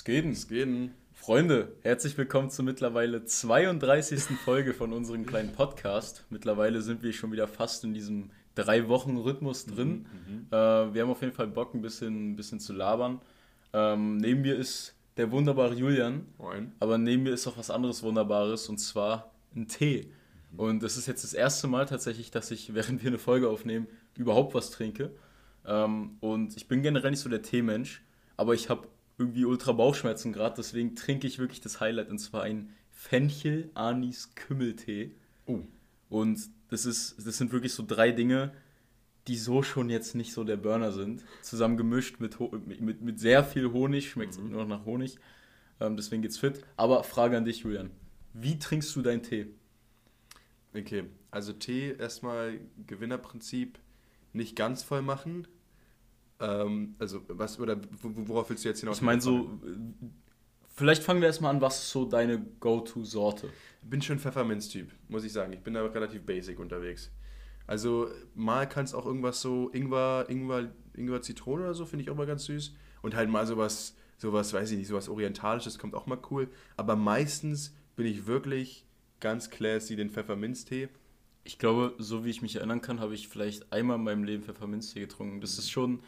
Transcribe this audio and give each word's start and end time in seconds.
Es 0.00 0.04
geht. 0.04 0.24
Es 0.24 0.48
geht. 0.48 0.66
Freunde, 1.12 1.72
herzlich 1.82 2.16
willkommen 2.16 2.48
zur 2.48 2.64
mittlerweile 2.64 3.26
32. 3.26 4.38
Folge 4.46 4.72
von 4.72 4.94
unserem 4.94 5.26
kleinen 5.26 5.52
Podcast. 5.52 6.24
Mittlerweile 6.30 6.80
sind 6.80 7.02
wir 7.02 7.12
schon 7.12 7.32
wieder 7.32 7.46
fast 7.46 7.84
in 7.84 7.92
diesem 7.92 8.30
drei 8.54 8.88
Wochen 8.88 9.18
Rhythmus 9.18 9.66
drin. 9.66 10.06
Mhm, 10.26 10.34
mhm. 10.34 10.46
äh, 10.50 10.94
wir 10.94 11.02
haben 11.02 11.10
auf 11.10 11.20
jeden 11.20 11.34
Fall 11.34 11.48
Bock, 11.48 11.74
ein 11.74 11.82
bisschen, 11.82 12.30
ein 12.30 12.36
bisschen 12.36 12.60
zu 12.60 12.72
labern. 12.72 13.20
Ähm, 13.74 14.16
neben 14.16 14.40
mir 14.40 14.56
ist 14.56 14.94
der 15.18 15.30
wunderbare 15.32 15.74
Julian. 15.74 16.24
Moin. 16.38 16.72
Aber 16.80 16.96
neben 16.96 17.24
mir 17.24 17.34
ist 17.34 17.46
auch 17.46 17.58
was 17.58 17.70
anderes 17.70 18.02
Wunderbares 18.02 18.70
und 18.70 18.78
zwar 18.78 19.34
ein 19.54 19.68
Tee. 19.68 20.10
Mhm. 20.52 20.58
Und 20.58 20.82
es 20.82 20.96
ist 20.96 21.08
jetzt 21.08 21.24
das 21.24 21.34
erste 21.34 21.68
Mal 21.68 21.84
tatsächlich, 21.84 22.30
dass 22.30 22.50
ich, 22.50 22.72
während 22.72 23.02
wir 23.02 23.08
eine 23.10 23.18
Folge 23.18 23.50
aufnehmen, 23.50 23.86
überhaupt 24.16 24.54
was 24.54 24.70
trinke. 24.70 25.10
Ähm, 25.66 26.16
und 26.20 26.56
ich 26.56 26.68
bin 26.68 26.80
generell 26.80 27.10
nicht 27.10 27.20
so 27.20 27.28
der 27.28 27.42
Teemensch, 27.42 28.02
aber 28.38 28.54
ich 28.54 28.70
habe 28.70 28.88
irgendwie 29.20 29.44
ultra 29.44 29.72
Bauchschmerzen 29.72 30.32
gerade, 30.32 30.56
deswegen 30.56 30.96
trinke 30.96 31.26
ich 31.26 31.38
wirklich 31.38 31.60
das 31.60 31.78
Highlight 31.78 32.08
und 32.08 32.18
zwar 32.18 32.42
ein 32.42 32.70
Fenchel 32.90 33.70
Anis 33.74 34.34
Kümmeltee. 34.34 35.12
Oh. 35.46 35.60
Und 36.08 36.40
das 36.70 36.86
ist 36.86 37.24
das 37.24 37.36
sind 37.36 37.52
wirklich 37.52 37.72
so 37.72 37.84
drei 37.86 38.10
Dinge, 38.10 38.52
die 39.28 39.36
so 39.36 39.62
schon 39.62 39.90
jetzt 39.90 40.14
nicht 40.14 40.32
so 40.32 40.42
der 40.42 40.56
Burner 40.56 40.90
sind, 40.92 41.24
zusammen 41.42 41.76
gemischt 41.76 42.18
mit, 42.18 42.38
mit, 42.66 43.02
mit 43.02 43.20
sehr 43.20 43.44
viel 43.44 43.70
Honig, 43.70 44.10
schmeckt 44.10 44.38
mhm. 44.38 44.50
nur 44.50 44.62
noch 44.62 44.78
nach 44.78 44.84
Honig. 44.86 45.18
Ähm, 45.80 45.96
deswegen 45.96 46.22
geht's 46.22 46.38
fit. 46.38 46.64
Aber 46.76 47.04
Frage 47.04 47.36
an 47.36 47.44
dich, 47.44 47.60
Julian. 47.60 47.90
Wie 48.32 48.58
trinkst 48.58 48.94
du 48.96 49.02
deinen 49.02 49.22
Tee? 49.22 49.46
Okay, 50.74 51.04
also 51.30 51.52
Tee 51.52 51.94
erstmal 51.98 52.60
Gewinnerprinzip 52.86 53.78
nicht 54.32 54.56
ganz 54.56 54.82
voll 54.82 55.02
machen, 55.02 55.46
ähm, 56.40 56.94
also, 56.98 57.20
was, 57.28 57.60
oder 57.60 57.78
worauf 58.02 58.50
willst 58.50 58.64
du 58.64 58.68
jetzt 58.68 58.80
hinaus? 58.80 58.96
Ich 58.96 59.02
meine, 59.02 59.20
so, 59.20 59.60
vielleicht 60.74 61.02
fangen 61.02 61.20
wir 61.20 61.28
erstmal 61.28 61.54
an, 61.54 61.60
was 61.60 61.82
ist 61.82 61.90
so 61.90 62.04
deine 62.06 62.44
Go-To-Sorte? 62.60 63.48
Ich 63.82 63.88
bin 63.88 64.00
schon 64.00 64.18
Pfefferminz-Typ, 64.18 64.90
muss 65.08 65.24
ich 65.24 65.32
sagen. 65.32 65.52
Ich 65.52 65.60
bin 65.60 65.74
da 65.74 65.84
relativ 65.84 66.22
basic 66.22 66.58
unterwegs. 66.58 67.10
Also, 67.66 68.08
mal 68.34 68.68
kann 68.68 68.84
es 68.84 68.94
auch 68.94 69.06
irgendwas 69.06 69.40
so, 69.40 69.70
Ingwer, 69.72 70.26
Ingwer, 70.28 70.72
Ingwer, 70.94 71.22
Zitrone 71.22 71.64
oder 71.64 71.74
so, 71.74 71.86
finde 71.86 72.04
ich 72.04 72.10
auch 72.10 72.16
mal 72.16 72.26
ganz 72.26 72.46
süß. 72.46 72.74
Und 73.02 73.14
halt 73.14 73.30
mal 73.30 73.46
sowas, 73.46 73.94
sowas, 74.16 74.52
weiß 74.52 74.70
ich 74.72 74.78
nicht, 74.78 74.88
sowas 74.88 75.08
Orientalisches 75.08 75.78
kommt 75.78 75.94
auch 75.94 76.06
mal 76.06 76.18
cool. 76.30 76.48
Aber 76.76 76.96
meistens 76.96 77.74
bin 77.96 78.06
ich 78.06 78.26
wirklich 78.26 78.86
ganz 79.20 79.50
classy 79.50 79.96
den 79.96 80.10
Pfefferminztee. 80.10 80.88
Ich 81.44 81.58
glaube, 81.58 81.94
so 81.98 82.24
wie 82.24 82.30
ich 82.30 82.42
mich 82.42 82.56
erinnern 82.56 82.80
kann, 82.80 83.00
habe 83.00 83.14
ich 83.14 83.28
vielleicht 83.28 83.72
einmal 83.72 83.96
in 83.96 84.04
meinem 84.04 84.24
Leben 84.24 84.42
Pfefferminztee 84.42 85.00
getrunken. 85.00 85.40
Das 85.40 85.58
ist 85.58 85.70
schon 85.70 86.00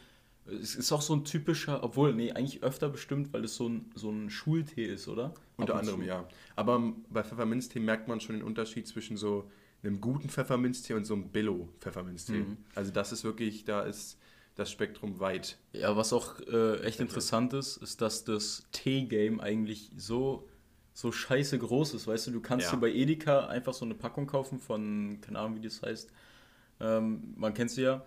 es 0.47 0.75
ist 0.75 0.91
auch 0.93 1.03
so 1.03 1.15
ein 1.15 1.25
typischer, 1.25 1.83
obwohl, 1.85 2.13
nee, 2.15 2.33
eigentlich 2.33 2.63
öfter 2.63 2.89
bestimmt, 2.89 3.33
weil 3.33 3.45
es 3.45 3.55
so 3.55 3.69
ein, 3.69 3.91
so 3.95 4.11
ein 4.11 4.29
Schultee 4.29 4.85
ist, 4.85 5.09
oder? 5.09 5.35
Unter 5.57 5.77
anderem, 5.77 6.03
ja. 6.03 6.27
Aber 6.57 6.93
bei 7.11 7.23
Pfefferminztee 7.23 7.79
merkt 7.79 8.09
man 8.09 8.21
schon 8.21 8.37
den 8.37 8.45
Unterschied 8.45 8.89
zwischen 8.89 9.17
so 9.17 9.49
einem 9.83 10.01
guten 10.01 10.29
Pfefferminztee 10.29 10.95
und 10.95 11.05
so 11.05 11.15
einem 11.15 11.29
Billo-Pfefferminztee. 11.31 12.39
Mhm. 12.39 12.57
Also 12.75 12.91
das 12.93 13.13
ist 13.13 13.25
wirklich, 13.25 13.65
da 13.65 13.83
ist 13.83 14.19
das 14.55 14.71
Spektrum 14.71 15.21
weit. 15.21 15.59
Ja, 15.73 15.97
was 15.97 16.13
auch 16.13 16.41
äh, 16.41 16.81
echt 16.83 17.01
interessant 17.01 17.53
ist, 17.53 17.77
ist, 17.79 18.01
dass 18.01 18.25
das 18.25 18.65
Tee-Game 18.73 19.41
eigentlich 19.41 19.91
so, 19.97 20.49
so 20.93 21.11
scheiße 21.13 21.59
groß 21.59 21.95
ist. 21.95 22.07
Weißt 22.07 22.27
du, 22.27 22.33
du 22.33 22.41
kannst 22.41 22.67
ja. 22.67 22.73
dir 22.73 22.81
bei 22.81 22.93
Edeka 22.93 23.47
einfach 23.47 23.75
so 23.75 23.85
eine 23.85 23.95
Packung 23.95 24.27
kaufen 24.27 24.59
von, 24.59 25.19
keine 25.21 25.39
Ahnung, 25.39 25.57
wie 25.57 25.61
das 25.61 25.83
heißt. 25.83 26.11
Ähm, 26.81 27.35
man 27.37 27.55
kennt 27.55 27.71
sie 27.71 27.83
ja 27.83 28.05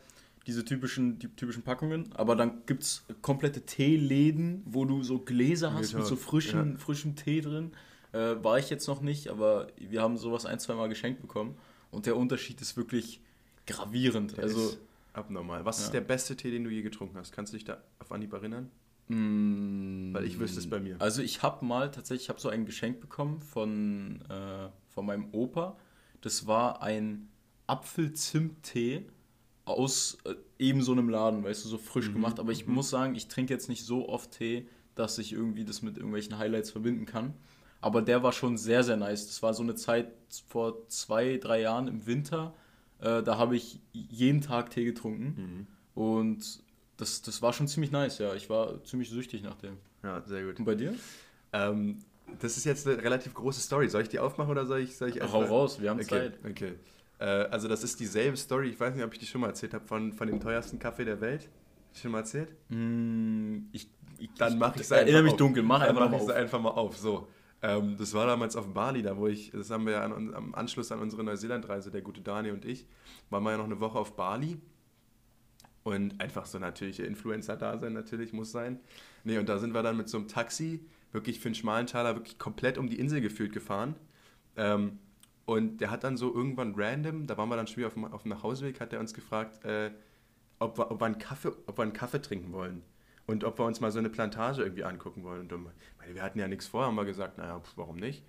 diese 0.48 0.64
typischen, 0.64 1.18
die 1.18 1.28
typischen 1.30 1.64
Packungen, 1.64 2.12
aber 2.14 2.36
dann 2.36 2.66
gibt 2.66 2.84
es 2.84 3.06
komplette 3.22 3.62
Teeläden, 3.62 4.62
wo 4.66 4.86
du 4.86 5.02
so 5.04 5.20
Gläser 5.20 5.74
hast 5.74 5.94
mit 5.94 6.06
so 6.06 6.16
frischen, 6.16 6.74
ja. 6.74 6.78
frischem 6.78 7.16
Tee 7.16 7.42
drin. 7.42 7.72
Äh, 8.12 8.44
war 8.44 8.60
ich 8.60 8.70
jetzt 8.70 8.88
noch 8.88 9.02
nicht, 9.02 9.30
aber 9.30 9.68
wir 9.78 10.02
haben 10.02 10.18
sowas 10.18 10.46
ein, 10.46 10.60
zwei 10.60 10.76
Mal 10.76 10.88
geschenkt 10.88 11.22
bekommen 11.22 11.58
und 11.92 12.06
der 12.06 12.16
Unterschied 12.16 12.62
ist 12.62 12.78
wirklich 12.78 13.22
gravierend. 13.66 14.38
Der 14.38 14.44
also 14.44 14.78
abnormal. 15.14 15.66
Was 15.66 15.80
ja. 15.80 15.86
ist 15.86 15.94
der 15.94 16.02
beste 16.02 16.36
Tee, 16.36 16.52
den 16.52 16.64
du 16.64 16.70
je 16.70 16.84
getrunken 16.84 17.18
hast? 17.18 17.32
Kannst 17.32 17.52
du 17.52 17.58
dich 17.58 17.66
da 17.66 17.82
auf 18.00 18.12
Anhieb 18.12 18.32
erinnern? 18.34 18.70
Mm, 19.08 20.14
Weil 20.14 20.26
ich 20.26 20.40
wüsste 20.40 20.60
es 20.60 20.70
bei 20.70 20.80
mir. 20.80 20.96
Also 21.00 21.22
ich 21.22 21.42
habe 21.42 21.66
mal 21.66 21.92
tatsächlich, 21.92 22.24
ich 22.24 22.30
habe 22.30 22.40
so 22.40 22.50
ein 22.50 22.66
Geschenk 22.66 23.00
bekommen 23.00 23.42
von, 23.42 24.22
äh, 24.30 24.70
von 24.90 25.06
meinem 25.06 25.30
Opa. 25.32 25.78
Das 26.22 26.48
war 26.48 26.82
ein 26.82 27.30
Apfel-Zimt-Tee 27.68 29.06
aus 29.66 30.18
äh, 30.26 30.36
eben 30.60 30.82
so 30.82 30.92
einem 30.92 31.10
Laden, 31.10 31.44
weißt 31.44 31.66
du, 31.66 31.70
so 31.70 31.78
frisch 31.78 32.10
mhm. 32.10 32.14
gemacht. 32.14 32.40
Aber 32.40 32.52
ich 32.52 32.68
mhm. 32.68 32.76
muss 32.76 32.90
sagen, 32.90 33.16
ich 33.16 33.28
trinke 33.28 33.54
jetzt 33.54 33.68
nicht 33.68 33.84
so 33.84 34.08
oft 34.08 34.32
Tee, 34.32 34.68
dass 34.96 35.18
ich 35.18 35.34
irgendwie 35.34 35.66
das 35.66 35.82
mit 35.82 35.98
irgendwelchen 35.98 36.38
Highlights 36.38 36.72
verbinden 36.72 37.06
kann. 37.06 37.34
Aber 37.82 38.02
der 38.02 38.24
war 38.24 38.32
schon 38.32 38.58
sehr, 38.58 38.84
sehr 38.84 38.98
nice. 38.98 39.28
Das 39.28 39.44
war 39.44 39.54
so 39.54 39.62
eine 39.62 39.76
Zeit 39.76 40.08
vor 40.48 40.88
zwei, 40.88 41.38
drei 41.38 41.62
Jahren 41.62 41.88
im 41.88 42.08
Winter. 42.08 42.54
Äh, 43.00 43.22
da 43.22 43.38
habe 43.38 43.56
ich 43.56 43.80
jeden 43.92 44.42
Tag 44.42 44.70
Tee 44.70 44.86
getrunken. 44.86 45.68
Mhm. 45.96 46.02
Und 46.02 46.64
das, 46.98 47.22
das 47.22 47.42
war 47.42 47.54
schon 47.54 47.68
ziemlich 47.68 47.92
nice, 47.92 48.20
ja. 48.20 48.34
Ich 48.34 48.50
war 48.50 48.84
ziemlich 48.86 49.10
süchtig 49.10 49.44
nach 49.44 49.56
dem. 49.56 49.78
Ja, 50.04 50.22
sehr 50.26 50.46
gut. 50.46 50.60
Und 50.60 50.66
bei 50.66 50.76
dir? 50.76 50.96
Ähm, 51.52 52.00
das 52.40 52.58
ist 52.58 52.66
jetzt 52.66 52.88
eine 52.88 53.02
relativ 53.04 53.34
große 53.34 53.60
Story. 53.60 53.90
Soll 53.90 54.04
ich 54.04 54.10
die 54.10 54.20
aufmachen 54.20 54.52
oder 54.52 54.66
soll 54.66 54.80
ich, 54.80 54.96
soll 54.98 55.10
ich 55.10 55.22
Hau 55.22 55.44
raus, 55.44 55.80
wir 55.82 55.90
haben 55.90 56.00
okay, 56.00 56.08
Zeit. 56.08 56.40
Okay. 56.44 56.74
Äh, 57.20 57.26
also 57.26 57.68
das 57.68 57.84
ist 57.84 58.00
dieselbe 58.00 58.38
Story, 58.38 58.70
ich 58.70 58.80
weiß 58.80 58.96
nicht, 58.96 59.04
ob 59.04 59.14
ich 59.14 59.20
die 59.20 59.26
schon 59.26 59.42
mal 59.42 59.48
erzählt 59.48 59.74
habe, 59.74 59.86
von, 59.86 60.14
von 60.14 60.28
dem 60.28 60.40
teuersten 60.40 60.80
Kaffee 60.80 61.06
der 61.06 61.22
Welt. 61.22 61.50
Schon 61.94 62.12
mal 62.12 62.20
erzählt? 62.20 62.50
Mm, 62.70 63.68
ich, 63.72 63.90
ich, 64.18 64.30
Dann 64.38 64.58
mache 64.58 64.76
ich 64.76 64.82
es 64.82 64.92
Erinnere 64.92 65.24
mich 65.24 65.34
dunkel, 65.34 65.64
mach 65.64 65.82
einfach 65.82 66.10
mach 66.10 66.12
mal 66.12 66.18
auf. 66.18 66.30
einfach 66.30 66.62
mal 66.62 66.70
auf. 66.72 66.98
So, 66.98 67.28
ähm, 67.62 67.96
das 67.98 68.14
war 68.14 68.28
damals 68.28 68.56
auf 68.56 68.74
Bali, 68.74 69.02
da 69.02 69.16
wo 69.16 69.28
ich, 69.28 69.52
das 69.52 69.70
haben 69.70 69.86
wir 69.86 69.94
ja 69.94 70.04
an, 70.04 70.34
am 70.34 70.54
Anschluss 70.56 70.92
an 70.92 71.00
unsere 71.00 71.24
Neuseelandreise, 71.24 71.92
der 71.92 72.02
gute 72.02 72.22
Dani 72.22 72.52
und 72.52 72.66
ich, 72.66 72.86
waren 73.30 73.44
wir 73.44 73.52
ja 73.52 73.58
noch 73.58 73.66
eine 73.66 73.80
Woche 73.80 73.98
auf 73.98 74.16
Bali. 74.16 74.58
Und 75.84 76.20
einfach 76.20 76.48
so 76.48 76.58
natürliche 76.58 77.06
Influencer 77.06 77.56
da 77.56 77.78
sein, 77.78 77.94
natürlich, 77.94 78.34
muss 78.34 78.52
sein. 78.52 78.80
Nee, 79.24 79.38
und 79.38 79.48
da 79.48 79.60
sind 79.60 79.74
wir 79.74 79.84
dann 79.84 79.96
mit 79.96 80.10
so 80.10 80.18
einem 80.18 80.28
Taxi 80.28 80.84
wirklich 81.12 81.40
für 81.40 81.48
einen 81.48 81.56
schmalen 81.56 81.86
Taler 81.86 82.16
wirklich 82.16 82.40
komplett 82.40 82.78
um 82.78 82.90
die 82.90 83.00
Insel 83.00 83.22
gefühlt 83.22 83.54
gefahren. 83.54 83.96
Ähm, 84.58 85.00
und 85.46 85.78
der 85.78 85.92
hat 85.92 86.04
dann 86.04 86.18
so 86.18 86.34
irgendwann 86.34 86.74
random, 86.76 87.28
da 87.28 87.38
waren 87.38 87.50
wir 87.50 87.56
dann 87.56 87.68
schon 87.68 87.78
wieder 87.78 87.88
auf 87.88 87.94
dem, 87.94 88.06
auf 88.06 88.24
dem 88.24 88.30
Nachhauseweg, 88.30 88.80
hat 88.80 88.94
er 88.94 89.00
uns 89.00 89.14
gefragt, 89.14 89.64
äh, 89.64 89.92
ob, 90.60 90.78
wir, 90.78 90.92
ob, 90.92 91.00
wir 91.00 91.06
einen 91.06 91.20
Kaffee, 91.20 91.52
ob 91.68 91.78
wir 91.78 91.84
einen 91.84 91.94
Kaffee 91.94 92.22
trinken 92.22 92.52
wollen. 92.52 92.82
Und 93.28 93.44
ob 93.44 93.58
wir 93.58 93.66
uns 93.66 93.80
mal 93.80 93.92
so 93.92 93.98
eine 93.98 94.10
Plantage 94.10 94.62
irgendwie 94.62 94.84
angucken 94.84 95.24
wollen. 95.24 95.52
Und 95.52 95.64
meine, 95.98 96.14
wir 96.14 96.22
hatten 96.22 96.38
ja 96.38 96.48
nichts 96.48 96.68
vor, 96.68 96.86
haben 96.86 96.96
wir 96.96 97.06
gesagt, 97.06 97.40
naja, 97.40 97.60
warum 97.76 97.98
nicht? 97.98 98.24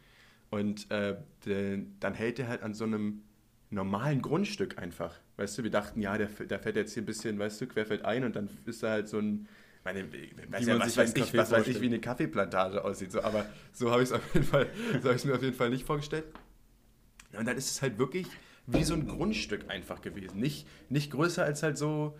Und 0.48 0.90
äh, 0.90 1.16
de, 1.44 1.84
dann 2.00 2.14
hält 2.14 2.38
er 2.38 2.48
halt 2.48 2.62
an 2.62 2.72
so 2.72 2.84
einem 2.84 3.22
normalen 3.70 4.22
Grundstück 4.22 4.78
einfach. 4.78 5.14
Weißt 5.36 5.58
du, 5.58 5.64
wir 5.64 5.70
dachten, 5.70 6.00
ja, 6.00 6.16
der, 6.16 6.28
der 6.28 6.58
fährt 6.58 6.76
jetzt 6.76 6.94
hier 6.94 7.02
ein 7.02 7.06
bisschen, 7.06 7.38
weißt 7.38 7.60
du, 7.60 7.66
querfeld 7.66 8.04
ein 8.04 8.24
und 8.24 8.36
dann 8.36 8.48
ist 8.64 8.82
da 8.82 8.90
halt 8.90 9.08
so 9.08 9.18
ein, 9.18 9.48
meine, 9.84 10.10
weiß 10.12 10.66
ja, 10.66 10.78
was, 10.78 10.96
weiß 10.96 11.14
ich, 11.14 11.36
was 11.36 11.50
weiß 11.50 11.66
ich, 11.68 11.80
wie 11.80 11.86
eine 11.86 12.00
Kaffeeplantage 12.00 12.82
aussieht. 12.82 13.12
So, 13.12 13.22
aber 13.22 13.46
so 13.72 13.90
habe 13.90 14.02
ich 14.02 14.08
es 14.08 14.12
auf 14.12 14.34
jeden 14.34 14.46
Fall, 14.46 14.66
so 14.94 15.08
habe 15.08 15.10
ich 15.10 15.16
es 15.16 15.24
mir 15.24 15.34
auf 15.34 15.42
jeden 15.42 15.54
Fall 15.54 15.70
nicht 15.70 15.84
vorgestellt. 15.84 16.24
Und 17.38 17.46
dann 17.46 17.56
ist 17.56 17.70
es 17.70 17.82
halt 17.82 17.98
wirklich 17.98 18.26
wie 18.66 18.84
so 18.84 18.94
ein 18.94 19.06
Grundstück 19.06 19.70
einfach 19.70 20.00
gewesen. 20.00 20.40
Nicht, 20.40 20.66
nicht 20.88 21.10
größer 21.12 21.44
als 21.44 21.62
halt 21.62 21.78
so 21.78 22.16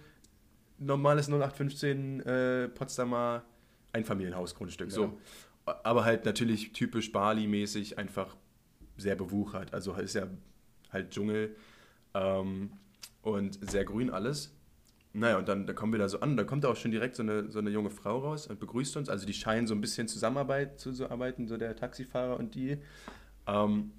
normales 0.78 1.28
0815 1.28 2.20
äh, 2.20 2.68
Potsdamer 2.68 3.44
Einfamilienhausgrundstück. 3.92 4.88
Ja. 4.88 4.94
So. 4.94 5.18
Aber 5.64 6.04
halt 6.04 6.24
natürlich 6.24 6.72
typisch 6.72 7.10
Bali-mäßig 7.12 7.98
einfach 7.98 8.36
sehr 8.96 9.16
bewuchert. 9.16 9.74
Also 9.74 9.94
ist 9.94 10.14
ja 10.14 10.28
halt 10.90 11.10
Dschungel 11.10 11.56
ähm, 12.14 12.70
und 13.22 13.58
sehr 13.68 13.84
grün 13.84 14.10
alles. 14.10 14.52
Naja, 15.12 15.38
und 15.38 15.48
dann 15.48 15.66
da 15.66 15.72
kommen 15.72 15.92
wir 15.92 15.98
da 15.98 16.08
so 16.08 16.20
an. 16.20 16.36
Da 16.36 16.44
kommt 16.44 16.64
auch 16.66 16.76
schon 16.76 16.90
direkt 16.90 17.16
so 17.16 17.22
eine, 17.22 17.50
so 17.50 17.58
eine 17.58 17.70
junge 17.70 17.90
Frau 17.90 18.18
raus 18.18 18.46
und 18.46 18.60
begrüßt 18.60 18.96
uns. 18.98 19.08
Also 19.08 19.26
die 19.26 19.32
scheinen 19.32 19.66
so 19.66 19.74
ein 19.74 19.80
bisschen 19.80 20.08
Zusammenarbeit 20.08 20.78
zu 20.78 20.92
so 20.92 21.08
arbeiten, 21.08 21.48
so 21.48 21.56
der 21.56 21.74
Taxifahrer 21.74 22.38
und 22.38 22.54
die. 22.54 22.76
Ähm, 23.46 23.92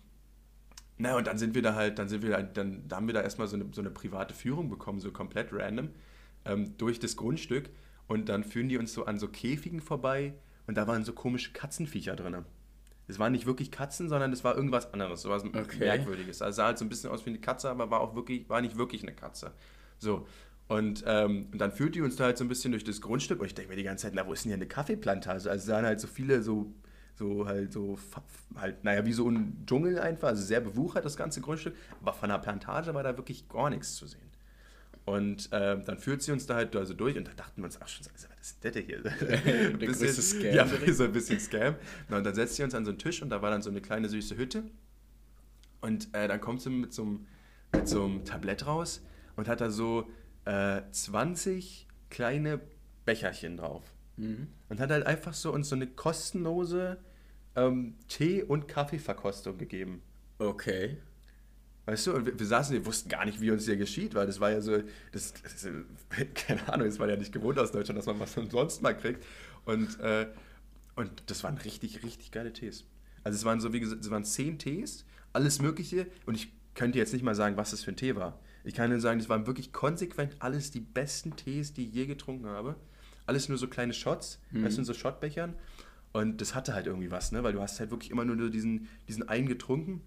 na, 0.98 1.16
und 1.16 1.28
dann 1.28 1.38
sind 1.38 1.54
wir 1.54 1.62
da 1.62 1.76
halt, 1.76 2.00
dann 2.00 2.08
sind 2.08 2.24
wir 2.24 2.32
da, 2.32 2.42
dann 2.42 2.88
da 2.88 2.96
haben 2.96 3.08
wir 3.08 3.14
da 3.14 3.22
erstmal 3.22 3.48
so 3.48 3.56
eine, 3.56 3.66
so 3.72 3.82
eine 3.82 3.92
private 3.92 4.34
Führung 4.34 4.70
bekommen, 4.70 5.00
so 5.00 5.12
komplett 5.12 5.54
random, 5.54 5.90
ähm, 6.46 6.78
durch 6.78 7.00
das 7.00 7.16
Grundstück. 7.16 7.70
Und 8.08 8.30
dann 8.30 8.44
führen 8.44 8.70
die 8.70 8.78
uns 8.78 8.94
so 8.94 9.06
an 9.06 9.20
so 9.20 9.28
Käfigen 9.28 9.82
vorbei 9.82 10.34
und 10.66 10.76
da 10.78 10.88
waren 10.88 11.04
so 11.04 11.14
komische 11.14 11.52
Katzenviecher 11.52 12.16
drin. 12.16 12.46
Es 13.08 13.20
waren 13.20 13.32
nicht 13.32 13.46
wirklich 13.46 13.72
Katzen, 13.72 14.10
sondern 14.10 14.34
es 14.34 14.44
war 14.44 14.56
irgendwas 14.56 14.94
anderes, 14.94 15.22
so 15.22 15.30
was 15.30 15.44
okay. 15.44 15.80
Merkwürdiges. 15.80 16.42
Also 16.42 16.58
sah 16.58 16.66
halt 16.66 16.78
so 16.78 16.86
ein 16.86 16.90
bisschen 16.90 17.10
aus 17.10 17.26
wie 17.26 17.30
eine 17.30 17.40
Katze, 17.40 17.70
aber 17.70 17.90
war 17.90 18.02
auch 18.02 18.16
wirklich, 18.16 18.50
war 18.50 18.62
nicht 18.62 18.78
wirklich 18.78 19.04
eine 19.04 19.14
Katze. 19.14 19.54
So. 19.98 20.28
Und, 20.68 21.04
ähm, 21.08 21.48
und 21.52 21.60
dann 21.60 21.72
führt 21.72 21.96
die 21.96 22.02
uns 22.02 22.18
da 22.18 22.26
halt 22.26 22.38
so 22.38 22.44
ein 22.44 22.50
bisschen 22.50 22.72
durch 22.72 22.84
das 22.84 23.00
Grundstück 23.00 23.40
und 23.40 23.46
ich 23.46 23.56
denke 23.56 23.70
mir 23.70 23.78
die 23.78 23.84
ganze 23.84 24.04
Zeit, 24.04 24.14
na, 24.14 24.28
wo 24.28 24.34
ist 24.34 24.44
denn 24.44 24.50
hier 24.50 24.58
eine 24.58 24.68
Kaffeeplantage? 24.68 25.50
Also 25.50 25.66
sahen 25.66 25.86
halt 25.86 26.02
so 26.02 26.08
viele 26.08 26.44
so 26.44 26.74
so 27.18 27.48
halt 27.48 27.74
so, 27.74 27.98
halt, 28.56 28.84
naja, 28.84 29.06
wie 29.06 29.14
so 29.14 29.30
ein 29.30 29.64
Dschungel 29.66 30.00
einfach, 30.00 30.30
also 30.30 30.44
sehr 30.44 30.62
bewuchert 30.62 31.06
das 31.06 31.18
ganze 31.18 31.42
Grundstück, 31.42 31.76
aber 32.02 32.14
von 32.14 32.30
der 32.30 32.38
Plantage 32.38 32.94
war 32.94 33.04
da 33.04 33.18
wirklich 33.18 33.50
gar 33.50 33.70
nichts 33.70 33.96
zu 33.96 34.08
sehen. 34.08 34.22
Und 35.06 35.52
äh, 35.54 35.82
dann 35.82 36.00
führt 36.00 36.22
sie 36.22 36.34
uns 36.34 36.48
da 36.48 36.56
halt 36.56 36.76
also 36.76 36.94
durch 36.94 37.18
und 37.18 37.28
da 37.28 37.32
dachten 37.34 37.62
wir 37.62 37.66
uns 37.66 37.82
auch 37.82 37.88
schon, 37.88 38.04
so, 38.04 38.12
was 38.14 38.28
ist 38.42 38.58
das 38.62 38.76
hier? 38.76 39.02
Der 39.02 39.78
bisschen, 39.78 40.22
Scam. 40.22 40.54
Ja, 40.54 40.94
so 40.94 41.06
ein 41.06 41.14
bisschen 41.14 41.40
Scam. 41.40 41.76
Na, 42.10 42.18
und 42.18 42.26
dann 42.26 42.36
setzt 42.36 42.58
sie 42.58 42.64
uns 42.64 42.76
an 42.76 42.84
so 42.84 42.92
einen 42.92 43.00
Tisch 43.00 43.22
und 43.22 43.30
da 43.30 43.42
war 43.42 43.50
dann 43.50 43.62
so 43.62 43.70
eine 43.70 43.82
kleine 43.82 44.10
süße 44.10 44.36
Hütte. 44.36 44.64
Und 45.80 46.14
äh, 46.14 46.28
dann 46.28 46.42
kommt 46.42 46.62
sie 46.62 46.70
mit 46.70 46.94
so, 46.94 47.04
einem, 47.04 47.26
mit 47.72 47.88
so 47.88 48.04
einem 48.04 48.26
Tablett 48.26 48.66
raus 48.66 49.02
und 49.38 49.48
hat 49.48 49.62
da 49.62 49.70
so 49.70 50.10
äh, 50.44 50.82
20 50.92 51.88
kleine 52.10 52.60
Becherchen 53.06 53.56
drauf. 53.56 53.84
Mhm. 54.18 54.48
Und 54.70 54.80
hat 54.80 54.90
halt 54.90 55.06
einfach 55.06 55.34
so 55.34 55.54
uns 55.54 55.70
so 55.70 55.76
eine 55.76 55.88
kostenlose 55.88 56.98
ähm, 57.56 57.96
Tee- 58.08 58.44
und 58.44 58.68
Kaffeeverkostung 58.68 59.58
gegeben. 59.58 60.02
Okay. 60.40 60.98
Weißt 61.86 62.08
du, 62.08 62.16
und 62.16 62.26
wir, 62.26 62.38
wir 62.38 62.46
saßen, 62.46 62.74
wir 62.74 62.86
wussten 62.86 63.08
gar 63.08 63.24
nicht, 63.26 63.40
wie 63.40 63.50
uns 63.50 63.66
hier 63.66 63.78
geschieht, 63.78 64.14
weil 64.14 64.28
das 64.28 64.40
war 64.40 64.52
ja 64.52 64.60
so, 64.60 64.78
das, 65.12 65.34
das 65.34 65.68
keine 66.36 66.68
Ahnung, 66.68 66.88
das 66.88 67.00
war 67.00 67.08
ja 67.08 67.16
nicht 67.16 67.32
gewohnt 67.32 67.58
aus 67.58 67.72
Deutschland, 67.72 67.98
dass 67.98 68.06
man 68.06 68.20
was 68.20 68.34
sonst 68.34 68.82
mal 68.82 68.96
kriegt. 68.96 69.24
Und, 69.66 70.00
äh, 70.02 70.28
und 70.96 71.24
das 71.28 71.44
waren 71.44 71.58
richtig, 71.58 72.04
richtig 72.04 72.32
geile 72.32 72.52
Tees. 72.52 72.86
Also 73.24 73.38
es 73.38 73.46
waren 73.46 73.60
so, 73.60 73.74
wie 73.74 73.80
gesagt, 73.80 74.02
es 74.02 74.12
waren 74.12 74.26
zehn 74.26 74.60
Tees, 74.60 75.06
alles 75.34 75.62
Mögliche. 75.62 76.08
Und 76.26 76.36
ich 76.36 76.52
könnte 76.76 76.98
jetzt 76.98 77.14
nicht 77.14 77.24
mal 77.24 77.36
sagen, 77.36 77.58
was 77.58 77.72
das 77.72 77.84
für 77.84 77.92
ein 77.92 77.98
Tee 77.98 78.16
war. 78.16 78.40
Ich 78.64 78.74
kann 78.74 78.90
nur 78.90 79.00
sagen, 79.00 79.20
das 79.20 79.30
waren 79.30 79.48
wirklich 79.48 79.72
konsequent 79.72 80.36
alles 80.40 80.72
die 80.72 80.82
besten 80.82 81.36
Tees, 81.36 81.74
die 81.74 81.86
ich 81.86 81.94
je 81.94 82.06
getrunken 82.06 82.48
habe. 82.48 82.76
Alles 83.28 83.50
nur 83.50 83.58
so 83.58 83.68
kleine 83.68 83.94
Shots, 83.94 84.40
Mhm. 84.52 84.64
weißt 84.66 84.78
du, 84.78 84.82
in 84.82 84.86
so 84.86 84.94
Shotbechern. 84.94 85.54
Und 86.14 86.42
das 86.42 86.56
hatte 86.56 86.74
halt 86.74 86.88
irgendwie 86.88 87.12
was, 87.12 87.32
ne? 87.32 87.44
Weil 87.44 87.54
du 87.54 87.62
hast 87.62 87.80
halt 87.80 87.92
wirklich 87.92 88.10
immer 88.10 88.26
nur 88.26 88.50
diesen, 88.50 88.88
diesen 89.08 89.28
einen 89.30 89.48
getrunken. 89.48 90.02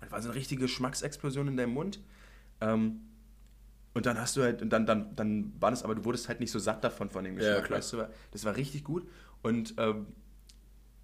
Das 0.00 0.10
war 0.10 0.20
so 0.20 0.28
eine 0.28 0.36
richtige 0.36 0.62
Geschmacksexplosion 0.62 1.48
in 1.48 1.56
deinem 1.56 1.72
Mund. 1.72 2.00
Ähm, 2.60 3.00
und 3.94 4.06
dann 4.06 4.18
hast 4.18 4.36
du 4.36 4.42
halt, 4.42 4.60
und 4.62 4.70
dann, 4.70 4.84
dann, 4.86 5.14
dann 5.16 5.52
war 5.60 5.70
das, 5.70 5.82
aber 5.84 5.94
du 5.94 6.04
wurdest 6.04 6.28
halt 6.28 6.40
nicht 6.40 6.50
so 6.50 6.58
satt 6.58 6.82
davon 6.82 7.08
von 7.10 7.24
dem 7.24 7.34
Ja, 7.34 7.40
Geschmack, 7.40 7.64
klar. 7.66 7.78
weißt 7.78 7.92
du? 7.94 8.08
Das 8.32 8.44
war 8.44 8.56
richtig 8.56 8.84
gut. 8.84 9.08
Und, 9.42 9.74
ähm, 9.78 10.06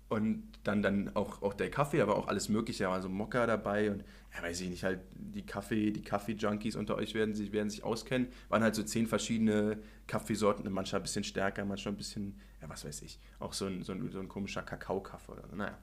und 0.08 0.49
dann, 0.64 0.82
dann 0.82 1.14
auch, 1.14 1.43
auch 1.43 1.55
der 1.55 1.70
Kaffee, 1.70 2.00
aber 2.00 2.16
auch 2.16 2.28
alles 2.28 2.49
Mögliche, 2.49 2.84
da 2.84 2.90
war 2.90 3.02
so 3.02 3.08
Mokka 3.08 3.46
dabei 3.46 3.90
und 3.90 4.05
ja, 4.34 4.43
weiß 4.43 4.60
ich 4.62 4.70
nicht, 4.70 4.84
halt 4.84 5.00
die 5.14 5.44
Kaffee, 5.44 5.90
die 5.90 6.02
Kaffee-Junkies 6.02 6.76
unter 6.76 6.96
euch 6.96 7.14
werden 7.14 7.34
sich, 7.34 7.52
werden 7.52 7.69
sich 7.69 7.84
auskennen. 7.84 8.28
Waren 8.49 8.62
halt 8.62 8.75
so 8.75 8.82
zehn 8.82 9.06
verschiedene 9.06 9.78
Kaffeesorten, 10.06 10.70
manchmal 10.72 11.00
ein 11.00 11.02
bisschen 11.02 11.25
stärker, 11.25 11.64
manchmal 11.64 11.94
ein 11.94 11.99
bisschen, 11.99 12.38
ja, 12.62 12.69
was 12.69 12.84
weiß 12.84 13.02
ich, 13.02 13.19
auch 13.38 13.52
so 13.52 13.66
ein, 13.66 13.82
so 13.82 13.93
ein, 13.93 14.10
so 14.10 14.19
ein 14.19 14.28
komischer 14.28 14.62
Kakaokaffee 14.62 15.32
oder 15.32 15.46
so, 15.49 15.56
naja. 15.56 15.76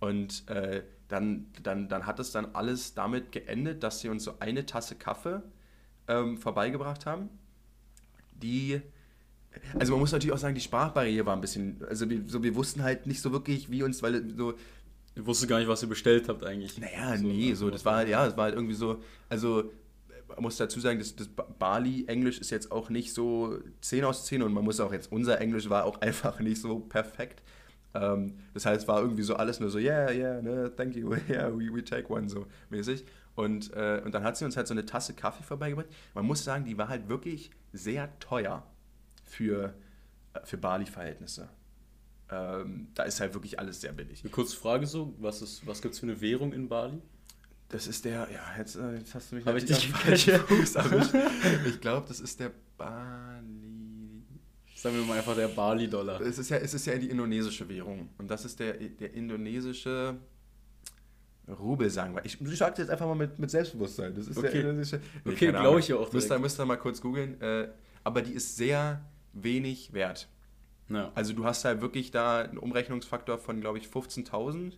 Und 0.00 0.48
äh, 0.48 0.82
dann, 1.08 1.46
dann, 1.62 1.88
dann 1.88 2.06
hat 2.06 2.18
es 2.18 2.32
dann 2.32 2.54
alles 2.54 2.94
damit 2.94 3.32
geendet, 3.32 3.82
dass 3.82 4.00
sie 4.00 4.08
uns 4.08 4.24
so 4.24 4.34
eine 4.40 4.66
Tasse 4.66 4.96
Kaffee 4.96 5.42
ähm, 6.08 6.38
vorbeigebracht 6.38 7.06
haben, 7.06 7.28
die, 8.32 8.80
also 9.78 9.92
man 9.92 10.00
muss 10.00 10.12
natürlich 10.12 10.32
auch 10.32 10.38
sagen, 10.38 10.54
die 10.54 10.60
Sprachbarriere 10.60 11.26
war 11.26 11.34
ein 11.34 11.40
bisschen, 11.40 11.82
also 11.88 12.08
wir, 12.08 12.22
so, 12.26 12.42
wir 12.42 12.54
wussten 12.54 12.82
halt 12.82 13.06
nicht 13.06 13.20
so 13.20 13.32
wirklich, 13.32 13.70
wie 13.70 13.82
uns, 13.82 14.02
weil 14.02 14.34
so, 14.36 14.54
Ich 15.14 15.26
wusste 15.26 15.46
gar 15.46 15.58
nicht, 15.58 15.68
was 15.68 15.82
ihr 15.82 15.88
bestellt 15.88 16.28
habt 16.28 16.44
eigentlich. 16.44 16.78
naja, 16.78 17.16
So, 17.16 17.26
nee, 17.26 17.50
also 17.50 17.66
so, 17.66 17.70
das 17.70 17.84
war 17.84 17.96
halt, 17.96 18.08
ja, 18.08 18.24
das 18.24 18.36
war 18.36 18.44
halt 18.44 18.54
irgendwie 18.54 18.74
so, 18.74 19.02
also 19.28 19.70
man 20.28 20.42
muss 20.42 20.56
dazu 20.56 20.78
sagen, 20.78 20.98
das, 20.98 21.16
das 21.16 21.28
Bali-Englisch 21.58 22.38
ist 22.38 22.50
jetzt 22.50 22.70
auch 22.70 22.88
nicht 22.90 23.12
so 23.12 23.58
10 23.80 24.04
aus 24.04 24.26
10 24.26 24.42
und 24.42 24.52
man 24.52 24.64
muss 24.64 24.78
auch 24.80 24.92
jetzt, 24.92 25.10
unser 25.10 25.40
Englisch 25.40 25.68
war 25.68 25.84
auch 25.84 26.00
einfach 26.00 26.38
nicht 26.40 26.60
so 26.60 26.78
perfekt. 26.78 27.42
Ähm, 27.92 28.34
das 28.54 28.66
heißt, 28.66 28.82
es 28.82 28.88
war 28.88 29.00
irgendwie 29.00 29.24
so 29.24 29.34
alles 29.34 29.58
nur 29.58 29.68
so, 29.70 29.78
yeah, 29.78 30.10
yeah, 30.12 30.40
ne, 30.40 30.70
thank 30.76 30.94
you, 30.94 31.12
yeah, 31.28 31.50
we, 31.52 31.74
we 31.74 31.82
take 31.84 32.08
one, 32.12 32.28
so 32.28 32.46
mäßig. 32.70 33.04
Und, 33.34 33.72
äh, 33.74 34.00
und 34.04 34.14
dann 34.14 34.22
hat 34.22 34.36
sie 34.36 34.44
uns 34.44 34.56
halt 34.56 34.68
so 34.68 34.74
eine 34.74 34.86
Tasse 34.86 35.14
Kaffee 35.14 35.42
vorbeigebracht. 35.42 35.88
Man 36.14 36.26
muss 36.26 36.44
sagen, 36.44 36.64
die 36.64 36.78
war 36.78 36.88
halt 36.88 37.08
wirklich 37.08 37.50
sehr 37.72 38.16
teuer 38.20 38.64
für, 39.30 39.74
äh, 40.34 40.40
für 40.44 40.58
Bali-Verhältnisse. 40.58 41.48
Ähm, 42.30 42.88
da 42.94 43.04
ist 43.04 43.20
halt 43.20 43.34
wirklich 43.34 43.58
alles 43.58 43.80
sehr 43.80 43.92
billig. 43.92 44.22
Eine 44.22 44.30
kurze 44.30 44.56
Frage 44.56 44.86
so, 44.86 45.14
was, 45.18 45.42
ist, 45.42 45.66
was 45.66 45.80
gibt 45.82 45.94
es 45.94 46.00
für 46.00 46.06
eine 46.06 46.20
Währung 46.20 46.52
in 46.52 46.68
Bali? 46.68 47.00
Das 47.68 47.86
ist 47.86 48.04
der, 48.04 48.28
ja, 48.32 48.40
jetzt, 48.58 48.76
äh, 48.76 48.96
jetzt 48.96 49.14
hast 49.14 49.30
du 49.30 49.36
mich 49.36 49.46
ich 49.46 49.52
natürlich 49.52 49.88
falschen 49.92 50.32
gecatcht? 50.32 50.48
Fuß 50.48 50.74
erwischt. 50.76 51.14
Ich 51.66 51.80
glaube, 51.80 52.06
das 52.08 52.20
ist 52.20 52.38
der 52.40 52.50
Bali. 52.76 54.22
Sagen 54.74 54.96
wir 54.96 55.04
mal 55.04 55.18
einfach 55.18 55.36
der 55.36 55.48
Bali-Dollar. 55.48 56.20
Es 56.20 56.38
ist 56.38 56.50
ja, 56.50 56.56
es 56.56 56.72
ist 56.74 56.86
ja 56.86 56.96
die 56.96 57.10
indonesische 57.10 57.68
Währung. 57.68 58.08
Und 58.18 58.30
das 58.30 58.44
ist 58.44 58.58
der, 58.58 58.74
der 58.74 59.12
indonesische 59.14 60.16
Rubel, 61.48 61.90
sagen 61.90 62.14
wir. 62.14 62.24
Ich, 62.24 62.40
ich 62.40 62.58
sage 62.58 62.80
jetzt 62.80 62.90
einfach 62.90 63.06
mal 63.06 63.14
mit, 63.14 63.38
mit 63.38 63.50
Selbstbewusstsein. 63.50 64.14
Das 64.14 64.26
ist 64.26 64.40
der 64.40 64.50
Okay. 64.50 64.60
indonesische. 64.60 65.00
Okay, 65.24 65.34
keine 65.36 65.52
glaub 65.52 65.64
Ahnung. 65.66 65.78
ich 65.78 65.88
ja 65.88 65.96
auch 65.96 66.12
Müsst 66.12 66.30
ihr, 66.30 66.38
müsst 66.38 66.60
ihr 66.60 66.64
mal 66.64 66.76
kurz 66.76 67.00
googeln. 67.00 67.40
Äh, 67.40 67.68
aber 68.04 68.22
die 68.22 68.32
ist 68.32 68.56
sehr 68.56 69.04
wenig 69.32 69.92
wert. 69.92 70.28
Ja. 70.88 71.12
Also 71.14 71.32
du 71.32 71.44
hast 71.44 71.64
halt 71.64 71.80
wirklich 71.80 72.10
da 72.10 72.40
einen 72.40 72.58
Umrechnungsfaktor 72.58 73.38
von, 73.38 73.60
glaube 73.60 73.78
ich, 73.78 73.86
15.000. 73.86 74.72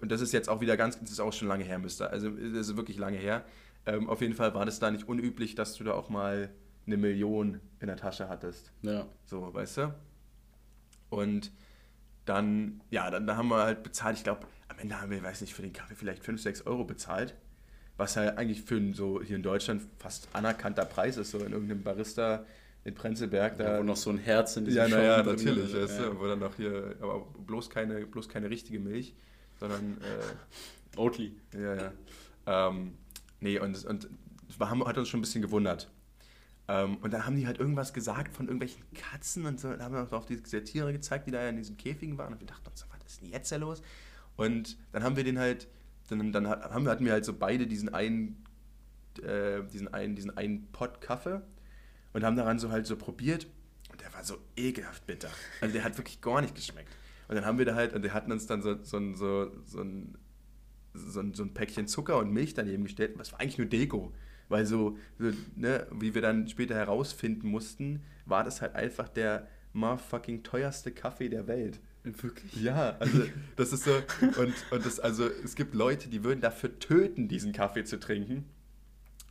Und 0.00 0.12
das 0.12 0.20
ist 0.20 0.32
jetzt 0.32 0.48
auch 0.48 0.60
wieder 0.60 0.76
ganz, 0.76 1.00
das 1.00 1.10
ist 1.10 1.20
auch 1.20 1.32
schon 1.32 1.48
lange 1.48 1.64
her, 1.64 1.78
müsste. 1.78 2.10
Also 2.10 2.30
das 2.30 2.68
ist 2.68 2.76
wirklich 2.76 2.98
lange 2.98 3.16
her. 3.16 3.44
Ähm, 3.86 4.10
auf 4.10 4.20
jeden 4.20 4.34
Fall 4.34 4.54
war 4.54 4.66
das 4.66 4.78
da 4.78 4.90
nicht 4.90 5.08
unüblich, 5.08 5.54
dass 5.54 5.74
du 5.74 5.84
da 5.84 5.92
auch 5.92 6.10
mal 6.10 6.50
eine 6.86 6.96
Million 6.96 7.60
in 7.80 7.86
der 7.86 7.96
Tasche 7.96 8.28
hattest. 8.28 8.72
ja. 8.82 9.06
So, 9.24 9.52
weißt 9.54 9.78
du? 9.78 9.94
Und 11.08 11.50
dann, 12.24 12.82
ja, 12.90 13.10
dann, 13.10 13.26
dann 13.26 13.36
haben 13.36 13.48
wir 13.48 13.62
halt 13.62 13.82
bezahlt. 13.82 14.16
Ich 14.16 14.24
glaube, 14.24 14.46
am 14.68 14.78
Ende 14.78 15.00
haben 15.00 15.10
wir, 15.10 15.22
weiß 15.22 15.40
nicht, 15.40 15.54
für 15.54 15.62
den 15.62 15.72
Kaffee 15.72 15.94
vielleicht 15.94 16.24
5, 16.24 16.42
6 16.42 16.66
Euro 16.66 16.84
bezahlt. 16.84 17.34
Was 17.96 18.16
halt 18.16 18.36
eigentlich 18.36 18.62
für 18.62 18.92
so 18.92 19.22
hier 19.22 19.36
in 19.36 19.42
Deutschland 19.42 19.82
fast 19.98 20.28
anerkannter 20.34 20.84
Preis 20.84 21.16
ist, 21.16 21.30
so 21.30 21.38
in 21.38 21.52
irgendeinem 21.52 21.82
Barista 21.82 22.44
in 22.86 22.94
Prenzlberg. 22.94 23.58
Da 23.58 23.64
Da, 23.64 23.78
wo 23.78 23.82
noch 23.82 23.96
so 23.96 24.10
ein 24.10 24.18
Herz 24.18 24.56
in 24.56 24.64
diesem 24.64 24.82
ja, 24.82 24.88
naja, 24.88 25.22
drin 25.22 25.34
natürlich. 25.34 25.74
ist. 25.74 25.74
Weißt 25.74 26.00
Ja. 26.00 26.18
wo 26.18 26.26
dann 26.26 26.38
noch 26.38 26.54
hier, 26.54 26.94
aber 27.00 27.26
bloß 27.46 27.68
keine, 27.68 28.06
bloß 28.06 28.28
keine 28.28 28.48
richtige 28.48 28.78
Milch, 28.78 29.14
sondern, 29.58 29.98
äh, 30.00 30.98
Oatly. 30.98 31.34
ja, 31.52 31.74
ja. 31.74 31.92
Ähm, 32.46 32.92
nee, 33.40 33.58
und, 33.58 33.84
und 33.84 34.08
haben, 34.60 34.86
hat 34.86 34.96
uns 34.96 35.08
schon 35.08 35.18
ein 35.18 35.22
bisschen 35.22 35.42
gewundert. 35.42 35.90
Ähm, 36.68 36.98
und 36.98 37.12
dann 37.12 37.26
haben 37.26 37.36
die 37.36 37.46
halt 37.46 37.58
irgendwas 37.58 37.92
gesagt 37.92 38.32
von 38.34 38.46
irgendwelchen 38.46 38.82
Katzen 38.94 39.46
und 39.46 39.58
so. 39.58 39.68
Und 39.68 39.82
haben 39.82 39.94
wir 39.94 40.02
auch 40.04 40.12
auf 40.12 40.26
diese 40.26 40.62
Tiere 40.62 40.92
gezeigt, 40.92 41.26
die 41.26 41.32
da 41.32 41.42
ja 41.42 41.48
in 41.48 41.56
diesen 41.56 41.76
Käfigen 41.76 42.18
waren. 42.18 42.32
Und 42.34 42.40
wir 42.40 42.46
dachten 42.46 42.68
uns, 42.68 42.80
so, 42.80 42.86
was 42.90 43.04
ist 43.12 43.20
denn 43.20 43.30
jetzt 43.30 43.50
da 43.50 43.56
los? 43.56 43.82
Und 44.36 44.76
dann 44.92 45.02
haben 45.02 45.16
wir 45.16 45.24
den 45.24 45.38
halt, 45.38 45.66
dann, 46.08 46.30
dann 46.32 46.46
haben 46.48 46.84
wir, 46.84 46.90
hatten 46.92 47.04
wir 47.04 47.12
halt 47.12 47.24
so 47.24 47.32
beide 47.32 47.66
diesen 47.66 47.92
einen, 47.92 48.44
äh, 49.22 49.62
diesen 49.72 49.92
einen, 49.92 50.14
diesen 50.14 50.36
einen 50.36 50.70
Pott 50.70 51.00
Kaffee 51.00 51.42
und 52.16 52.24
haben 52.24 52.34
daran 52.34 52.58
so 52.58 52.70
halt 52.70 52.86
so 52.86 52.96
probiert. 52.96 53.46
Und 53.92 54.00
der 54.00 54.12
war 54.14 54.24
so 54.24 54.38
ekelhaft 54.56 55.06
bitter. 55.06 55.28
Also 55.60 55.74
der 55.74 55.84
hat 55.84 55.98
wirklich 55.98 56.22
gar 56.22 56.40
nicht 56.40 56.54
geschmeckt. 56.54 56.88
Und 57.28 57.34
dann 57.34 57.44
haben 57.44 57.58
wir 57.58 57.66
da 57.66 57.74
halt, 57.74 57.92
und 57.92 58.02
die 58.04 58.10
hatten 58.10 58.32
uns 58.32 58.46
dann 58.46 58.62
so, 58.62 58.82
so, 58.82 58.96
ein- 58.96 59.14
so, 59.14 59.52
so 59.66 59.80
ein 59.82 60.16
so 60.94 61.20
ein, 61.20 61.34
so 61.34 61.42
ein 61.42 61.52
Päckchen 61.52 61.86
Zucker 61.86 62.16
und 62.16 62.32
Milch 62.32 62.54
daneben 62.54 62.84
gestellt. 62.84 63.16
Das 63.18 63.30
war 63.32 63.40
eigentlich 63.40 63.58
nur 63.58 63.66
Deko. 63.66 64.14
Weil 64.48 64.64
so, 64.64 64.96
so 65.18 65.30
ne, 65.54 65.86
wie 65.92 66.14
wir 66.14 66.22
dann 66.22 66.48
später 66.48 66.74
herausfinden 66.74 67.48
mussten, 67.48 68.00
war 68.24 68.44
das 68.44 68.62
halt 68.62 68.74
einfach 68.74 69.10
der 69.10 69.46
motherfucking 69.74 70.42
teuerste 70.42 70.92
Kaffee 70.92 71.28
der 71.28 71.46
Welt. 71.48 71.80
Wirklich? 72.02 72.56
Ja, 72.62 72.96
also 72.98 73.24
das 73.56 73.74
ist 73.74 73.84
so, 73.84 73.90
und, 74.40 74.54
und 74.70 74.86
das, 74.86 74.98
also 75.00 75.28
es 75.44 75.54
gibt 75.54 75.74
Leute, 75.74 76.08
die 76.08 76.24
würden 76.24 76.40
dafür 76.40 76.78
töten, 76.78 77.28
diesen 77.28 77.52
Kaffee 77.52 77.84
zu 77.84 78.00
trinken. 78.00 78.46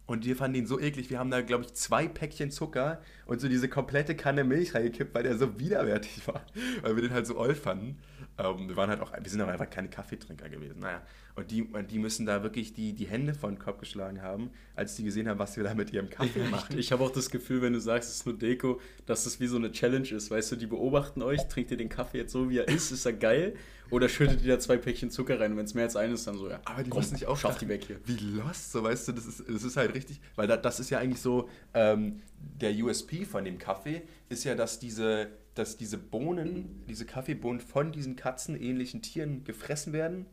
Und 0.08 0.26
wir 0.26 0.36
fanden 0.36 0.58
ihn 0.58 0.68
so 0.68 0.80
eklig. 0.80 1.10
Wir 1.10 1.18
haben 1.20 1.32
da, 1.32 1.42
glaube 1.42 1.64
ich, 1.64 1.74
zwei 1.74 2.08
Päckchen 2.08 2.52
Zucker 2.52 3.02
und 3.26 3.42
so 3.42 3.48
diese 3.48 3.68
komplette 3.68 4.16
Kanne 4.16 4.44
Milch 4.44 4.76
reingekippt, 4.76 5.16
weil 5.16 5.24
der 5.24 5.38
so 5.38 5.60
widerwärtig 5.60 6.28
war. 6.28 6.46
Weil 6.82 6.96
wir 6.96 7.02
den 7.02 7.12
halt 7.12 7.26
so 7.26 7.38
oll 7.38 7.56
fanden. 7.56 7.98
Ähm, 8.38 8.68
wir 8.68 8.75
waren 8.75 8.89
halt 8.89 9.01
auch, 9.01 9.12
wir 9.13 9.30
sind 9.30 9.42
aber 9.42 9.51
einfach 9.51 9.70
keine 9.70 9.89
Kaffeetrinker 9.89 10.50
gewesen. 10.50 10.80
Naja. 10.80 11.01
Und 11.36 11.51
die, 11.51 11.63
und 11.63 11.92
die 11.92 12.00
müssen 12.00 12.25
da 12.25 12.44
wirklich 12.44 12.74
die, 12.74 12.94
die 12.94 13.08
Hände 13.08 13.34
vor 13.34 13.50
den 13.50 13.60
Kopf 13.60 13.80
geschlagen 13.80 14.22
haben, 14.22 14.51
als 14.75 14.96
die 14.96 15.04
gesehen 15.04 15.27
haben, 15.27 15.38
was 15.38 15.58
wir 15.58 15.65
da 15.65 15.74
mit 15.74 15.92
ihrem 15.92 16.10
Kaffee 16.10 16.48
machen. 16.50 16.77
Ich 16.77 16.92
habe 16.94 17.04
auch 17.04 17.12
das 17.12 17.30
Gefühl, 17.30 17.62
wenn 17.62 17.74
du 17.74 17.80
sagst, 17.80 18.10
es 18.10 18.18
ist 18.18 18.25
nur 18.25 18.38
Deko, 18.38 18.80
dass 19.06 19.25
das 19.25 19.39
wie 19.42 19.48
so 19.48 19.58
eine 19.58 19.72
Challenge 19.72 20.08
ist. 20.10 20.32
Weißt 20.32 20.54
du, 20.54 20.56
die 20.56 20.65
beobachten 20.65 21.22
euch, 21.22 21.46
trinkt 21.50 21.72
ihr 21.72 21.77
den 21.77 21.89
Kaffee 21.89 22.20
jetzt 22.20 22.32
so, 22.32 22.50
wie 22.50 22.60
er 22.60 22.68
ist, 22.70 22.92
ist 22.92 23.06
er 23.06 23.13
geil? 23.13 23.56
Oder 23.92 24.10
schüttet 24.10 24.42
ihr 24.44 24.54
da 24.54 24.60
zwei 24.60 24.77
Päckchen 24.77 25.12
Zucker 25.12 25.39
rein? 25.39 25.51
Und 25.51 25.58
wenn 25.58 25.65
es 25.65 25.74
mehr 25.74 25.84
als 25.84 25.96
eines 25.96 26.22
ist, 26.22 26.27
dann 26.27 26.38
so, 26.38 26.50
ja, 26.50 26.60
Aber 26.65 26.84
die 26.84 26.89
komm, 26.89 27.01
müssen 27.01 27.13
nicht 27.13 27.27
auch 27.27 27.38
schaff 27.38 27.58
die 27.58 27.68
weg 27.68 27.84
hier. 27.86 28.00
Wie 28.06 28.18
lost, 28.18 28.72
so 28.72 28.84
weißt 28.84 29.10
du, 29.10 29.12
das 29.12 29.25
ist, 29.25 29.44
das 29.48 29.63
ist 29.63 29.77
halt 29.77 29.94
richtig, 29.94 30.22
weil 30.36 30.48
da, 30.48 30.58
das 30.58 30.80
ist 30.80 30.89
ja 30.89 31.00
eigentlich 31.00 31.22
so, 31.22 31.50
ähm, 31.74 32.22
der 32.62 32.72
USP 32.72 33.25
von 33.25 33.44
dem 33.44 33.58
Kaffee 33.58 34.04
ist 34.30 34.44
ja, 34.44 34.56
dass 34.56 34.80
diese, 34.80 35.27
dass 35.56 35.78
diese 35.78 35.98
Bohnen, 35.98 36.84
diese 36.88 37.06
Kaffeebohnen 37.06 37.62
von 37.62 37.92
diesen 37.92 38.16
katzenähnlichen 38.16 39.02
Tieren 39.02 39.44
gefressen 39.44 39.94
werden, 39.94 40.26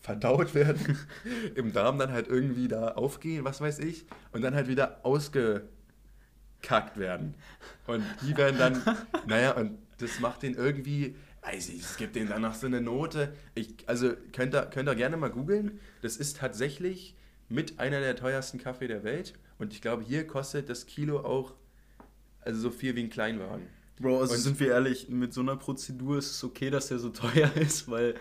verdaut 0.00 0.54
werden, 0.54 0.98
im 1.54 1.72
Darm 1.72 1.98
dann 1.98 2.12
halt 2.12 2.26
irgendwie 2.28 2.68
da 2.68 2.92
aufgehen, 2.92 3.44
was 3.44 3.60
weiß 3.60 3.78
ich, 3.80 4.06
und 4.32 4.42
dann 4.42 4.54
halt 4.54 4.68
wieder 4.68 5.04
ausgekackt 5.04 5.68
werden. 6.96 7.34
Und 7.86 8.02
die 8.22 8.36
werden 8.36 8.58
dann, 8.58 8.82
naja, 9.26 9.52
und 9.52 9.78
das 9.98 10.20
macht 10.20 10.42
den 10.42 10.54
irgendwie, 10.54 11.14
weiß 11.42 11.68
ich, 11.68 11.80
es 11.80 11.96
gibt 11.96 12.16
denen 12.16 12.28
dann 12.30 12.42
noch 12.42 12.54
so 12.54 12.66
eine 12.66 12.80
Note. 12.80 13.34
Ich, 13.54 13.74
also 13.86 14.12
könnt 14.32 14.54
ihr, 14.54 14.62
könnt 14.66 14.88
ihr 14.88 14.94
gerne 14.94 15.16
mal 15.16 15.30
googeln. 15.30 15.78
Das 16.02 16.16
ist 16.16 16.38
tatsächlich 16.38 17.16
mit 17.48 17.78
einer 17.78 18.00
der 18.00 18.16
teuersten 18.16 18.58
Kaffee 18.58 18.88
der 18.88 19.04
Welt. 19.04 19.34
Und 19.58 19.72
ich 19.72 19.82
glaube, 19.82 20.02
hier 20.02 20.26
kostet 20.26 20.68
das 20.68 20.86
Kilo 20.86 21.20
auch 21.20 21.54
also 22.46 22.60
so 22.60 22.70
viel 22.70 22.94
wie 22.94 23.02
ein 23.02 23.10
Kleinwagen. 23.10 23.66
Bro, 24.00 24.20
also 24.20 24.34
und 24.34 24.40
sind 24.40 24.60
wir 24.60 24.68
ehrlich, 24.68 25.08
mit 25.08 25.32
so 25.32 25.40
einer 25.40 25.56
Prozedur 25.56 26.18
ist 26.18 26.30
es 26.30 26.44
okay, 26.44 26.70
dass 26.70 26.88
der 26.88 26.98
so 26.98 27.08
teuer 27.10 27.50
ist, 27.56 27.90
weil 27.90 28.14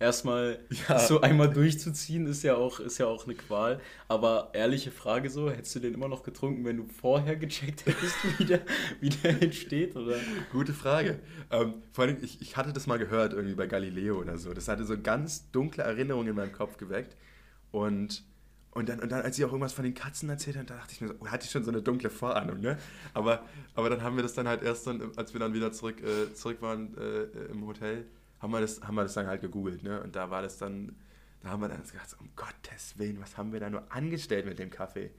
erstmal 0.00 0.58
ja. 0.88 0.98
so 0.98 1.20
einmal 1.20 1.50
durchzuziehen 1.50 2.26
ist 2.26 2.42
ja 2.42 2.56
auch 2.56 2.80
ist 2.80 2.98
ja 2.98 3.06
auch 3.06 3.26
eine 3.26 3.34
Qual. 3.34 3.80
Aber 4.08 4.50
ehrliche 4.54 4.90
Frage 4.90 5.30
so, 5.30 5.50
hättest 5.50 5.76
du 5.76 5.80
den 5.80 5.94
immer 5.94 6.08
noch 6.08 6.22
getrunken, 6.22 6.64
wenn 6.64 6.78
du 6.78 6.86
vorher 6.86 7.36
gecheckt 7.36 7.86
hättest, 7.86 8.16
wie 8.38 8.44
der, 8.44 8.62
wie 9.00 9.10
der 9.10 9.42
entsteht? 9.42 9.94
Oder? 9.94 10.16
Gute 10.50 10.72
Frage. 10.72 11.20
Ähm, 11.50 11.74
vor 11.92 12.04
allem, 12.04 12.16
ich, 12.22 12.40
ich 12.40 12.56
hatte 12.56 12.72
das 12.72 12.86
mal 12.86 12.98
gehört 12.98 13.32
irgendwie 13.32 13.54
bei 13.54 13.66
Galileo 13.66 14.18
oder 14.18 14.38
so. 14.38 14.52
Das 14.52 14.68
hatte 14.68 14.84
so 14.84 14.98
ganz 15.00 15.50
dunkle 15.52 15.84
Erinnerungen 15.84 16.28
in 16.28 16.34
meinem 16.34 16.52
Kopf 16.52 16.76
geweckt. 16.76 17.16
Und 17.70 18.24
und 18.72 18.88
dann, 18.88 19.00
und 19.00 19.10
dann, 19.10 19.22
als 19.22 19.36
sie 19.36 19.44
auch 19.44 19.48
irgendwas 19.48 19.72
von 19.72 19.84
den 19.84 19.94
Katzen 19.94 20.28
erzählt 20.28 20.56
hat, 20.56 20.70
da 20.70 20.76
dachte 20.76 20.92
ich 20.92 21.00
mir 21.00 21.08
so, 21.08 21.14
oh, 21.18 21.26
hatte 21.26 21.44
ich 21.44 21.50
schon 21.50 21.64
so 21.64 21.72
eine 21.72 21.82
dunkle 21.82 22.08
Vorahnung, 22.08 22.60
ne? 22.60 22.78
Aber, 23.14 23.44
aber 23.74 23.90
dann 23.90 24.02
haben 24.02 24.14
wir 24.16 24.22
das 24.22 24.34
dann 24.34 24.46
halt 24.46 24.62
erst 24.62 24.86
dann, 24.86 25.10
als 25.16 25.32
wir 25.32 25.40
dann 25.40 25.52
wieder 25.54 25.72
zurück, 25.72 26.00
äh, 26.02 26.32
zurück 26.34 26.62
waren 26.62 26.96
äh, 26.96 27.50
im 27.50 27.66
Hotel, 27.66 28.06
haben 28.38 28.52
wir, 28.52 28.60
das, 28.60 28.80
haben 28.80 28.94
wir 28.94 29.02
das 29.02 29.14
dann 29.14 29.26
halt 29.26 29.40
gegoogelt, 29.40 29.82
ne? 29.82 30.00
Und 30.02 30.14
da 30.14 30.30
war 30.30 30.42
das 30.42 30.56
dann, 30.58 30.94
da 31.42 31.50
haben 31.50 31.62
wir 31.62 31.68
dann 31.68 31.82
gedacht, 31.82 32.16
um 32.20 32.28
Gottes 32.36 32.96
Willen, 32.96 33.20
was 33.20 33.36
haben 33.36 33.52
wir 33.52 33.58
da 33.58 33.70
nur 33.70 33.82
angestellt 33.90 34.46
mit 34.46 34.58
dem 34.60 34.70
Kaffee? 34.70 35.10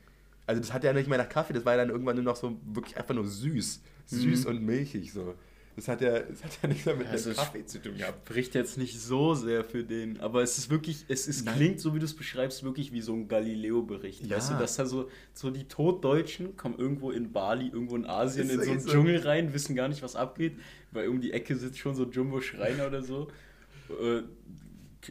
Also 0.48 0.62
das 0.62 0.72
hat 0.72 0.84
ja 0.86 0.94
nicht 0.94 1.10
mehr 1.10 1.18
nach 1.18 1.30
Kaffee, 1.30 1.54
das 1.54 1.66
war 1.66 1.74
ja 1.74 1.80
dann 1.80 1.90
irgendwann 1.90 2.16
nur 2.16 2.26
noch 2.26 2.38
so 2.38 2.58
wirklich 2.64 2.98
einfach 2.98 3.14
nur 3.14 3.28
süß. 3.28 3.82
Süß 4.06 4.46
mhm. 4.46 4.50
und 4.50 4.62
milchig 4.64 5.12
so. 5.12 5.36
Das 5.82 5.88
hat 5.88 6.02
ja, 6.02 6.20
das 6.20 6.44
hat 6.44 6.60
ja 6.62 6.70
nichts 6.70 6.86
mehr 6.86 6.96
mit 6.96 7.08
also 7.08 7.32
dem 7.32 7.38
Kaffee 7.38 7.66
zu 7.66 7.82
tun 7.82 7.98
gehabt. 7.98 8.30
Spricht 8.30 8.54
jetzt 8.54 8.78
nicht 8.78 9.00
so 9.00 9.34
sehr 9.34 9.64
für 9.64 9.84
den, 9.84 10.20
aber 10.20 10.44
es 10.44 10.60
ist 10.60 10.70
wirklich, 10.70 11.06
es 11.08 11.28
ist, 11.28 11.48
klingt 11.48 11.80
so, 11.80 11.96
wie 11.96 12.00
du 12.00 12.06
es 12.06 12.16
beschreibst, 12.16 12.64
wirklich 12.64 12.94
wie 12.94 13.02
so 13.02 13.14
ein 13.14 13.28
Galileo-Bericht. 13.28 14.28
Ja. 14.28 14.38
Weißt 14.38 14.52
du, 14.52 14.54
dass 14.60 14.76
da 14.76 14.86
so, 14.86 15.10
so 15.34 15.50
die 15.50 15.64
Toddeutschen 15.64 16.56
kommen 16.56 16.78
irgendwo 16.78 17.10
in 17.10 17.32
Bali, 17.32 17.70
irgendwo 17.70 17.96
in 17.96 18.06
Asien 18.06 18.48
in 18.52 18.62
so 18.62 18.70
einen 18.70 18.80
so. 18.80 18.92
Dschungel 18.92 19.22
rein, 19.22 19.56
wissen 19.56 19.76
gar 19.76 19.88
nicht, 19.88 20.04
was 20.04 20.16
abgeht, 20.16 20.54
weil 20.92 21.08
um 21.08 21.20
die 21.20 21.34
Ecke 21.34 21.56
sitzt 21.56 21.80
schon 21.80 21.96
so 21.96 22.04
Jumbo-Schreiner 22.04 22.86
oder 22.86 23.02
so. 23.02 23.30
Äh, 23.90 24.22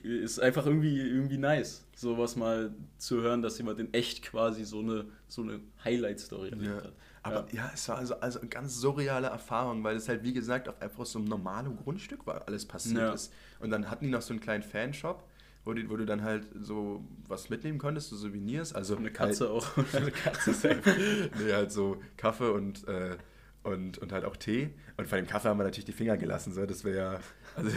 ist 0.04 0.38
einfach 0.38 0.66
irgendwie, 0.66 1.00
irgendwie 1.00 1.38
nice, 1.38 1.84
sowas 1.96 2.36
mal 2.36 2.72
zu 2.96 3.22
hören, 3.22 3.42
dass 3.42 3.58
jemand 3.58 3.80
in 3.80 3.92
echt 3.92 4.22
quasi 4.22 4.64
so 4.64 4.78
eine, 4.78 5.06
so 5.26 5.42
eine 5.42 5.58
Highlight-Story 5.84 6.50
erlebt 6.50 6.76
ja. 6.76 6.84
hat. 6.84 6.92
Aber 7.22 7.46
ja. 7.52 7.64
ja, 7.64 7.70
es 7.74 7.88
war 7.88 7.98
also, 7.98 8.18
also 8.20 8.40
eine 8.40 8.48
ganz 8.48 8.76
surreale 8.76 9.28
Erfahrung, 9.28 9.84
weil 9.84 9.96
es 9.96 10.08
halt, 10.08 10.22
wie 10.22 10.32
gesagt, 10.32 10.68
auf 10.68 10.80
einfach 10.80 11.04
so 11.04 11.18
einem 11.18 11.28
normalen 11.28 11.76
Grundstück 11.76 12.26
war 12.26 12.46
alles 12.46 12.66
passiert 12.66 12.98
ja. 12.98 13.12
ist. 13.12 13.32
Und 13.58 13.70
dann 13.70 13.90
hatten 13.90 14.06
die 14.06 14.10
noch 14.10 14.22
so 14.22 14.32
einen 14.32 14.40
kleinen 14.40 14.62
Fanshop, 14.62 15.22
wo, 15.64 15.74
die, 15.74 15.90
wo 15.90 15.96
du 15.96 16.06
dann 16.06 16.22
halt 16.22 16.46
so 16.58 17.04
was 17.28 17.50
mitnehmen 17.50 17.78
konntest, 17.78 18.08
so 18.08 18.16
Souvenirs. 18.16 18.74
Also 18.74 18.96
eine 18.96 19.10
Katze 19.10 19.50
halt, 19.50 19.62
auch. 19.62 19.76
eine 19.94 20.10
Katze 20.10 20.54
safe. 20.54 21.30
nee, 21.38 21.52
halt 21.52 21.72
so 21.72 22.00
Kaffee 22.16 22.52
und, 22.52 22.88
äh, 22.88 23.16
und, 23.62 23.98
und 23.98 24.12
halt 24.12 24.24
auch 24.24 24.36
Tee. 24.36 24.70
Und 24.96 25.06
von 25.06 25.16
dem 25.16 25.26
Kaffee 25.26 25.48
haben 25.48 25.58
wir 25.58 25.64
natürlich 25.64 25.84
die 25.84 25.92
Finger 25.92 26.16
gelassen. 26.16 26.52
So. 26.52 26.64
Das 26.64 26.84
wäre 26.84 26.96
ja 27.14 27.20
also 27.56 27.70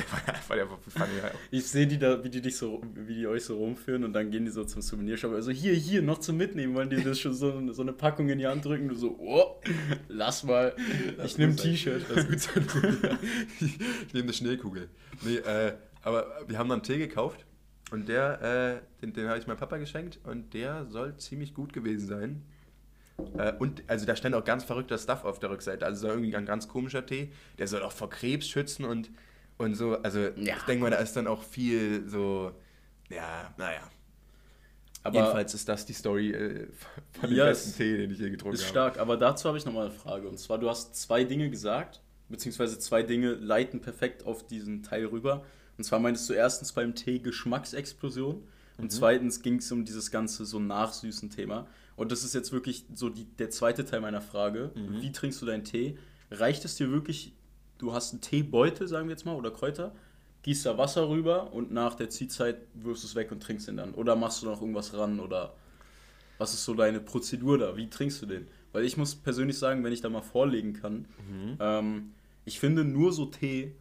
war 0.48 0.56
der 0.56 0.68
fand 0.68 1.10
ich, 1.52 1.60
ich 1.60 1.68
sehe 1.68 1.88
die 1.88 1.98
da, 1.98 2.24
wie 2.24 2.30
die 2.30 2.42
dich 2.42 2.58
so, 2.58 2.82
wie 2.94 3.16
die 3.16 3.28
euch 3.28 3.44
so 3.44 3.58
rumführen 3.58 4.04
und 4.04 4.14
dann 4.14 4.30
gehen 4.30 4.46
die 4.46 4.52
so 4.52 4.64
zum 4.64 4.82
Souvenirshop. 4.82 5.34
Also 5.34 5.52
hier, 5.52 5.74
hier, 5.74 6.02
noch 6.02 6.20
zum 6.20 6.38
Mitnehmen, 6.38 6.76
wollen 6.76 6.90
die 6.90 7.04
das 7.04 7.20
schon 7.20 7.34
so, 7.34 7.72
so 7.72 7.82
eine 7.82 7.94
Packung 7.94 8.30
in 8.30 8.40
die 8.40 8.48
Hand 8.48 8.66
drücken. 8.66 8.88
Du 8.88 8.96
so, 8.96 9.18
oh, 9.20 9.62
lass 10.08 10.44
mal. 10.44 10.76
Das 11.18 11.32
ich 11.32 11.38
nehme 11.38 11.54
ein 11.54 11.58
T-Shirt. 11.58 12.06
Das 12.08 12.28
gut 12.28 12.40
sein. 12.40 12.68
ich, 13.60 13.80
ich 13.80 14.14
nehme 14.14 14.26
eine 14.26 14.34
Schneekugel. 14.34 14.90
Nee, 15.24 15.38
äh, 15.38 15.74
aber 16.02 16.28
wir 16.48 16.58
haben 16.58 16.70
dann 16.70 16.84
Tee 16.84 16.98
gekauft 16.98 17.46
und 17.92 18.08
der, 18.08 18.82
äh, 18.82 19.02
den, 19.02 19.14
den 19.14 19.28
habe 19.28 19.40
ich 19.40 19.48
meinem 19.48 19.58
Papa 19.58 19.78
geschenkt 19.78 20.20
und 20.24 20.54
der 20.54 20.86
soll 20.86 21.18
ziemlich 21.18 21.54
gut 21.54 21.74
gewesen 21.74 22.08
sein. 22.08 22.44
Äh, 23.38 23.54
und 23.60 23.84
also 23.88 24.06
da 24.06 24.16
stand 24.16 24.36
auch 24.36 24.44
ganz 24.44 24.64
verrückter 24.64 24.98
Stuff 24.98 25.24
auf 25.24 25.40
der 25.40 25.50
Rückseite. 25.50 25.86
Also 25.86 26.08
irgendwie 26.08 26.36
ein 26.36 26.46
ganz 26.46 26.68
komischer 26.68 27.06
Tee. 27.06 27.32
Der 27.58 27.68
soll 27.68 27.84
auch 27.84 27.92
vor 27.92 28.10
Krebs 28.10 28.48
schützen 28.48 28.86
und 28.86 29.10
und 29.58 29.76
so, 29.76 29.98
also 30.02 30.20
ja. 30.20 30.58
ich 30.58 30.64
denke 30.64 30.84
mal, 30.84 30.90
da 30.90 30.98
ist 30.98 31.16
dann 31.16 31.28
auch 31.28 31.44
viel 31.44 32.08
so, 32.08 32.52
ja, 33.10 33.54
naja. 33.58 33.82
Aber 35.04 35.20
Jedenfalls 35.20 35.54
ist 35.54 35.68
das 35.68 35.86
die 35.86 35.94
Story 35.94 36.32
äh, 36.32 36.68
von 37.20 37.30
dem 37.30 37.38
ja, 37.38 37.46
besten 37.46 37.78
Tee, 37.78 37.98
den 37.98 38.12
ich 38.12 38.20
je 38.20 38.30
getrunken 38.30 38.58
habe. 38.58 38.64
Ist 38.64 38.70
stark, 38.70 38.98
aber 38.98 39.18
dazu 39.18 39.48
habe 39.48 39.58
ich 39.58 39.66
nochmal 39.66 39.88
eine 39.88 39.94
Frage. 39.94 40.28
Und 40.28 40.40
zwar, 40.40 40.58
du 40.58 40.70
hast 40.70 40.96
zwei 40.96 41.24
Dinge 41.24 41.50
gesagt, 41.50 42.02
beziehungsweise 42.30 42.80
zwei 42.80 43.04
Dinge 43.04 43.34
leiten 43.34 43.82
perfekt 43.82 44.26
auf 44.26 44.48
diesen 44.48 44.82
Teil 44.82 45.06
rüber. 45.06 45.44
Und 45.78 45.84
zwar 45.84 46.00
meintest 46.00 46.30
du 46.30 46.34
erstens 46.34 46.72
beim 46.72 46.96
Tee 46.96 47.20
Geschmacksexplosion 47.20 48.44
und 48.78 48.86
mhm. 48.86 48.90
zweitens 48.90 49.42
ging 49.42 49.58
es 49.58 49.72
um 49.72 49.86
dieses 49.86 50.10
ganze 50.10 50.46
so 50.46 50.60
nachsüßen 50.60 51.30
Thema. 51.30 51.68
Und 51.96 52.12
das 52.12 52.24
ist 52.24 52.34
jetzt 52.34 52.52
wirklich 52.52 52.86
so 52.94 53.10
die, 53.10 53.26
der 53.26 53.50
zweite 53.50 53.86
Teil 53.86 54.02
meiner 54.02 54.22
Frage. 54.22 54.72
Mhm. 54.76 55.02
Wie 55.02 55.12
trinkst 55.12 55.42
du 55.42 55.46
deinen 55.46 55.64
Tee? 55.64 55.98
Reicht 56.32 56.66
es 56.66 56.76
dir 56.76 56.92
wirklich 56.92 57.34
du 57.84 57.94
hast 57.94 58.14
einen 58.14 58.22
Teebeutel, 58.22 58.88
sagen 58.88 59.08
wir 59.08 59.12
jetzt 59.12 59.26
mal, 59.26 59.36
oder 59.36 59.52
Kräuter, 59.52 59.94
gießt 60.44 60.66
da 60.66 60.78
Wasser 60.78 61.10
rüber 61.10 61.54
und 61.54 61.72
nach 61.72 61.96
der 61.96 62.10
Ziehzeit 62.10 62.58
wirfst 62.74 63.04
du 63.04 63.08
es 63.08 63.16
weg 63.16 63.32
und 63.32 63.42
trinkst 63.42 63.68
ihn 63.68 63.78
dann. 63.78 63.94
Oder 63.94 64.16
machst 64.16 64.42
du 64.42 64.48
noch 64.48 64.62
irgendwas 64.62 64.94
ran 64.94 65.20
oder 65.20 65.56
was 66.38 66.54
ist 66.54 66.66
so 66.66 66.74
deine 66.74 67.00
Prozedur 67.00 67.58
da? 67.58 67.78
Wie 67.78 67.90
trinkst 67.90 68.22
du 68.22 68.26
den? 68.26 68.48
Weil 68.72 68.86
ich 68.86 68.98
muss 68.98 69.16
persönlich 69.16 69.58
sagen, 69.58 69.84
wenn 69.84 69.94
ich 69.94 70.02
da 70.02 70.10
mal 70.10 70.22
vorlegen 70.22 70.74
kann, 70.74 71.08
mhm. 71.30 71.58
ähm, 71.60 72.12
ich 72.46 72.60
finde 72.60 72.84
nur 72.84 73.14
so 73.14 73.26
Tee 73.26 73.76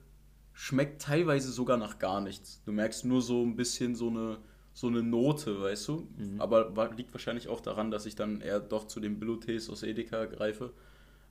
schmeckt 0.53 1.03
teilweise 1.03 1.51
sogar 1.51 1.79
nach 1.79 1.99
gar 1.99 2.21
nichts. 2.21 2.61
Du 2.65 2.73
merkst 2.73 3.05
nur 3.05 3.23
so 3.23 3.43
ein 3.43 3.57
bisschen 3.57 3.97
so 3.97 4.09
eine, 4.09 4.39
so 4.75 4.87
eine 4.87 5.03
Note, 5.03 5.61
weißt 5.61 5.89
du? 5.89 6.09
Mhm. 6.17 6.41
Aber 6.41 6.91
liegt 6.97 7.13
wahrscheinlich 7.13 7.49
auch 7.49 7.61
daran, 7.61 7.91
dass 7.91 8.07
ich 8.07 8.15
dann 8.15 8.41
eher 8.41 8.61
doch 8.61 8.87
zu 8.87 9.01
den 9.01 9.19
Billo-Tees 9.19 9.69
aus 9.69 9.83
Edeka 9.83 10.25
greife 10.27 10.73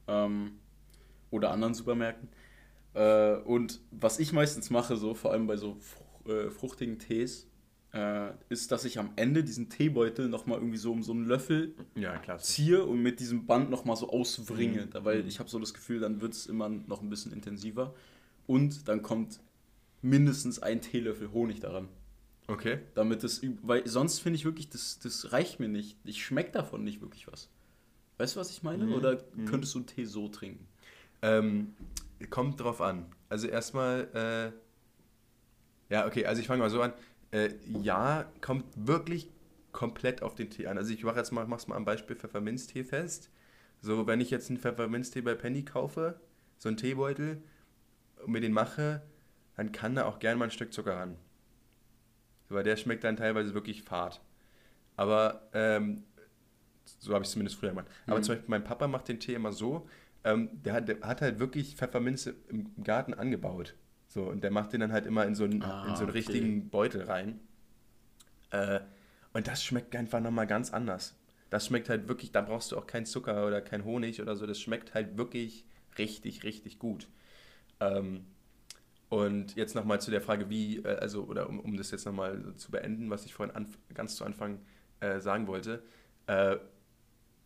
ähm, 0.08 0.60
oder 1.32 1.52
anderen 1.52 1.74
Supermärkten. 1.74 2.30
Äh, 2.94 3.36
und 3.38 3.82
was 3.92 4.20
ich 4.20 4.34
meistens 4.34 4.70
mache, 4.70 4.96
so 4.96 5.14
vor 5.14 5.32
allem 5.32 5.48
bei 5.48 5.58
so 5.58 5.78
äh, 6.26 6.50
fruchtigen 6.50 7.00
Tees, 7.00 7.48
äh, 7.94 8.32
ist, 8.50 8.72
dass 8.72 8.86
ich 8.86 9.00
am 9.00 9.12
Ende 9.16 9.44
diesen 9.44 9.70
Teebeutel 9.70 10.30
nochmal 10.30 10.60
irgendwie 10.60 10.78
so 10.78 10.92
um 10.92 11.04
so 11.04 11.12
einen 11.12 11.26
Löffel 11.26 11.76
ja, 11.96 12.38
ziehe 12.38 12.86
und 12.86 13.02
mit 13.02 13.20
diesem 13.20 13.46
Band 13.46 13.70
nochmal 13.70 13.96
so 13.96 14.10
auswringe. 14.10 14.86
Mhm. 14.86 15.06
Weil 15.06 15.24
mhm. 15.24 15.28
ich 15.28 15.40
habe 15.40 15.50
so 15.50 15.60
das 15.60 15.74
Gefühl, 15.74 16.00
dann 16.00 16.22
wird 16.22 16.34
es 16.34 16.46
immer 16.46 16.70
noch 16.70 17.02
ein 17.02 17.10
bisschen 17.10 17.34
intensiver. 17.34 17.94
Und 18.48 18.88
dann 18.88 19.02
kommt 19.02 19.40
mindestens 20.02 20.60
ein 20.60 20.82
Teelöffel 20.82 21.32
Honig 21.32 21.60
daran. 21.60 21.90
Okay. 22.52 22.80
Damit 22.96 23.24
es, 23.24 23.42
weil 23.64 23.88
sonst 23.88 24.20
finde 24.20 24.36
ich 24.36 24.46
wirklich, 24.46 24.70
das, 24.70 25.00
das 25.00 25.32
reicht 25.32 25.60
mir 25.60 25.70
nicht. 25.70 25.98
Ich 26.04 26.24
schmecke 26.24 26.52
davon 26.52 26.84
nicht 26.84 27.02
wirklich 27.02 27.28
was. 27.28 27.50
Weißt 28.18 28.36
du, 28.36 28.42
was 28.42 28.52
ich 28.52 28.62
meine? 28.62 28.86
Mhm. 28.86 28.94
Oder 28.94 29.24
mhm. 29.36 29.46
könntest 29.46 29.74
du 29.74 29.80
einen 29.80 29.88
Tee 29.88 30.04
so 30.04 30.28
trinken? 30.28 30.68
Ähm, 31.22 31.74
kommt 32.30 32.60
drauf 32.60 32.82
an. 32.82 33.06
Also 33.30 33.48
erstmal, 33.48 34.54
äh, 35.90 35.94
ja, 35.94 36.06
okay, 36.06 36.26
also 36.26 36.42
ich 36.42 36.48
fange 36.48 36.62
mal 36.62 36.70
so 36.70 36.82
an. 36.82 36.94
Äh, 37.32 37.52
ja, 37.82 38.30
kommt 38.42 38.66
wirklich 38.76 39.30
komplett 39.72 40.22
auf 40.22 40.36
den 40.36 40.50
Tee 40.50 40.68
an. 40.68 40.78
Also 40.78 40.94
ich 40.94 41.04
mache 41.06 41.18
jetzt 41.18 41.32
mal, 41.32 41.48
mach's 41.48 41.68
mal 41.68 41.78
am 41.78 41.86
Beispiel 41.86 42.18
Pfefferminztee 42.18 42.84
fest. 42.84 43.30
So, 43.80 44.08
wenn 44.08 44.20
ich 44.20 44.30
jetzt 44.30 44.50
einen 44.50 44.60
Pfefferminztee 44.60 45.22
bei 45.22 45.36
Penny 45.36 45.64
kaufe, 45.64 46.20
so 46.58 46.68
einen 46.68 46.78
Teebeutel, 46.78 47.42
und 48.24 48.34
mir 48.34 48.42
den 48.42 48.54
mache, 48.54 49.02
dann 49.56 49.72
kann 49.72 49.96
da 49.96 50.06
auch 50.06 50.20
gerne 50.20 50.38
mal 50.38 50.46
ein 50.46 50.52
Stück 50.52 50.74
Zucker 50.74 50.98
ran. 50.98 51.16
Weil 52.52 52.64
der 52.64 52.78
schmeckt 52.78 53.04
dann 53.04 53.18
teilweise 53.18 53.54
wirklich 53.54 53.84
fad. 53.84 54.22
Aber 54.96 55.50
ähm, 55.54 56.04
so 57.00 57.14
habe 57.14 57.24
ich 57.24 57.28
es 57.28 57.34
zumindest 57.34 57.58
früher 57.58 57.70
gemacht. 57.70 57.88
Aber 58.08 58.18
mhm. 58.18 58.24
zum 58.24 58.36
Beispiel 58.36 58.50
mein 58.50 58.64
Papa 58.64 58.88
macht 58.88 59.08
den 59.08 59.20
Tee 59.20 59.34
immer 59.34 59.52
so, 59.52 59.88
ähm, 60.24 60.50
der, 60.64 60.74
hat, 60.74 60.88
der 60.88 61.00
hat 61.02 61.22
halt 61.22 61.40
wirklich 61.40 61.76
Pfefferminze 61.76 62.36
im 62.50 62.72
Garten 62.84 63.14
angebaut. 63.14 63.76
So, 64.08 64.24
und 64.24 64.44
der 64.44 64.52
macht 64.52 64.74
den 64.74 64.82
dann 64.82 64.92
halt 64.92 65.06
immer 65.06 65.26
in 65.26 65.36
so 65.36 65.46
einen, 65.46 65.64
ah, 65.64 65.88
in 65.88 65.96
so 65.96 66.02
einen 66.02 66.10
okay. 66.10 66.20
richtigen 66.20 66.70
Beutel 66.70 67.04
rein. 67.04 67.40
Äh, 68.52 68.82
und 69.34 69.48
das 69.48 69.64
schmeckt 69.64 69.96
einfach 69.96 70.20
nochmal 70.20 70.48
ganz 70.48 70.72
anders. 70.74 71.18
Das 71.50 71.66
schmeckt 71.66 71.90
halt 71.90 72.08
wirklich, 72.08 72.32
da 72.32 72.42
brauchst 72.42 72.72
du 72.72 72.78
auch 72.78 72.88
keinen 72.88 73.06
Zucker 73.06 73.48
oder 73.48 73.62
kein 73.62 73.86
Honig 73.86 74.22
oder 74.22 74.36
so. 74.36 74.46
Das 74.46 74.60
schmeckt 74.60 74.94
halt 74.94 75.18
wirklich 75.18 75.66
richtig, 75.98 76.44
richtig 76.44 76.80
gut. 76.80 77.08
Ähm, 77.80 78.26
und 79.12 79.58
jetzt 79.58 79.76
nochmal 79.76 80.00
zu 80.00 80.10
der 80.10 80.22
Frage, 80.22 80.50
wie, 80.50 80.78
äh, 80.78 80.96
also, 80.96 81.26
oder 81.26 81.50
um, 81.50 81.60
um 81.60 81.76
das 81.76 81.92
jetzt 81.92 82.06
nochmal 82.06 82.56
zu 82.56 82.72
beenden, 82.72 83.10
was 83.10 83.26
ich 83.26 83.34
vorhin 83.34 83.68
ganz 83.94 84.16
zu 84.16 84.24
Anfang 84.24 84.62
äh, 85.02 85.20
sagen 85.20 85.48
wollte. 85.48 85.84
Äh, 86.28 86.56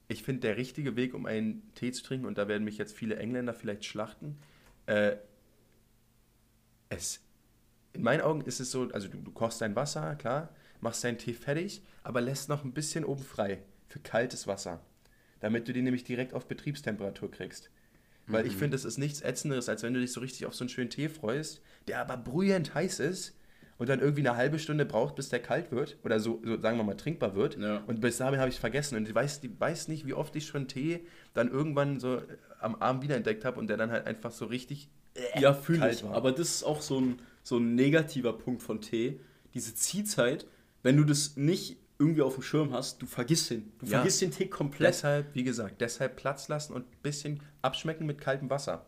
ich 0.08 0.22
finde, 0.22 0.42
der 0.42 0.58
richtige 0.58 0.96
Weg, 0.96 1.16
um 1.16 1.26
einen 1.26 1.74
Tee 1.74 1.92
zu 1.92 2.04
trinken, 2.04 2.28
und 2.28 2.38
da 2.38 2.48
werden 2.48 2.66
mich 2.66 2.78
jetzt 2.78 2.96
viele 2.96 3.16
Engländer 3.16 3.56
vielleicht 3.56 3.84
schlachten, 3.84 4.38
äh, 4.86 5.16
es, 6.90 7.26
in 7.94 8.04
meinen 8.04 8.22
Augen 8.22 8.42
ist 8.42 8.60
es 8.60 8.70
so, 8.70 8.88
also 8.92 9.08
du, 9.08 9.18
du 9.18 9.32
kochst 9.32 9.60
dein 9.60 9.76
Wasser, 9.76 10.16
klar, 10.18 10.54
machst 10.82 11.04
deinen 11.04 11.18
Tee 11.18 11.34
fertig, 11.34 11.82
aber 12.04 12.22
lässt 12.22 12.48
noch 12.48 12.64
ein 12.64 12.74
bisschen 12.74 13.04
oben 13.04 13.24
frei 13.24 13.64
für 13.88 14.00
kaltes 14.00 14.46
Wasser, 14.46 14.82
damit 15.40 15.68
du 15.68 15.74
den 15.74 15.86
nämlich 15.86 16.04
direkt 16.04 16.36
auf 16.36 16.48
Betriebstemperatur 16.48 17.32
kriegst. 17.32 17.72
Weil 18.28 18.44
mhm. 18.44 18.50
ich 18.50 18.56
finde, 18.56 18.76
es 18.76 18.86
ist 18.86 18.98
nichts 18.98 19.22
Ätzenderes, 19.22 19.70
als 19.70 19.84
wenn 19.84 19.94
du 19.94 20.00
dich 20.00 20.12
so 20.12 20.20
richtig 20.20 20.46
auf 20.46 20.56
so 20.56 20.64
einen 20.64 20.70
schönen 20.70 20.90
Tee 20.90 21.10
freust, 21.10 21.62
der 21.88 22.02
aber 22.02 22.18
brühend 22.18 22.74
heiß 22.74 23.00
ist 23.00 23.36
und 23.78 23.90
dann 23.90 24.00
irgendwie 24.00 24.28
eine 24.28 24.38
halbe 24.38 24.58
Stunde 24.58 24.86
braucht, 24.86 25.16
bis 25.16 25.30
der 25.30 25.42
kalt 25.42 25.72
wird 25.72 25.98
oder 26.04 26.20
so, 26.20 26.42
so 26.44 26.60
sagen 26.60 26.78
wir 26.78 26.84
mal 26.84 26.96
trinkbar 26.96 27.36
wird. 27.36 27.58
Ja. 27.58 27.84
Und 27.88 28.02
bis 28.02 28.18
dahin 28.18 28.40
habe 28.40 28.50
ich 28.50 28.56
es 28.56 28.60
vergessen. 28.60 28.96
Und 28.96 29.08
ich 29.08 29.14
weiß, 29.14 29.42
die 29.42 29.60
weiß 29.60 29.90
nicht, 29.90 30.08
wie 30.08 30.14
oft 30.14 30.36
ich 30.36 30.48
schon 30.48 30.68
Tee 30.68 31.06
dann 31.34 31.50
irgendwann 31.50 32.00
so 32.00 32.22
am 32.60 32.76
Abend 32.76 33.04
wiederentdeckt 33.04 33.46
habe 33.46 33.60
und 33.60 33.68
der 33.68 33.78
dann 33.78 33.92
halt 33.92 34.08
einfach 34.08 34.32
so 34.32 34.46
richtig. 34.46 34.90
Äh, 35.14 35.42
ja, 35.42 35.54
fühle 35.54 35.92
ich. 35.92 36.04
War. 36.04 36.14
Aber 36.14 36.32
das 36.32 36.50
ist 36.50 36.64
auch 36.64 36.82
so 36.82 37.00
ein, 37.00 37.20
so 37.44 37.58
ein 37.58 37.76
negativer 37.76 38.34
Punkt 38.34 38.64
von 38.64 38.82
Tee. 38.82 39.20
Diese 39.54 39.76
Ziehzeit, 39.76 40.48
wenn 40.82 40.98
du 40.98 41.04
das 41.04 41.36
nicht 41.38 41.78
irgendwie 41.98 42.22
auf 42.22 42.34
dem 42.34 42.44
Schirm 42.44 42.74
hast, 42.74 43.02
du 43.02 43.06
vergisst 43.06 43.50
den. 43.50 43.72
Du 43.80 43.86
ja. 43.86 43.98
vergisst 43.98 44.22
den 44.22 44.32
Tee 44.32 44.48
komplett. 44.48 44.90
Deshalb, 44.90 45.34
wie 45.34 45.44
gesagt, 45.44 45.80
deshalb 45.82 46.16
Platz 46.18 46.48
lassen 46.48 46.74
und 46.74 46.84
ein 46.84 47.02
bisschen 47.02 47.42
abschmecken 47.62 48.06
mit 48.06 48.20
kaltem 48.20 48.50
Wasser. 48.50 48.86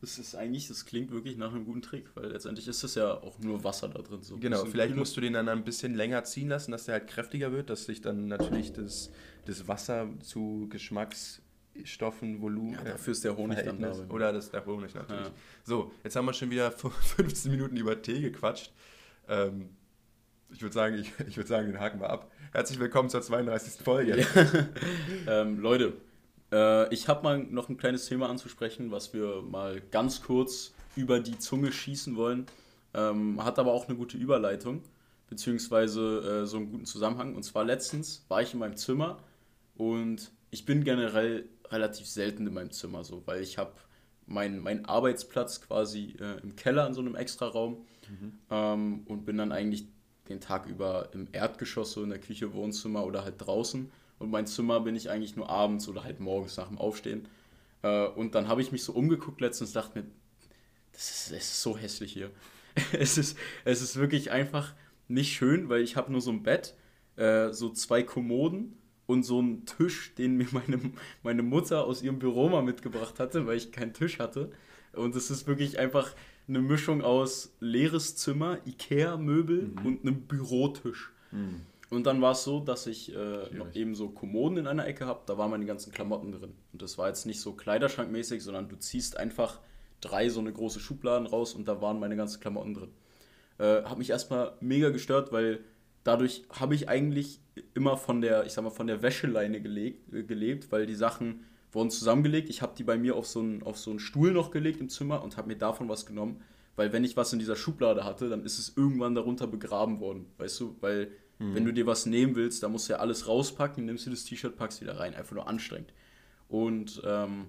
Das 0.00 0.16
ist 0.18 0.36
eigentlich, 0.36 0.68
das 0.68 0.86
klingt 0.86 1.10
wirklich 1.10 1.36
nach 1.36 1.52
einem 1.52 1.64
guten 1.64 1.82
Trick, 1.82 2.04
weil 2.14 2.30
letztendlich 2.30 2.68
ist 2.68 2.84
es 2.84 2.94
ja 2.94 3.14
auch 3.14 3.40
nur 3.40 3.64
Wasser 3.64 3.88
da 3.88 4.00
drin. 4.00 4.22
So 4.22 4.36
genau, 4.38 4.64
vielleicht 4.64 4.94
musst 4.94 5.16
du 5.16 5.20
den 5.20 5.32
dann 5.32 5.48
ein 5.48 5.64
bisschen 5.64 5.96
länger 5.96 6.22
ziehen 6.22 6.48
lassen, 6.48 6.70
dass 6.70 6.84
der 6.84 6.94
halt 6.94 7.08
kräftiger 7.08 7.50
wird, 7.50 7.68
dass 7.68 7.86
sich 7.86 8.00
dann 8.00 8.28
natürlich 8.28 8.72
das, 8.72 9.10
das 9.46 9.66
Wasser 9.66 10.08
zu 10.22 10.68
Geschmacksstoffen, 10.70 12.40
Volumen. 12.40 12.74
Ja, 12.74 12.84
dafür 12.84 13.10
ist 13.10 13.24
der 13.24 13.36
Honig 13.36 13.58
dann 13.64 13.80
da. 13.80 13.92
Oder 14.08 14.32
das 14.32 14.52
der 14.52 14.64
Honig 14.64 14.94
natürlich. 14.94 15.26
Ja. 15.26 15.32
So, 15.64 15.92
jetzt 16.04 16.14
haben 16.14 16.26
wir 16.26 16.32
schon 16.32 16.50
wieder 16.50 16.70
15 16.70 17.50
Minuten 17.50 17.76
über 17.76 18.00
Tee 18.00 18.20
gequatscht. 18.20 18.72
Ähm, 19.26 19.70
ich 20.50 20.62
würde 20.62 20.74
sagen, 20.74 20.98
ich, 20.98 21.12
ich 21.26 21.36
würde 21.36 21.48
sagen, 21.48 21.66
den 21.66 21.80
haken 21.80 22.00
wir 22.00 22.10
ab. 22.10 22.30
Herzlich 22.52 22.78
willkommen 22.78 23.10
zur 23.10 23.22
32. 23.22 23.82
Folge. 23.84 24.18
Ja. 24.18 24.26
ähm, 25.42 25.58
Leute, 25.58 25.94
äh, 26.50 26.92
ich 26.92 27.08
habe 27.08 27.22
mal 27.22 27.38
noch 27.38 27.68
ein 27.68 27.76
kleines 27.76 28.06
Thema 28.06 28.28
anzusprechen, 28.28 28.90
was 28.90 29.12
wir 29.12 29.42
mal 29.42 29.82
ganz 29.90 30.22
kurz 30.22 30.72
über 30.96 31.20
die 31.20 31.38
Zunge 31.38 31.72
schießen 31.72 32.16
wollen. 32.16 32.46
Ähm, 32.94 33.44
hat 33.44 33.58
aber 33.58 33.72
auch 33.72 33.88
eine 33.88 33.96
gute 33.96 34.16
Überleitung, 34.16 34.82
beziehungsweise 35.28 36.42
äh, 36.42 36.46
so 36.46 36.56
einen 36.56 36.70
guten 36.70 36.86
Zusammenhang. 36.86 37.34
Und 37.34 37.42
zwar 37.42 37.64
letztens 37.64 38.24
war 38.28 38.40
ich 38.40 38.54
in 38.54 38.60
meinem 38.60 38.76
Zimmer 38.76 39.18
und 39.76 40.32
ich 40.50 40.64
bin 40.64 40.82
generell 40.84 41.44
relativ 41.70 42.06
selten 42.08 42.46
in 42.46 42.54
meinem 42.54 42.70
Zimmer 42.70 43.04
so, 43.04 43.22
weil 43.26 43.42
ich 43.42 43.58
habe 43.58 43.72
meinen 44.26 44.60
mein 44.60 44.86
Arbeitsplatz 44.86 45.60
quasi 45.60 46.16
äh, 46.18 46.40
im 46.42 46.56
Keller 46.56 46.86
in 46.86 46.94
so 46.94 47.00
einem 47.00 47.14
Extraraum 47.14 47.86
mhm. 48.08 48.32
ähm, 48.50 49.02
und 49.06 49.26
bin 49.26 49.36
dann 49.36 49.52
eigentlich 49.52 49.86
den 50.28 50.40
Tag 50.40 50.66
über 50.66 51.08
im 51.12 51.28
Erdgeschoss, 51.32 51.92
so 51.92 52.02
in 52.02 52.10
der 52.10 52.20
Küche, 52.20 52.52
Wohnzimmer 52.54 53.04
oder 53.04 53.24
halt 53.24 53.34
draußen. 53.38 53.90
Und 54.18 54.30
mein 54.30 54.46
Zimmer 54.46 54.80
bin 54.80 54.96
ich 54.96 55.10
eigentlich 55.10 55.36
nur 55.36 55.48
abends 55.48 55.88
oder 55.88 56.04
halt 56.04 56.20
morgens 56.20 56.56
nach 56.56 56.68
dem 56.68 56.78
Aufstehen. 56.78 57.28
Äh, 57.82 58.06
und 58.06 58.34
dann 58.34 58.48
habe 58.48 58.62
ich 58.62 58.72
mich 58.72 58.82
so 58.82 58.92
umgeguckt 58.92 59.40
letztens 59.40 59.70
und 59.70 59.76
dachte 59.76 59.98
mir, 59.98 60.06
das 60.92 61.10
ist, 61.10 61.32
das 61.32 61.42
ist 61.42 61.62
so 61.62 61.76
hässlich 61.76 62.12
hier. 62.12 62.30
es, 62.92 63.18
ist, 63.18 63.38
es 63.64 63.82
ist 63.82 63.96
wirklich 63.96 64.30
einfach 64.30 64.74
nicht 65.06 65.32
schön, 65.32 65.68
weil 65.68 65.82
ich 65.82 65.96
habe 65.96 66.12
nur 66.12 66.20
so 66.20 66.30
ein 66.30 66.42
Bett, 66.42 66.74
äh, 67.16 67.52
so 67.52 67.70
zwei 67.70 68.02
Kommoden 68.02 68.76
und 69.06 69.22
so 69.22 69.38
einen 69.38 69.64
Tisch, 69.64 70.14
den 70.16 70.36
mir 70.36 70.48
meine, 70.52 70.80
meine 71.22 71.42
Mutter 71.42 71.84
aus 71.84 72.02
ihrem 72.02 72.18
Büro 72.18 72.48
mal 72.48 72.62
mitgebracht 72.62 73.18
hatte, 73.20 73.46
weil 73.46 73.56
ich 73.56 73.72
keinen 73.72 73.94
Tisch 73.94 74.18
hatte. 74.18 74.50
Und 74.92 75.14
es 75.14 75.30
ist 75.30 75.46
wirklich 75.46 75.78
einfach 75.78 76.14
eine 76.48 76.60
Mischung 76.60 77.02
aus 77.02 77.54
leeres 77.60 78.16
Zimmer, 78.16 78.58
Ikea-Möbel 78.66 79.62
mhm. 79.62 79.86
und 79.86 80.02
einem 80.02 80.22
Bürotisch. 80.22 81.12
Mhm. 81.30 81.62
Und 81.90 82.06
dann 82.06 82.20
war 82.20 82.32
es 82.32 82.44
so, 82.44 82.60
dass 82.60 82.86
ich 82.86 83.14
äh, 83.14 83.54
noch 83.54 83.74
eben 83.74 83.94
so 83.94 84.10
Kommoden 84.10 84.58
in 84.58 84.66
einer 84.66 84.86
Ecke 84.86 85.06
habe, 85.06 85.20
da 85.26 85.38
waren 85.38 85.50
meine 85.50 85.64
ganzen 85.64 85.90
Klamotten 85.90 86.32
drin. 86.32 86.52
Und 86.72 86.82
das 86.82 86.98
war 86.98 87.08
jetzt 87.08 87.24
nicht 87.24 87.40
so 87.40 87.52
kleiderschrankmäßig, 87.52 88.42
sondern 88.42 88.68
du 88.68 88.76
ziehst 88.76 89.16
einfach 89.16 89.60
drei 90.00 90.28
so 90.28 90.40
eine 90.40 90.52
große 90.52 90.80
Schubladen 90.80 91.26
raus 91.26 91.54
und 91.54 91.66
da 91.66 91.80
waren 91.80 91.98
meine 91.98 92.16
ganzen 92.16 92.40
Klamotten 92.40 92.74
drin. 92.74 92.90
Äh, 93.58 93.84
hat 93.84 93.98
mich 93.98 94.10
erstmal 94.10 94.52
mega 94.60 94.90
gestört, 94.90 95.32
weil 95.32 95.60
dadurch 96.04 96.44
habe 96.50 96.74
ich 96.74 96.88
eigentlich 96.88 97.40
immer 97.74 97.96
von 97.96 98.20
der, 98.20 98.44
ich 98.44 98.52
sag 98.52 98.64
mal, 98.64 98.70
von 98.70 98.86
der 98.86 99.02
Wäscheleine 99.02 99.56
äh, 99.56 100.22
gelebt, 100.22 100.70
weil 100.70 100.86
die 100.86 100.94
Sachen 100.94 101.44
wurden 101.72 101.90
zusammengelegt. 101.90 102.48
Ich 102.50 102.62
habe 102.62 102.74
die 102.76 102.84
bei 102.84 102.96
mir 102.96 103.16
auf 103.16 103.26
so, 103.26 103.40
einen, 103.40 103.62
auf 103.62 103.78
so 103.78 103.90
einen 103.90 103.98
Stuhl 103.98 104.32
noch 104.32 104.50
gelegt 104.50 104.80
im 104.80 104.88
Zimmer 104.88 105.22
und 105.22 105.36
habe 105.36 105.48
mir 105.48 105.56
davon 105.56 105.88
was 105.88 106.06
genommen. 106.06 106.42
Weil 106.76 106.92
wenn 106.92 107.04
ich 107.04 107.16
was 107.16 107.32
in 107.32 107.38
dieser 107.38 107.56
Schublade 107.56 108.04
hatte, 108.04 108.28
dann 108.28 108.44
ist 108.44 108.58
es 108.58 108.76
irgendwann 108.76 109.14
darunter 109.14 109.46
begraben 109.46 110.00
worden. 110.00 110.26
Weißt 110.38 110.60
du, 110.60 110.76
weil 110.80 111.10
Mhm. 111.38 111.54
Wenn 111.54 111.64
du 111.64 111.72
dir 111.72 111.86
was 111.86 112.06
nehmen 112.06 112.34
willst, 112.34 112.62
dann 112.62 112.72
musst 112.72 112.88
du 112.88 112.94
ja 112.94 112.98
alles 112.98 113.28
rauspacken, 113.28 113.84
nimmst 113.84 114.06
du 114.06 114.10
das 114.10 114.24
T-Shirt, 114.24 114.56
packst 114.56 114.80
wieder 114.80 114.98
rein. 114.98 115.14
Einfach 115.14 115.34
nur 115.34 115.48
anstrengend. 115.48 115.92
Und 116.48 117.00
ähm, 117.04 117.46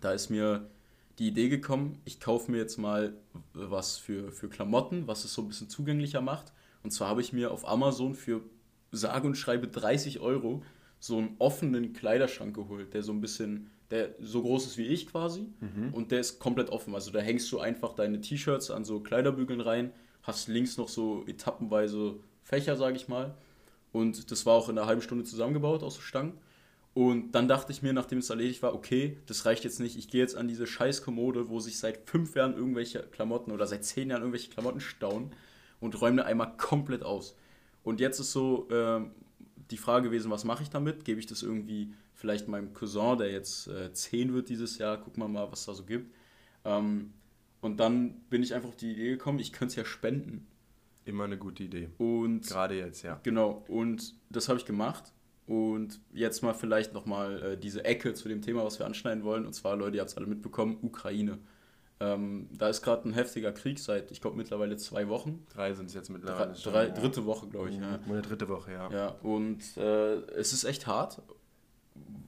da 0.00 0.12
ist 0.12 0.30
mir 0.30 0.68
die 1.18 1.28
Idee 1.28 1.48
gekommen, 1.48 2.00
ich 2.04 2.20
kaufe 2.20 2.50
mir 2.50 2.58
jetzt 2.58 2.76
mal 2.76 3.14
was 3.52 3.96
für, 3.96 4.32
für 4.32 4.48
Klamotten, 4.48 5.06
was 5.06 5.24
es 5.24 5.32
so 5.32 5.42
ein 5.42 5.48
bisschen 5.48 5.68
zugänglicher 5.68 6.20
macht. 6.20 6.52
Und 6.82 6.90
zwar 6.90 7.08
habe 7.08 7.20
ich 7.20 7.32
mir 7.32 7.52
auf 7.52 7.66
Amazon 7.66 8.14
für 8.14 8.42
sage 8.90 9.26
und 9.26 9.36
schreibe 9.36 9.68
30 9.68 10.20
Euro 10.20 10.62
so 11.04 11.18
einen 11.18 11.36
offenen 11.38 11.92
Kleiderschrank 11.92 12.56
geholt, 12.56 12.94
der 12.94 13.02
so 13.02 13.12
ein 13.12 13.20
bisschen, 13.20 13.70
der 13.90 14.14
so 14.20 14.40
groß 14.40 14.64
ist 14.64 14.78
wie 14.78 14.86
ich 14.86 15.06
quasi 15.06 15.48
mhm. 15.60 15.92
und 15.92 16.10
der 16.10 16.20
ist 16.20 16.38
komplett 16.38 16.70
offen. 16.70 16.94
Also 16.94 17.10
da 17.10 17.18
hängst 17.18 17.52
du 17.52 17.60
einfach 17.60 17.92
deine 17.92 18.22
T-Shirts 18.22 18.70
an 18.70 18.86
so 18.86 19.00
Kleiderbügeln 19.00 19.60
rein, 19.60 19.92
hast 20.22 20.48
links 20.48 20.78
noch 20.78 20.88
so 20.88 21.22
etappenweise 21.26 22.14
Fächer, 22.42 22.76
sage 22.76 22.96
ich 22.96 23.06
mal. 23.06 23.34
Und 23.92 24.30
das 24.30 24.46
war 24.46 24.54
auch 24.54 24.70
in 24.70 24.78
einer 24.78 24.86
halben 24.86 25.02
Stunde 25.02 25.24
zusammengebaut 25.24 25.82
aus 25.82 25.96
so 25.96 26.00
Stangen. 26.00 26.38
Und 26.94 27.32
dann 27.32 27.48
dachte 27.48 27.70
ich 27.70 27.82
mir, 27.82 27.92
nachdem 27.92 28.20
es 28.20 28.30
erledigt 28.30 28.62
war, 28.62 28.74
okay, 28.74 29.18
das 29.26 29.44
reicht 29.44 29.64
jetzt 29.64 29.80
nicht. 29.80 29.98
Ich 29.98 30.08
gehe 30.08 30.22
jetzt 30.22 30.36
an 30.36 30.48
diese 30.48 30.66
scheiß 30.66 31.02
Kommode, 31.02 31.50
wo 31.50 31.60
sich 31.60 31.78
seit 31.78 32.08
fünf 32.08 32.34
Jahren 32.34 32.54
irgendwelche 32.54 33.00
Klamotten 33.00 33.52
oder 33.52 33.66
seit 33.66 33.84
zehn 33.84 34.08
Jahren 34.08 34.22
irgendwelche 34.22 34.50
Klamotten 34.50 34.80
stauen 34.80 35.32
und 35.80 36.00
räume 36.00 36.24
einmal 36.24 36.56
komplett 36.56 37.02
aus. 37.02 37.36
Und 37.82 38.00
jetzt 38.00 38.20
ist 38.20 38.32
so 38.32 38.66
äh, 38.70 39.02
die 39.70 39.76
Frage 39.76 40.08
gewesen, 40.08 40.30
was 40.30 40.44
mache 40.44 40.62
ich 40.62 40.70
damit? 40.70 41.04
Gebe 41.04 41.20
ich 41.20 41.26
das 41.26 41.42
irgendwie 41.42 41.92
vielleicht 42.14 42.48
meinem 42.48 42.72
Cousin, 42.72 43.18
der 43.18 43.30
jetzt 43.30 43.68
äh, 43.68 43.92
zehn 43.92 44.34
wird 44.34 44.48
dieses 44.48 44.78
Jahr, 44.78 44.98
gucken 44.98 45.22
wir 45.22 45.28
mal, 45.28 45.50
was 45.50 45.66
da 45.66 45.74
so 45.74 45.84
gibt. 45.84 46.14
Ähm, 46.64 47.12
und 47.60 47.78
dann 47.78 48.20
bin 48.30 48.42
ich 48.42 48.54
einfach 48.54 48.68
auf 48.68 48.76
die 48.76 48.92
Idee 48.92 49.10
gekommen, 49.10 49.38
ich 49.38 49.52
könnte 49.52 49.72
es 49.72 49.76
ja 49.76 49.84
spenden. 49.84 50.46
Immer 51.06 51.24
eine 51.24 51.36
gute 51.36 51.64
Idee. 51.64 51.90
Und 51.98 52.46
gerade 52.46 52.76
jetzt, 52.76 53.02
ja. 53.02 53.20
Genau, 53.22 53.64
und 53.68 54.14
das 54.30 54.48
habe 54.48 54.58
ich 54.58 54.64
gemacht. 54.64 55.12
Und 55.46 56.00
jetzt 56.12 56.42
mal 56.42 56.54
vielleicht 56.54 56.94
nochmal 56.94 57.42
äh, 57.42 57.56
diese 57.58 57.84
Ecke 57.84 58.14
zu 58.14 58.28
dem 58.28 58.40
Thema, 58.40 58.64
was 58.64 58.78
wir 58.78 58.86
anschneiden 58.86 59.24
wollen. 59.24 59.44
Und 59.44 59.52
zwar, 59.52 59.76
Leute, 59.76 59.96
ihr 59.96 60.00
habt 60.00 60.10
es 60.10 60.16
alle 60.16 60.26
mitbekommen, 60.26 60.78
Ukraine. 60.80 61.38
Ähm, 62.00 62.48
da 62.52 62.68
ist 62.68 62.82
gerade 62.82 63.08
ein 63.08 63.12
heftiger 63.12 63.52
Krieg 63.52 63.78
seit, 63.78 64.10
ich 64.10 64.20
glaube, 64.20 64.36
mittlerweile 64.36 64.76
zwei 64.76 65.08
Wochen. 65.08 65.46
Drei 65.52 65.72
sind 65.74 65.86
es 65.86 65.94
jetzt 65.94 66.10
mittlerweile. 66.10 66.52
Drei, 66.52 66.70
drei, 66.70 66.88
dritte 66.88 67.24
Woche, 67.24 67.46
glaube 67.46 67.70
ich. 67.70 67.76
Mhm, 67.76 67.82
ja. 67.82 68.00
Meine 68.06 68.22
dritte 68.22 68.48
Woche, 68.48 68.72
ja. 68.72 68.90
Ja, 68.90 69.08
und 69.22 69.60
äh, 69.76 70.14
es 70.32 70.52
ist 70.52 70.64
echt 70.64 70.86
hart. 70.86 71.22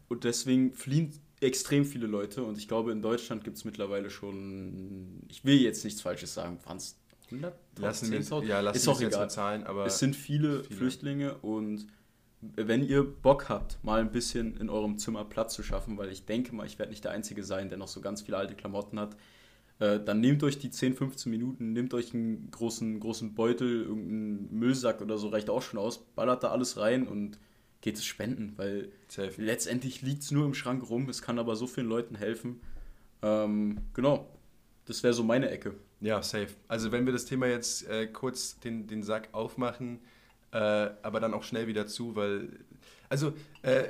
Und 0.09 0.23
deswegen 0.25 0.73
fliehen 0.73 1.13
extrem 1.41 1.85
viele 1.85 2.07
Leute. 2.07 2.45
Und 2.45 2.59
ich 2.59 2.69
glaube, 2.69 2.93
in 2.93 3.03
Deutschland 3.03 3.45
gibt 3.45 3.57
es 3.57 3.65
mittlerweile 3.65 4.09
schon, 4.09 5.23
ich 5.29 5.45
will 5.45 5.61
jetzt 5.61 5.85
nichts 5.85 6.01
Falsches 6.01 6.33
sagen, 6.33 6.59
waren 6.65 6.77
es 6.77 6.97
100.000, 7.31 7.53
lassen 7.79 8.13
10.000? 8.13 8.45
Ja, 8.45 8.61
lassen 8.61 8.77
ist 8.77 8.89
auch 8.89 9.01
egal. 9.01 9.31
Zahlen, 9.31 9.65
aber 9.65 9.87
es 9.87 9.99
sind 9.99 10.15
viele, 10.15 10.63
viele, 10.63 10.77
Flüchtlinge 10.77 11.35
und 11.39 11.87
wenn 12.41 12.87
ihr 12.87 13.03
Bock 13.03 13.49
habt, 13.49 13.83
mal 13.83 14.01
ein 14.01 14.13
bisschen 14.13 14.57
in 14.59 14.69
eurem 14.69 14.99
Zimmer 14.99 15.25
Platz 15.25 15.55
zu 15.55 15.63
schaffen, 15.63 15.99
weil 15.99 16.11
ich 16.13 16.27
denke 16.27 16.55
mal, 16.55 16.67
ich 16.67 16.79
werde 16.79 16.91
nicht 16.91 17.03
der 17.03 17.11
Einzige 17.11 17.43
sein, 17.43 17.69
der 17.69 17.79
noch 17.79 17.89
so 17.89 18.01
ganz 18.01 18.23
viele 18.23 18.37
alte 18.37 18.55
Klamotten 18.55 19.01
hat, 19.01 19.17
äh, 19.79 20.01
dann 20.01 20.21
nehmt 20.21 20.43
euch 20.43 20.59
die 20.59 20.71
10, 20.71 20.95
15 20.95 21.31
Minuten, 21.31 21.73
nehmt 21.73 21.93
euch 21.95 22.15
einen 22.15 22.51
großen, 22.51 22.99
großen 22.99 23.35
Beutel, 23.35 23.83
irgendeinen 23.83 24.59
Müllsack 24.59 25.03
oder 25.03 25.19
so, 25.19 25.29
reicht 25.29 25.51
auch 25.51 25.63
schon 25.63 25.79
aus, 25.79 25.99
ballert 25.99 26.43
da 26.43 26.51
alles 26.51 26.79
rein 26.79 27.07
und 27.07 27.39
geht 27.83 27.97
es 27.97 28.05
spenden, 28.05 28.55
weil 28.57 28.89
Safe. 29.09 29.31
letztendlich 29.37 30.03
liegt 30.03 30.23
es 30.23 30.31
nur 30.31 30.47
im 30.47 30.55
Schrank 30.55 30.89
rum, 30.89 31.09
es 31.09 31.23
kann 31.23 31.39
aber 31.39 31.57
so 31.57 31.67
vielen 31.67 31.89
Leuten 31.89 32.15
helfen. 32.15 32.61
Ähm, 33.23 33.79
genau, 33.93 34.29
das 34.87 35.03
wäre 35.03 35.13
so 35.13 35.23
meine 35.23 35.51
Ecke. 35.51 35.75
Ja, 36.01 36.23
safe. 36.23 36.49
Also 36.69 36.93
wenn 36.93 37.07
wir 37.07 37.13
das 37.13 37.25
Thema 37.25 37.47
jetzt 37.47 37.89
äh, 37.89 38.07
kurz 38.07 38.59
den, 38.61 38.87
den 38.87 39.03
Sack 39.03 39.29
aufmachen, 39.33 40.01
äh, 40.53 40.59
aber 40.59 41.21
dann 41.21 41.35
auch 41.35 41.43
schnell 41.43 41.67
wieder 41.67 41.87
zu, 41.87 42.17
weil, 42.17 42.49
also, 43.09 43.35
äh, 43.63 43.85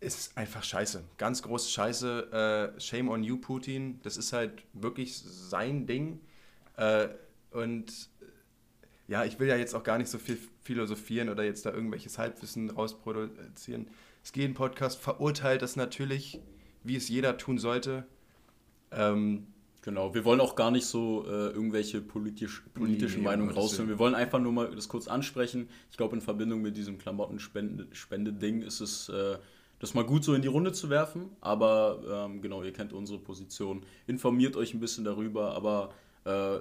ist 0.00 0.36
einfach 0.36 0.62
scheiße. 0.62 1.04
Ganz 1.16 1.42
große 1.42 1.70
Scheiße. 1.70 2.74
Äh, 2.76 2.80
shame 2.80 3.08
on 3.08 3.24
you, 3.24 3.38
Putin. 3.38 4.00
Das 4.02 4.16
ist 4.16 4.32
halt 4.32 4.62
wirklich 4.72 5.18
sein 5.18 5.86
Ding. 5.86 6.20
Äh, 6.76 7.08
und 7.50 8.10
ja, 9.08 9.24
ich 9.24 9.40
will 9.40 9.48
ja 9.48 9.56
jetzt 9.56 9.74
auch 9.74 9.82
gar 9.82 9.98
nicht 9.98 10.10
so 10.10 10.18
viel 10.18 10.38
philosophieren 10.62 11.30
oder 11.30 11.42
jetzt 11.42 11.64
da 11.66 11.72
irgendwelches 11.72 12.18
Halbwissen 12.18 12.70
rausproduzieren. 12.70 13.88
Es 14.22 14.32
geht 14.32 14.48
ein 14.48 14.54
Podcast, 14.54 15.00
verurteilt 15.00 15.62
das 15.62 15.76
natürlich, 15.76 16.40
wie 16.84 16.96
es 16.96 17.08
jeder 17.08 17.38
tun 17.38 17.58
sollte. 17.58 18.06
Ähm, 18.90 19.46
genau, 19.82 20.14
wir 20.14 20.24
wollen 20.24 20.40
auch 20.40 20.54
gar 20.54 20.70
nicht 20.70 20.84
so 20.84 21.24
äh, 21.26 21.48
irgendwelche 21.48 22.02
politisch, 22.02 22.62
politischen 22.74 23.20
nee, 23.20 23.24
Meinungen 23.24 23.50
rausführen. 23.50 23.88
Wir 23.88 23.98
wollen 23.98 24.14
einfach 24.14 24.38
nur 24.38 24.52
mal 24.52 24.70
das 24.74 24.88
kurz 24.88 25.08
ansprechen. 25.08 25.68
Ich 25.90 25.96
glaube, 25.96 26.14
in 26.14 26.20
Verbindung 26.20 26.60
mit 26.60 26.76
diesem 26.76 26.98
Klamottenspende-Ding 26.98 28.62
ist 28.62 28.80
es, 28.80 29.08
äh, 29.08 29.38
das 29.78 29.94
mal 29.94 30.04
gut 30.04 30.24
so 30.24 30.34
in 30.34 30.42
die 30.42 30.48
Runde 30.48 30.72
zu 30.72 30.90
werfen. 30.90 31.30
Aber 31.40 32.26
ähm, 32.26 32.42
genau, 32.42 32.62
ihr 32.62 32.72
kennt 32.72 32.92
unsere 32.92 33.18
Position. 33.18 33.84
Informiert 34.06 34.56
euch 34.56 34.74
ein 34.74 34.80
bisschen 34.80 35.04
darüber, 35.04 35.54
aber 35.54 35.90
äh, 36.24 36.60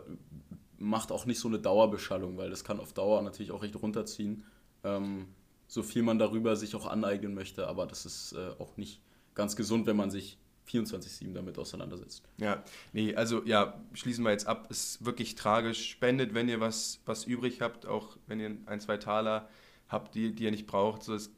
macht 0.78 1.12
auch 1.12 1.26
nicht 1.26 1.40
so 1.40 1.48
eine 1.48 1.60
Dauerbeschallung, 1.60 2.38
weil 2.38 2.50
das 2.50 2.64
kann 2.64 2.80
auf 2.80 2.94
Dauer 2.94 3.22
natürlich 3.22 3.52
auch 3.52 3.64
recht 3.64 3.76
runterziehen. 3.82 4.44
Ähm, 4.84 5.28
so 5.68 5.84
viel 5.84 6.04
man 6.04 6.20
darüber 6.20 6.56
sich 6.56 6.76
auch 6.76 6.86
aneignen 6.86 7.34
möchte, 7.34 7.68
aber 7.68 7.88
das 7.88 8.06
ist 8.06 8.34
äh, 8.34 8.52
auch 8.60 8.78
nicht 8.78 9.02
ganz 9.34 9.56
gesund, 9.56 9.86
wenn 9.86 9.98
man 9.98 10.12
sich 10.12 10.38
24-7 10.70 11.34
damit 11.34 11.58
auseinandersetzt. 11.58 12.24
Ja, 12.38 12.64
nee, 12.94 13.16
also 13.16 13.44
ja, 13.46 13.82
schließen 13.94 14.24
wir 14.24 14.32
jetzt 14.32 14.48
ab. 14.48 14.68
Ist 14.70 15.06
wirklich 15.06 15.36
tragisch. 15.36 15.90
Spendet, 15.90 16.34
wenn 16.34 16.50
ihr 16.50 16.60
was, 16.60 17.00
was 17.06 17.26
übrig 17.26 17.62
habt, 17.62 17.86
auch 17.86 18.18
wenn 18.28 18.40
ihr 18.40 18.58
ein, 18.66 18.80
zwei 18.80 18.98
Taler 18.98 19.50
habt, 19.88 20.16
die, 20.16 20.36
die 20.36 20.44
ihr 20.44 20.52
nicht 20.52 20.68
braucht. 20.68 21.04
So, 21.04 21.14
es, 21.14 21.32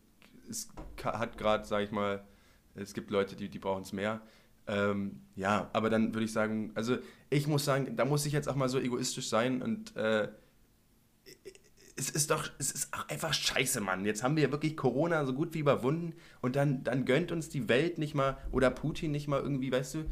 es 0.49 0.69
hat 1.03 1.37
gerade, 1.37 1.65
sage 1.65 1.85
ich 1.85 1.91
mal, 1.91 2.23
es 2.75 2.93
gibt 2.93 3.11
Leute, 3.11 3.35
die, 3.35 3.49
die 3.49 3.59
brauchen 3.59 3.83
es 3.83 3.93
mehr. 3.93 4.21
Ähm, 4.67 5.21
ja, 5.35 5.69
aber 5.73 5.89
dann 5.89 6.13
würde 6.13 6.25
ich 6.25 6.33
sagen, 6.33 6.71
also 6.75 6.97
ich 7.29 7.47
muss 7.47 7.65
sagen, 7.65 7.95
da 7.95 8.05
muss 8.05 8.25
ich 8.25 8.33
jetzt 8.33 8.47
auch 8.47 8.55
mal 8.55 8.69
so 8.69 8.79
egoistisch 8.79 9.27
sein 9.27 9.61
und 9.61 9.95
äh, 9.95 10.29
es 11.95 12.09
ist 12.09 12.31
doch, 12.31 12.49
es 12.59 12.71
ist 12.71 12.89
einfach 13.09 13.33
scheiße, 13.33 13.81
Mann. 13.81 14.05
Jetzt 14.05 14.23
haben 14.23 14.37
wir 14.37 14.51
wirklich 14.51 14.77
Corona 14.77 15.25
so 15.25 15.33
gut 15.33 15.53
wie 15.53 15.59
überwunden 15.59 16.13
und 16.41 16.55
dann, 16.55 16.83
dann 16.83 17.03
gönnt 17.05 17.31
uns 17.31 17.49
die 17.49 17.67
Welt 17.67 17.97
nicht 17.97 18.15
mal 18.15 18.37
oder 18.51 18.69
Putin 18.69 19.11
nicht 19.11 19.27
mal 19.27 19.41
irgendwie, 19.41 19.71
weißt 19.71 19.95
du, 19.95 20.05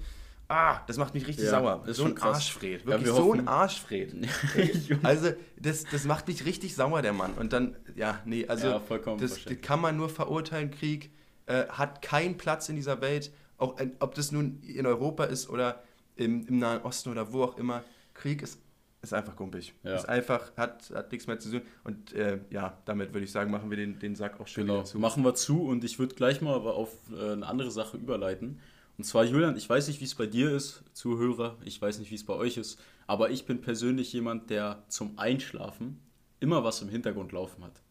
Ah, 0.50 0.82
das 0.88 0.98
macht 0.98 1.14
mich 1.14 1.28
richtig 1.28 1.46
ja, 1.46 1.52
sauer. 1.52 1.84
so 1.88 2.06
ein 2.06 2.22
Arschfred. 2.22 2.86
Wirklich 2.86 3.10
ja, 3.10 3.16
so 3.16 3.34
ein 3.34 3.48
Arschfred. 3.48 4.14
also, 5.04 5.32
das, 5.60 5.84
das 5.84 6.06
macht 6.06 6.28
mich 6.28 6.46
richtig 6.46 6.74
sauer, 6.76 7.02
der 7.02 7.12
Mann. 7.12 7.34
Und 7.34 7.52
dann, 7.52 7.76
ja, 7.96 8.22
nee, 8.24 8.48
also, 8.48 8.68
ja, 8.68 8.82
das, 9.20 9.44
das, 9.44 9.62
kann 9.62 9.82
man 9.82 9.98
nur 9.98 10.10
verurteilen. 10.10 10.72
Krieg 10.72 11.12
äh, 11.48 11.66
hat 11.68 12.02
keinen 12.02 12.38
Platz 12.38 12.70
in 12.70 12.78
dieser 12.78 13.02
Welt. 13.02 13.32
Auch, 13.58 13.78
äh, 13.80 13.90
ob 14.00 14.16
das 14.16 14.32
nun 14.32 14.62
in 14.62 14.86
Europa 14.86 15.26
ist 15.26 15.50
oder 15.50 15.84
im, 16.16 16.48
im 16.48 16.60
Nahen 16.60 16.82
Osten 16.82 17.10
oder 17.10 17.34
wo 17.34 17.44
auch 17.44 17.58
immer. 17.58 17.84
Krieg 18.14 18.42
ist 18.42 18.60
ist 19.02 19.14
einfach 19.14 19.36
gumpig. 19.36 19.74
Ist 19.84 20.10
einfach, 20.10 20.56
hat, 20.58 20.92
hat 20.94 21.12
nichts 21.12 21.28
mehr 21.28 21.40
zu 21.40 21.52
tun. 21.52 21.62
Und 21.84 22.14
äh, 22.14 22.40
ja, 22.50 22.78
damit 22.86 23.14
würde 23.14 23.26
ich 23.26 23.32
sagen, 23.32 23.52
machen 23.52 23.70
wir 23.70 23.78
den, 23.78 24.00
den 24.00 24.16
Sack 24.16 24.40
auch 24.40 24.48
schön 24.48 24.68
genau. 24.68 24.84
zu. 24.84 25.00
Machen 25.00 25.24
wir 25.24 25.36
zu 25.36 25.66
und 25.66 25.84
ich 25.84 26.00
würde 26.00 26.16
gleich 26.16 26.42
mal 26.42 26.56
aber 26.56 26.76
auf 26.76 26.90
äh, 27.12 27.32
eine 27.32 27.46
andere 27.46 27.72
Sache 27.72 27.98
überleiten. 27.98 28.60
Und 28.98 29.04
zwar, 29.04 29.26
Julian, 29.26 29.56
ich 29.56 29.70
weiß 29.70 29.88
nicht, 29.88 30.02
wie 30.02 30.06
es 30.06 30.16
bei 30.16 30.26
dir 30.26 30.52
ist, 30.52 30.84
Zuhörer, 30.94 31.58
ich 31.64 31.80
weiß 31.82 32.00
nicht, 32.00 32.10
wie 32.10 32.16
es 32.16 32.26
bei 32.26 32.34
euch 32.34 32.58
ist, 32.58 32.80
aber 33.06 33.30
ich 33.30 33.46
bin 33.46 33.62
persönlich 33.62 34.12
jemand, 34.12 34.50
der 34.50 34.84
zum 34.88 35.20
Einschlafen 35.20 36.00
immer 36.40 36.64
was 36.64 36.82
im 36.82 36.90
Hintergrund 36.90 37.32
laufen 37.32 37.64
hat. 37.64 37.82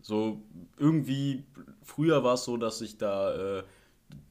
So 0.00 0.42
irgendwie, 0.78 1.44
früher 1.82 2.24
war 2.24 2.34
es 2.34 2.44
so, 2.44 2.56
dass 2.56 2.80
ich 2.80 2.96
da 2.96 3.58
äh, 3.58 3.64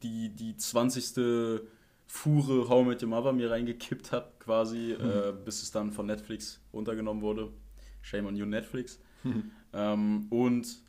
die, 0.01 0.29
die 0.29 0.57
20. 0.57 1.61
Fuhre 2.07 2.69
How 2.69 2.85
Met 2.85 3.01
Your 3.01 3.09
Mother 3.09 3.33
mir 3.33 3.49
reingekippt 3.51 4.11
habe, 4.11 4.31
quasi, 4.39 4.95
mhm. 4.97 5.09
äh, 5.09 5.33
bis 5.43 5.63
es 5.63 5.71
dann 5.71 5.91
von 5.91 6.05
Netflix 6.05 6.61
runtergenommen 6.71 7.21
wurde. 7.21 7.51
Shame 8.01 8.27
on 8.27 8.35
you, 8.35 8.45
Netflix. 8.45 8.99
Mhm. 9.23 9.51
Ähm, 9.73 10.27
und 10.29 10.79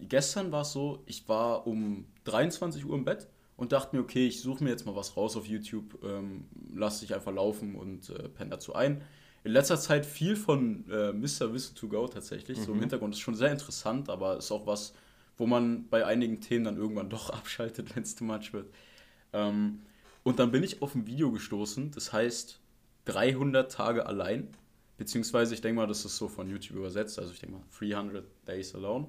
gestern 0.00 0.52
war 0.52 0.62
es 0.62 0.72
so, 0.72 1.02
ich 1.06 1.28
war 1.28 1.66
um 1.66 2.06
23 2.24 2.84
Uhr 2.84 2.94
im 2.94 3.04
Bett 3.04 3.28
und 3.56 3.72
dachte 3.72 3.96
mir, 3.96 4.02
okay, 4.02 4.26
ich 4.26 4.40
suche 4.40 4.64
mir 4.64 4.70
jetzt 4.70 4.86
mal 4.86 4.96
was 4.96 5.16
raus 5.16 5.36
auf 5.36 5.46
YouTube, 5.46 6.02
ähm, 6.04 6.46
lasse 6.74 7.00
dich 7.00 7.14
einfach 7.14 7.32
laufen 7.32 7.74
und 7.74 8.10
äh, 8.10 8.28
penne 8.28 8.50
dazu 8.50 8.74
ein. 8.74 9.02
In 9.44 9.52
letzter 9.52 9.78
Zeit 9.78 10.06
viel 10.06 10.36
von 10.36 10.88
äh, 10.90 11.12
Mr. 11.12 11.52
Whistle 11.52 11.74
to 11.74 11.88
Go 11.88 12.08
tatsächlich, 12.08 12.58
mhm. 12.58 12.62
so 12.62 12.70
im 12.70 12.76
mhm. 12.78 12.80
Hintergrund. 12.82 13.14
ist 13.14 13.20
schon 13.20 13.34
sehr 13.34 13.52
interessant, 13.52 14.08
aber 14.08 14.38
ist 14.38 14.50
auch 14.50 14.66
was, 14.66 14.94
wo 15.36 15.46
man 15.46 15.88
bei 15.88 16.06
einigen 16.06 16.40
Themen 16.40 16.64
dann 16.64 16.76
irgendwann 16.76 17.10
doch 17.10 17.30
abschaltet, 17.30 17.94
wenn 17.94 18.02
es 18.02 18.14
too 18.14 18.24
much 18.24 18.52
wird. 18.52 18.72
Ähm, 19.32 19.82
und 20.22 20.38
dann 20.38 20.50
bin 20.50 20.62
ich 20.62 20.80
auf 20.80 20.94
ein 20.94 21.06
Video 21.06 21.30
gestoßen, 21.30 21.90
das 21.90 22.12
heißt 22.12 22.58
300 23.04 23.70
Tage 23.70 24.06
allein. 24.06 24.48
Beziehungsweise, 24.96 25.54
ich 25.54 25.60
denke 25.60 25.80
mal, 25.80 25.86
das 25.86 26.04
ist 26.04 26.16
so 26.16 26.28
von 26.28 26.48
YouTube 26.48 26.78
übersetzt. 26.78 27.18
Also, 27.18 27.32
ich 27.32 27.40
denke 27.40 27.56
mal 27.56 27.64
300 27.78 28.24
Days 28.46 28.74
Alone. 28.74 29.08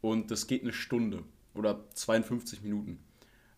Und 0.00 0.30
das 0.30 0.46
geht 0.46 0.62
eine 0.62 0.72
Stunde 0.72 1.24
oder 1.54 1.80
52 1.94 2.62
Minuten. 2.62 2.98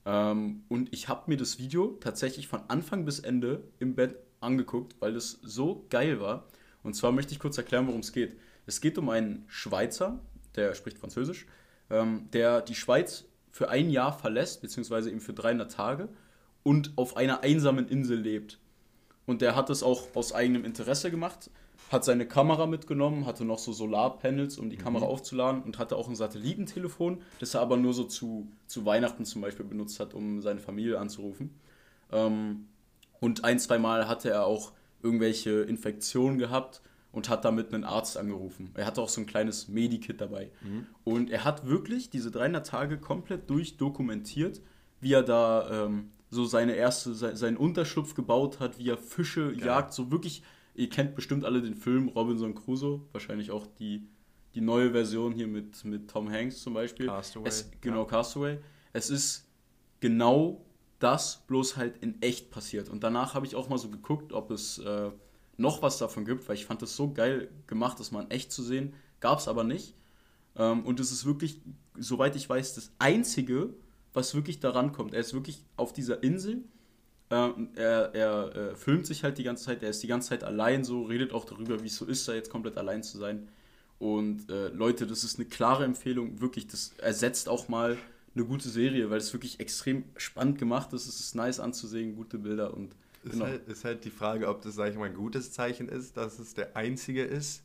Ähm, 0.07 0.63
und 0.69 0.95
ich 0.95 1.09
habe 1.09 1.25
mir 1.27 1.37
das 1.37 1.59
Video 1.59 1.99
tatsächlich 2.01 2.49
von 2.49 2.61
Anfang 2.69 3.05
bis 3.05 3.19
Ende 3.19 3.65
im 3.81 3.97
Bett 3.97 4.17
angeguckt, 4.41 4.95
weil 5.01 5.17
es 5.17 5.41
so 5.43 5.85
geil 5.91 6.21
war. 6.21 6.47
Und 6.83 6.95
zwar 6.95 7.13
möchte 7.13 7.33
ich 7.33 7.41
kurz 7.41 7.59
erklären, 7.59 7.89
worum 7.89 8.01
es 8.01 8.13
geht. 8.13 8.39
Es 8.65 8.81
geht 8.81 8.97
um 8.97 9.09
einen 9.09 9.45
Schweizer, 9.49 10.21
der 10.55 10.75
spricht 10.75 10.99
Französisch, 10.99 11.47
ähm, 11.91 12.29
der 12.33 12.63
die 12.63 12.77
Schweiz 12.77 13.25
für 13.51 13.69
ein 13.69 13.91
Jahr 13.91 14.17
verlässt, 14.17 14.63
beziehungsweise 14.63 15.11
eben 15.11 15.21
für 15.21 15.33
300 15.33 15.71
Tage 15.73 16.09
und 16.63 16.93
auf 16.97 17.17
einer 17.17 17.43
einsamen 17.43 17.89
Insel 17.89 18.19
lebt. 18.19 18.61
Und 19.27 19.43
der 19.43 19.57
hat 19.57 19.71
es 19.71 19.83
auch 19.83 20.15
aus 20.15 20.33
eigenem 20.33 20.65
Interesse 20.65 21.11
gemacht, 21.11 21.51
hat 21.91 22.05
seine 22.05 22.27
Kamera 22.27 22.67
mitgenommen, 22.67 23.27
hatte 23.27 23.45
noch 23.45 23.59
so 23.59 23.73
Solarpanels, 23.73 24.59
um 24.59 24.71
die 24.71 24.77
mhm. 24.77 24.83
Kamera 24.83 25.07
aufzuladen 25.07 25.63
und 25.63 25.79
hatte 25.79 25.97
auch 25.97 26.09
ein 26.09 26.17
Satellitentelefon, 26.17 27.23
das 27.39 27.55
er 27.55 27.61
aber 27.61 27.77
nur 27.77 27.95
so 27.95 28.05
zu, 28.05 28.51
zu 28.67 28.85
Weihnachten 28.85 29.25
zum 29.25 29.43
Beispiel 29.43 29.67
benutzt 29.67 30.01
hat, 30.01 30.15
um 30.15 30.41
seine 30.43 30.61
Familie 30.61 30.99
anzurufen. 30.99 31.59
Ähm, 32.13 32.67
und 33.21 33.45
ein, 33.45 33.59
zwei 33.59 33.79
Mal 33.79 34.09
hatte 34.09 34.31
er 34.31 34.47
auch 34.47 34.73
irgendwelche 35.03 35.63
Infektionen 35.63 36.39
gehabt 36.39 36.83
und 37.13 37.29
hat 37.29 37.45
damit 37.45 37.73
einen 37.73 37.85
Arzt 37.85 38.19
angerufen. 38.19 38.71
Er 38.75 38.85
hatte 38.85 39.01
auch 39.01 39.09
so 39.09 39.21
ein 39.21 39.27
kleines 39.27 39.69
Medikit 39.69 40.21
dabei. 40.21 40.51
Mhm. 40.63 40.87
Und 41.05 41.31
er 41.31 41.45
hat 41.45 41.67
wirklich 41.67 42.11
diese 42.11 42.31
300 42.31 42.67
Tage 42.67 42.99
komplett 42.99 43.49
durchdokumentiert, 43.49 44.61
wie 45.01 45.15
er 45.15 45.23
da 45.23 45.87
ähm, 45.87 46.11
so 46.31 46.45
seine 46.45 46.75
erste, 46.75 47.15
seinen 47.15 47.57
Unterschlupf 47.57 48.15
gebaut 48.15 48.61
hat, 48.61 48.79
wie 48.79 48.91
er 48.91 48.99
Fische 48.99 49.53
Geil. 49.53 49.67
jagt, 49.67 49.95
so 49.95 50.11
wirklich, 50.11 50.43
ihr 50.77 50.89
kennt 50.91 51.15
bestimmt 51.15 51.45
alle 51.45 51.63
den 51.63 51.75
Film 51.75 52.09
Robinson 52.09 52.55
Crusoe, 52.55 53.01
wahrscheinlich 53.13 53.51
auch 53.51 53.67
die, 53.79 54.09
die 54.55 54.61
neue 54.61 54.93
Version 54.93 55.33
hier 55.33 55.47
mit, 55.47 55.85
mit 55.85 56.09
Tom 56.09 56.31
Hanks 56.31 56.61
zum 56.61 56.75
Beispiel. 56.75 57.07
Castaway. 57.07 57.49
Es, 57.49 57.71
genau, 57.81 58.03
ja. 58.03 58.09
Castaway. 58.09 58.59
Es 58.93 59.11
ist 59.11 59.49
genau 60.01 60.65
das, 60.99 61.47
bloß 61.47 61.77
halt 61.77 61.99
in 62.03 62.21
echt 62.23 62.51
passiert. 62.51 62.89
Und 62.89 63.03
danach 63.03 63.35
habe 63.35 63.47
ich 63.47 63.55
auch 63.55 63.69
mal 63.69 63.79
so 63.79 63.89
geguckt, 63.89 64.33
ob 64.33 64.51
es 64.51 64.79
äh, 64.79 65.11
noch 65.57 65.83
was 65.83 65.99
davon 65.99 66.25
gibt, 66.25 66.49
weil 66.49 66.57
ich 66.57 66.67
fand 66.67 66.83
das 66.83 66.97
so 66.97 67.13
geil 67.13 67.51
gemacht, 67.67 67.99
das 67.99 68.13
mal 68.13 68.25
in 68.25 68.31
echt 68.31 68.53
zu 68.53 68.63
sehen. 68.63 68.95
Gab 69.21 69.39
es 69.39 69.49
aber 69.49 69.65
nicht. 69.65 69.95
Ähm, 70.57 70.85
und 70.85 71.01
es 71.01 71.13
ist 71.13 71.25
wirklich, 71.25 71.61
soweit 71.99 72.37
ich 72.37 72.49
weiß, 72.49 72.75
das 72.75 72.93
einzige, 72.99 73.75
was 74.13 74.35
wirklich 74.35 74.61
daran 74.61 74.93
kommt. 74.93 75.15
Er 75.15 75.21
ist 75.21 75.35
wirklich 75.35 75.65
auf 75.77 75.93
dieser 75.93 76.23
Insel. 76.23 76.65
Äh, 77.31 77.51
er, 77.75 78.15
er 78.15 78.57
äh, 78.57 78.77
filmt 78.77 79.07
sich 79.07 79.25
halt 79.25 79.39
die 79.39 79.43
ganze 79.43 79.65
Zeit, 79.65 79.83
er 79.83 79.91
ist 79.91 80.03
die 80.03 80.07
ganze 80.07 80.29
Zeit 80.29 80.45
allein 80.45 80.85
so, 80.85 81.05
redet 81.05 81.33
auch 81.33 81.45
darüber, 81.45 81.83
wie 81.83 81.89
es 81.89 81.97
so 81.97 82.05
ist, 82.05 82.29
da 82.29 82.35
jetzt 82.35 82.51
komplett 82.51 82.77
allein 82.79 83.03
zu 83.03 83.19
sein. 83.19 83.49
Und 83.99 84.51
äh, 84.51 84.69
Leute, 84.69 85.07
das 85.07 85.25
ist 85.25 85.39
eine 85.39 85.49
klare 85.49 85.85
Empfehlung, 85.85 86.41
wirklich, 86.41 86.67
das 86.67 86.93
ersetzt 86.99 87.49
auch 87.49 87.69
mal 87.69 87.97
eine 88.35 88.45
gute 88.45 88.69
Serie, 88.69 89.11
weil 89.11 89.19
es 89.19 89.33
wirklich 89.33 89.59
extrem 89.61 90.05
spannend 90.17 90.59
gemacht 90.59 90.93
ist, 90.93 91.09
es 91.09 91.19
ist 91.21 91.35
nice 91.35 91.59
anzusehen, 91.59 92.15
gute 92.15 92.39
Bilder 92.39 92.75
und 92.75 92.95
ist, 93.25 93.33
genau. 93.33 93.47
halt, 93.47 93.67
ist 93.67 93.85
halt 93.85 94.05
die 94.05 94.11
Frage, 94.11 94.49
ob 94.49 94.63
das, 94.63 94.75
sag 94.75 94.91
ich 94.91 94.97
mal, 94.97 95.07
ein 95.07 95.15
gutes 95.15 95.53
Zeichen 95.53 95.89
ist, 95.89 96.17
dass 96.17 96.39
es 96.39 96.55
der 96.55 96.77
einzige 96.77 97.25
ist 97.25 97.63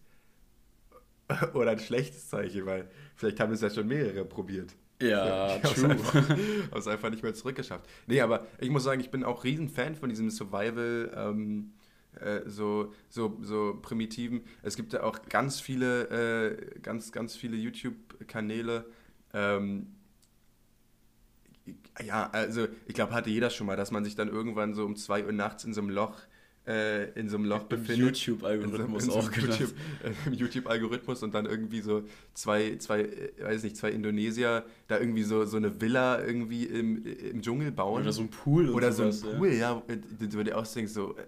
oder 1.54 1.72
ein 1.72 1.80
schlechtes 1.80 2.30
Zeichen, 2.30 2.66
weil 2.66 2.90
vielleicht 3.16 3.40
haben 3.40 3.54
es 3.54 3.62
ja 3.62 3.70
schon 3.70 3.88
mehrere 3.88 4.26
probiert. 4.26 4.74
Ja, 5.02 5.56
ich 5.64 5.74
true. 5.74 5.98
Habe 5.98 6.80
es 6.80 6.88
einfach 6.88 7.10
nicht 7.10 7.24
mehr 7.24 7.34
zurückgeschafft. 7.34 7.86
Nee, 8.08 8.22
aber 8.22 8.48
ich 8.60 8.70
muss 8.70 8.84
sagen, 8.84 9.02
ich 9.02 9.12
bin 9.12 9.24
auch 9.24 9.44
riesen 9.44 9.70
Fan 9.70 9.96
von 9.96 10.10
diesem 10.10 10.30
Survival, 10.30 11.12
ähm, 11.16 11.74
äh, 12.20 12.42
so, 12.46 12.94
so, 13.10 13.38
so 13.42 13.80
primitiven. 13.82 14.42
Es 14.62 14.76
gibt 14.76 14.94
ja 14.94 15.04
auch 15.04 15.20
ganz 15.30 15.60
viele, 15.60 16.10
äh, 16.10 16.80
ganz, 16.82 17.12
ganz 17.12 17.36
viele 17.36 17.58
YouTube-Kanäle. 17.58 18.86
Ähm, 19.34 19.88
ja, 22.04 22.30
also 22.32 22.68
ich 22.88 22.94
glaube, 22.96 23.14
hatte 23.14 23.30
jeder 23.30 23.50
schon 23.50 23.68
mal, 23.68 23.78
dass 23.78 23.92
man 23.92 24.04
sich 24.04 24.16
dann 24.16 24.28
irgendwann 24.30 24.74
so 24.74 24.86
um 24.86 24.96
2 24.96 25.26
Uhr 25.26 25.32
nachts 25.32 25.64
in 25.64 25.74
so 25.74 25.82
einem 25.82 25.90
Loch 25.90 26.18
äh, 26.72 27.20
in 27.20 27.28
so 27.28 27.38
einem 27.38 27.46
Loch 27.46 27.64
befindet. 27.64 28.18
YouTube-Algorithmus 28.18 29.06
so, 29.06 29.14
auch 29.14 29.32
YouTube, 29.32 29.74
äh, 30.04 30.12
Im 30.26 30.34
YouTube-Algorithmus 30.34 31.22
und 31.24 31.34
dann 31.34 31.46
irgendwie 31.46 31.82
so 31.82 32.04
zwei, 32.34 32.78
zwei, 32.78 33.02
äh, 33.02 33.32
weiß 33.44 33.64
nicht, 33.64 33.76
zwei 33.76 33.92
Indonesier 33.92 34.64
da 34.88 35.00
irgendwie 35.00 35.24
so, 35.24 35.46
so 35.46 35.58
eine 35.58 35.82
Villa 35.82 36.24
irgendwie 36.24 36.64
im, 36.66 37.06
im 37.06 37.42
Dschungel 37.42 37.72
bauen. 37.72 38.04
Oder 38.04 38.14
so 38.14 38.22
ein 38.22 38.30
Pool. 38.30 38.70
Oder 38.70 38.92
so 38.92 39.04
ein 39.04 39.38
Pool, 39.38 39.50
ja. 39.50 39.82
ja 39.88 39.96
du 40.20 40.34
würdest 40.34 40.56
auch 40.56 40.68
denken 40.68 40.92
so, 40.92 41.18
äh, 41.18 41.24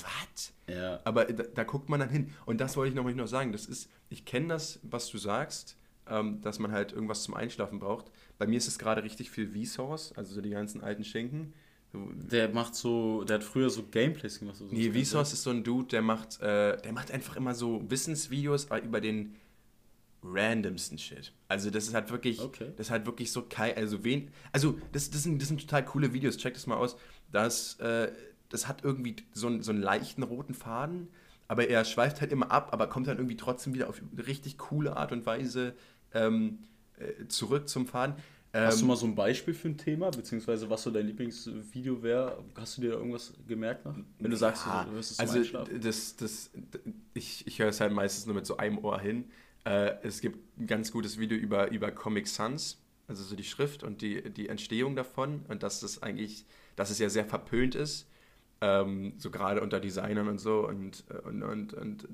was? 0.00 0.52
Ja. 0.68 1.00
Aber 1.04 1.26
da, 1.26 1.44
da, 1.44 1.64
guckt 1.64 1.88
man 1.88 2.00
dann 2.00 2.10
hin. 2.10 2.32
Und 2.44 2.60
das 2.60 2.76
wollte 2.76 2.90
ich 2.90 2.96
noch 2.96 3.04
mal 3.04 3.14
noch 3.14 3.28
sagen. 3.28 3.52
Das 3.52 3.66
ist, 3.66 3.88
ich 4.10 4.24
kenne 4.24 4.48
das, 4.48 4.80
was 4.82 5.08
du 5.10 5.18
sagst, 5.18 5.76
ähm, 6.08 6.40
dass 6.40 6.58
man 6.58 6.72
halt 6.72 6.92
irgendwas 6.92 7.22
zum 7.22 7.34
Einschlafen 7.34 7.78
braucht. 7.78 8.10
Bei 8.38 8.46
mir 8.46 8.56
ist 8.56 8.68
es 8.68 8.78
gerade 8.78 9.04
richtig 9.04 9.30
viel 9.30 9.48
Vsauce, 9.48 10.12
also 10.16 10.34
so 10.34 10.40
die 10.40 10.50
ganzen 10.50 10.80
alten 10.82 11.04
Schinken. 11.04 11.52
Der 11.94 12.48
macht 12.48 12.74
so, 12.74 13.22
der 13.24 13.36
hat 13.36 13.44
früher 13.44 13.68
so 13.68 13.82
Gameplays 13.82 14.38
gemacht. 14.38 14.56
So 14.56 14.66
nee, 14.70 14.90
Vsauce 15.04 15.34
ist 15.34 15.42
so 15.42 15.50
ein 15.50 15.62
Dude, 15.62 15.88
der 15.88 16.02
macht, 16.02 16.40
äh, 16.40 16.80
der 16.80 16.92
macht 16.92 17.10
einfach 17.10 17.36
immer 17.36 17.54
so 17.54 17.82
Wissensvideos 17.90 18.68
über 18.82 19.00
den 19.00 19.34
randomsten 20.22 20.98
Shit. 20.98 21.32
Also 21.48 21.70
das 21.70 21.88
ist 21.88 21.94
halt 21.94 22.10
wirklich, 22.10 22.40
okay. 22.40 22.72
das 22.76 22.86
ist 22.86 22.90
halt 22.90 23.06
wirklich 23.06 23.32
so 23.32 23.42
kein, 23.42 23.76
also 23.76 24.04
wen, 24.04 24.30
also 24.52 24.78
das, 24.92 25.10
das, 25.10 25.24
sind, 25.24 25.40
das 25.40 25.48
sind 25.48 25.60
total 25.60 25.84
coole 25.84 26.12
Videos, 26.12 26.36
check 26.36 26.54
das 26.54 26.66
mal 26.66 26.76
aus. 26.76 26.96
Das, 27.30 27.78
äh, 27.80 28.12
das 28.48 28.68
hat 28.68 28.84
irgendwie 28.84 29.16
so, 29.32 29.48
einen, 29.48 29.62
so 29.62 29.72
einen 29.72 29.82
leichten 29.82 30.22
roten 30.22 30.54
Faden, 30.54 31.08
aber 31.48 31.68
er 31.68 31.84
schweift 31.84 32.20
halt 32.20 32.32
immer 32.32 32.50
ab, 32.50 32.68
aber 32.72 32.86
kommt 32.86 33.08
dann 33.08 33.18
irgendwie 33.18 33.36
trotzdem 33.36 33.74
wieder 33.74 33.88
auf 33.88 34.00
eine 34.00 34.26
richtig 34.26 34.58
coole 34.58 34.96
Art 34.96 35.12
und 35.12 35.26
Weise 35.26 35.74
ähm, 36.14 36.60
äh, 36.98 37.26
zurück 37.28 37.68
zum 37.68 37.86
Faden. 37.86 38.14
Hast 38.54 38.80
du 38.80 38.82
Ähm, 38.82 38.88
mal 38.88 38.96
so 38.96 39.06
ein 39.06 39.14
Beispiel 39.14 39.54
für 39.54 39.68
ein 39.68 39.78
Thema, 39.78 40.10
beziehungsweise 40.10 40.68
was 40.68 40.82
so 40.82 40.90
dein 40.90 41.06
Lieblingsvideo 41.06 42.02
wäre? 42.02 42.44
Hast 42.54 42.76
du 42.76 42.82
dir 42.82 42.90
da 42.90 42.96
irgendwas 42.98 43.32
gemerkt 43.48 43.84
noch? 43.86 43.94
Wenn 44.18 44.30
du 44.30 44.36
sagst, 44.36 44.66
Ja, 44.66 44.84
du 44.84 44.92
wirst 44.92 45.12
es 45.12 45.18
also 45.18 45.42
das, 45.78 46.16
das, 46.16 46.50
ich, 47.14 47.46
ich 47.46 47.58
höre 47.58 47.68
es 47.68 47.80
halt 47.80 47.92
meistens 47.92 48.26
nur 48.26 48.34
mit 48.34 48.46
so 48.46 48.58
einem 48.58 48.78
Ohr 48.78 49.00
hin. 49.00 49.24
Äh, 49.64 49.94
es 50.02 50.20
gibt 50.20 50.38
ein 50.58 50.66
ganz 50.66 50.92
gutes 50.92 51.18
Video 51.18 51.36
über, 51.38 51.70
über 51.70 51.90
Comic 51.92 52.28
Sans, 52.28 52.80
also 53.08 53.24
so 53.24 53.36
die 53.36 53.44
Schrift 53.44 53.82
und 53.84 54.02
die, 54.02 54.30
die 54.30 54.48
Entstehung 54.48 54.96
davon 54.96 55.44
und 55.48 55.62
dass 55.62 55.80
das 55.80 56.02
eigentlich, 56.02 56.44
dass 56.76 56.90
es 56.90 56.98
ja 56.98 57.08
sehr 57.08 57.24
verpönt 57.24 57.74
ist, 57.74 58.06
ähm, 58.60 59.14
so 59.18 59.30
gerade 59.30 59.60
unter 59.62 59.80
Designern 59.80 60.28
und 60.28 60.38
so 60.38 60.66
und, 60.66 61.04
und, 61.24 61.42
und, 61.42 61.74
und 61.74 62.08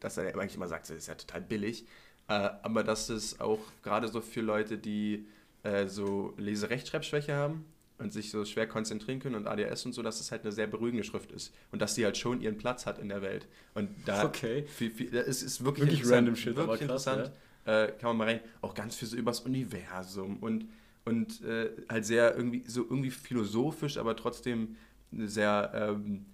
dass 0.00 0.16
er 0.16 0.34
eigentlich 0.38 0.54
immer 0.56 0.68
sagt, 0.68 0.88
das 0.90 0.96
ist 0.96 1.06
ja 1.08 1.14
total 1.14 1.40
billig, 1.42 1.86
äh, 2.28 2.32
aber 2.62 2.82
dass 2.84 3.08
es 3.08 3.40
auch 3.40 3.60
gerade 3.82 4.08
so 4.08 4.20
für 4.20 4.40
Leute, 4.40 4.78
die 4.78 5.26
äh, 5.62 5.86
so 5.86 6.34
Leserechtschreibschwäche 6.36 7.34
haben 7.34 7.64
und 7.98 8.12
sich 8.12 8.30
so 8.30 8.44
schwer 8.44 8.66
konzentrieren 8.66 9.20
können 9.20 9.36
und 9.36 9.46
ADS 9.46 9.86
und 9.86 9.92
so, 9.92 10.02
dass 10.02 10.20
es 10.20 10.30
halt 10.32 10.42
eine 10.42 10.52
sehr 10.52 10.66
beruhigende 10.66 11.04
Schrift 11.04 11.30
ist 11.32 11.54
und 11.70 11.80
dass 11.80 11.94
sie 11.94 12.04
halt 12.04 12.16
schon 12.16 12.40
ihren 12.40 12.58
Platz 12.58 12.86
hat 12.86 12.98
in 12.98 13.08
der 13.08 13.22
Welt. 13.22 13.46
Und 13.74 13.90
da 14.06 14.24
Okay. 14.24 14.64
viel, 14.66 14.90
viel, 14.90 15.14
es 15.14 15.42
ist 15.42 15.64
wirklich, 15.64 15.86
Wirklich 15.86 16.00
interessant, 16.00 16.16
random 16.18 16.36
shit, 16.36 16.56
wirklich 16.56 16.86
krass, 16.86 17.06
interessant. 17.06 17.32
Äh, 17.64 17.92
kann 17.92 18.08
man 18.10 18.16
mal 18.16 18.28
rein. 18.28 18.40
Auch 18.60 18.74
ganz 18.74 18.96
viel 18.96 19.06
so 19.06 19.16
übers 19.16 19.40
Universum 19.40 20.38
und, 20.38 20.66
und 21.04 21.42
äh, 21.42 21.70
halt 21.88 22.04
sehr 22.04 22.34
irgendwie 22.36 22.64
so 22.66 22.82
irgendwie 22.82 23.10
philosophisch, 23.10 23.98
aber 23.98 24.16
trotzdem 24.16 24.76
sehr 25.12 25.70
ähm, 25.74 26.26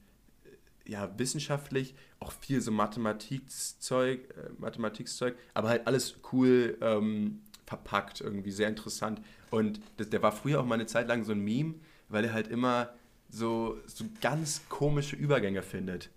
ja, 0.86 1.12
wissenschaftlich, 1.18 1.94
auch 2.18 2.32
viel 2.32 2.62
so 2.62 2.70
Mathematikzeug, 2.72 4.20
äh, 4.30 4.50
Mathematikzeug, 4.58 5.36
aber 5.52 5.68
halt 5.68 5.86
alles 5.86 6.16
cool 6.32 6.78
ähm, 6.80 7.42
verpackt, 7.68 8.20
irgendwie 8.20 8.50
sehr 8.50 8.68
interessant. 8.68 9.20
Und 9.50 9.80
das, 9.98 10.08
der 10.08 10.22
war 10.22 10.32
früher 10.32 10.60
auch 10.60 10.64
mal 10.64 10.74
eine 10.74 10.86
Zeit 10.86 11.06
lang 11.06 11.22
so 11.24 11.32
ein 11.32 11.40
Meme, 11.40 11.74
weil 12.08 12.24
er 12.24 12.32
halt 12.32 12.48
immer 12.48 12.94
so, 13.28 13.76
so 13.86 14.06
ganz 14.22 14.62
komische 14.68 15.16
Übergänge 15.16 15.62
findet. 15.62 16.10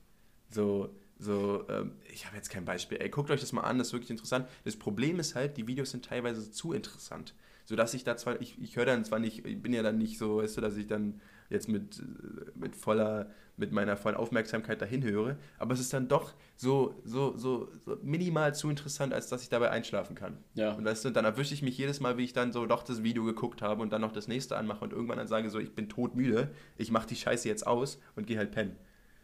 So, 0.50 0.96
so, 1.20 1.66
ähm, 1.70 1.92
ich 2.10 2.26
habe 2.26 2.38
jetzt 2.38 2.50
kein 2.50 2.66
Beispiel. 2.66 3.00
Ey, 3.00 3.10
guckt 3.10 3.30
euch 3.30 3.42
das 3.42 3.52
mal 3.52 3.62
an, 3.62 3.78
das 3.78 3.88
ist 3.88 3.94
wirklich 3.94 4.12
interessant. 4.12 4.48
Das 4.64 4.78
Problem 4.78 5.20
ist 5.20 5.36
halt, 5.36 5.58
die 5.58 5.68
Videos 5.68 5.92
sind 5.92 6.06
teilweise 6.06 6.52
zu 6.52 6.72
interessant. 6.74 7.36
Sodass 7.66 7.94
ich 7.94 8.04
da 8.04 8.16
zwar, 8.18 8.42
ich, 8.42 8.60
ich 8.62 8.78
höre 8.78 8.86
dann 8.86 9.06
zwar 9.06 9.20
nicht, 9.20 9.46
ich 9.46 9.62
bin 9.62 9.74
ja 9.74 9.84
dann 9.84 9.98
nicht 9.98 10.18
so, 10.18 10.38
weißt 10.38 10.58
du, 10.58 10.62
dass 10.62 10.78
ich 10.78 10.88
dann 10.88 11.22
jetzt 11.52 11.70
mit, 11.70 12.02
mit 12.56 12.76
voller, 12.76 13.30
mit 13.58 13.72
meiner 13.72 13.98
vollen 13.98 14.16
Aufmerksamkeit 14.16 14.82
dahin 14.82 15.04
höre, 15.04 15.38
aber 15.60 15.74
es 15.74 15.80
ist 15.80 15.94
dann 15.94 16.08
doch 16.08 16.34
so, 16.56 16.96
so, 17.04 17.38
so, 17.38 17.70
so 17.86 17.98
minimal 18.02 18.56
zu 18.56 18.70
interessant, 18.70 19.14
als 19.14 19.28
dass 19.28 19.44
ich 19.44 19.50
dabei 19.50 19.70
einschlafen 19.70 20.16
kann. 20.16 20.38
Ja. 20.56 20.74
Und 20.74 20.86
weißt 20.86 21.06
du, 21.06 21.10
dann 21.12 21.26
erwische 21.26 21.54
ich 21.54 21.62
mich 21.62 21.78
jedes 21.78 22.00
Mal, 22.00 22.18
wie 22.18 22.24
ich 22.24 22.34
dann 22.34 22.52
so 22.52 22.66
doch 22.66 22.84
das 22.84 23.04
Video 23.04 23.24
geguckt 23.24 23.62
habe 23.62 23.82
und 23.82 23.92
dann 23.92 24.02
noch 24.02 24.14
das 24.14 24.28
nächste 24.28 24.58
anmache 24.58 24.84
und 24.84 24.94
irgendwann 24.94 25.18
dann 25.18 25.28
sage 25.28 25.50
so, 25.50 25.60
ich 25.60 25.76
bin 25.76 25.90
todmüde, 25.90 26.50
ich 26.78 26.92
mache 26.92 27.08
die 27.08 27.16
Scheiße 27.16 27.48
jetzt 27.48 27.68
aus 27.68 28.00
und 28.16 28.26
gehe 28.26 28.38
halt 28.38 28.52
pennen. 28.52 28.76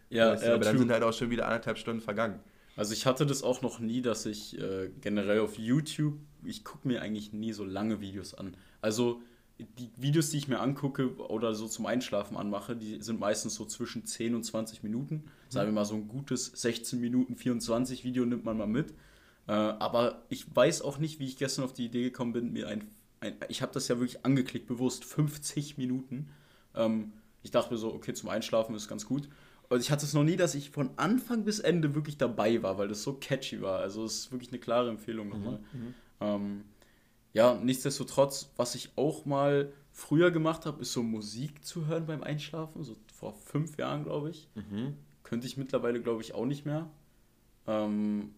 Ja, 0.10 0.32
weißt 0.32 0.44
du, 0.44 0.48
äh, 0.48 0.54
aber 0.54 0.64
dann 0.64 0.74
true. 0.74 0.80
sind 0.80 0.92
halt 0.92 1.04
auch 1.04 1.14
schon 1.14 1.30
wieder 1.30 1.46
anderthalb 1.46 1.78
Stunden 1.78 2.02
vergangen. 2.02 2.40
Also 2.76 2.94
ich 2.94 3.06
hatte 3.08 3.26
das 3.26 3.42
auch 3.42 3.62
noch 3.64 3.80
nie, 3.80 4.02
dass 4.02 4.26
ich 4.26 4.58
äh, 4.60 4.92
generell 5.02 5.40
auf 5.40 5.58
YouTube, 5.58 6.14
ich 6.44 6.64
gucke 6.64 6.88
mir 6.88 7.02
eigentlich 7.02 7.34
nie 7.34 7.52
so 7.52 7.66
lange 7.66 8.02
Videos 8.02 8.36
an. 8.36 8.56
Also 8.82 9.22
die 9.60 9.90
Videos, 9.98 10.30
die 10.30 10.38
ich 10.38 10.48
mir 10.48 10.60
angucke 10.60 11.16
oder 11.18 11.56
so 11.56 11.68
zum 11.68 11.86
Einschlafen 11.86 12.38
anmache, 12.38 12.76
die 12.76 13.02
sind 13.02 13.20
meistens 13.20 13.56
so 13.56 13.66
zwischen 13.66 14.06
10 14.06 14.36
und 14.36 14.44
20 14.44 14.84
Minuten. 14.84 15.24
Sagen 15.50 15.70
wir 15.70 15.74
mal 15.74 15.86
so 15.86 15.96
ein 15.96 16.08
gutes 16.08 16.46
16 16.46 17.00
Minuten 17.00 17.36
24 17.36 18.04
Video 18.04 18.26
nimmt 18.26 18.46
man 18.46 18.58
mal 18.58 18.68
mit. 18.68 18.92
Äh, 19.48 19.54
aber 19.54 20.24
ich 20.30 20.54
weiß 20.56 20.82
auch 20.82 21.00
nicht, 21.00 21.20
wie 21.20 21.26
ich 21.26 21.38
gestern 21.38 21.66
auf 21.66 21.74
die 21.74 21.86
Idee 21.86 22.04
gekommen 22.04 22.34
bin, 22.34 22.54
mir 22.54 22.68
ein, 22.68 22.88
ein 23.20 23.36
ich 23.48 23.62
habe 23.62 23.74
das 23.74 23.88
ja 23.88 24.00
wirklich 24.00 24.26
angeklickt, 24.26 24.68
bewusst 24.68 25.06
50 25.06 25.78
Minuten. 25.78 26.30
Ähm, 26.76 27.14
ich 27.42 27.52
dachte 27.52 27.74
mir 27.74 27.80
so, 27.80 27.94
okay, 27.94 28.14
zum 28.14 28.30
Einschlafen 28.30 28.76
ist 28.76 28.88
ganz 28.88 29.06
gut. 29.06 29.28
Und 29.70 29.82
ich 29.82 29.92
hatte 29.92 30.06
es 30.06 30.14
noch 30.14 30.24
nie, 30.24 30.36
dass 30.36 30.56
ich 30.56 30.70
von 30.70 30.92
Anfang 30.98 31.44
bis 31.44 31.60
Ende 31.60 31.96
wirklich 31.96 32.18
dabei 32.18 32.62
war, 32.62 32.78
weil 32.78 32.88
das 32.88 33.04
so 33.04 33.14
catchy 33.14 33.62
war. 33.62 33.80
Also 33.80 34.06
es 34.06 34.20
ist 34.20 34.32
wirklich 34.32 34.50
eine 34.52 34.60
klare 34.60 34.90
Empfehlung 34.90 35.30
nochmal. 35.30 35.60
Ähm, 36.22 36.64
ja, 37.38 37.54
nichtsdestotrotz, 37.54 38.50
was 38.58 38.74
ich 38.74 38.90
auch 38.96 39.28
mal 39.28 39.72
früher 39.92 40.32
gemacht 40.32 40.66
habe, 40.66 40.82
ist 40.82 40.92
so 40.92 41.04
Musik 41.04 41.64
zu 41.64 41.86
hören 41.86 42.08
beim 42.08 42.24
Einschlafen, 42.24 42.84
so 42.84 42.98
vor 43.14 43.36
fünf 43.36 43.78
Jahren, 43.78 44.04
glaube 44.04 44.32
ich. 44.32 44.50
Könnte 45.22 45.46
ich 45.46 45.56
mittlerweile, 45.56 46.02
glaube 46.02 46.24
ich, 46.24 46.34
auch 46.34 46.48
nicht 46.48 46.66
mehr. 46.66 46.90
Ähm, 47.68 48.34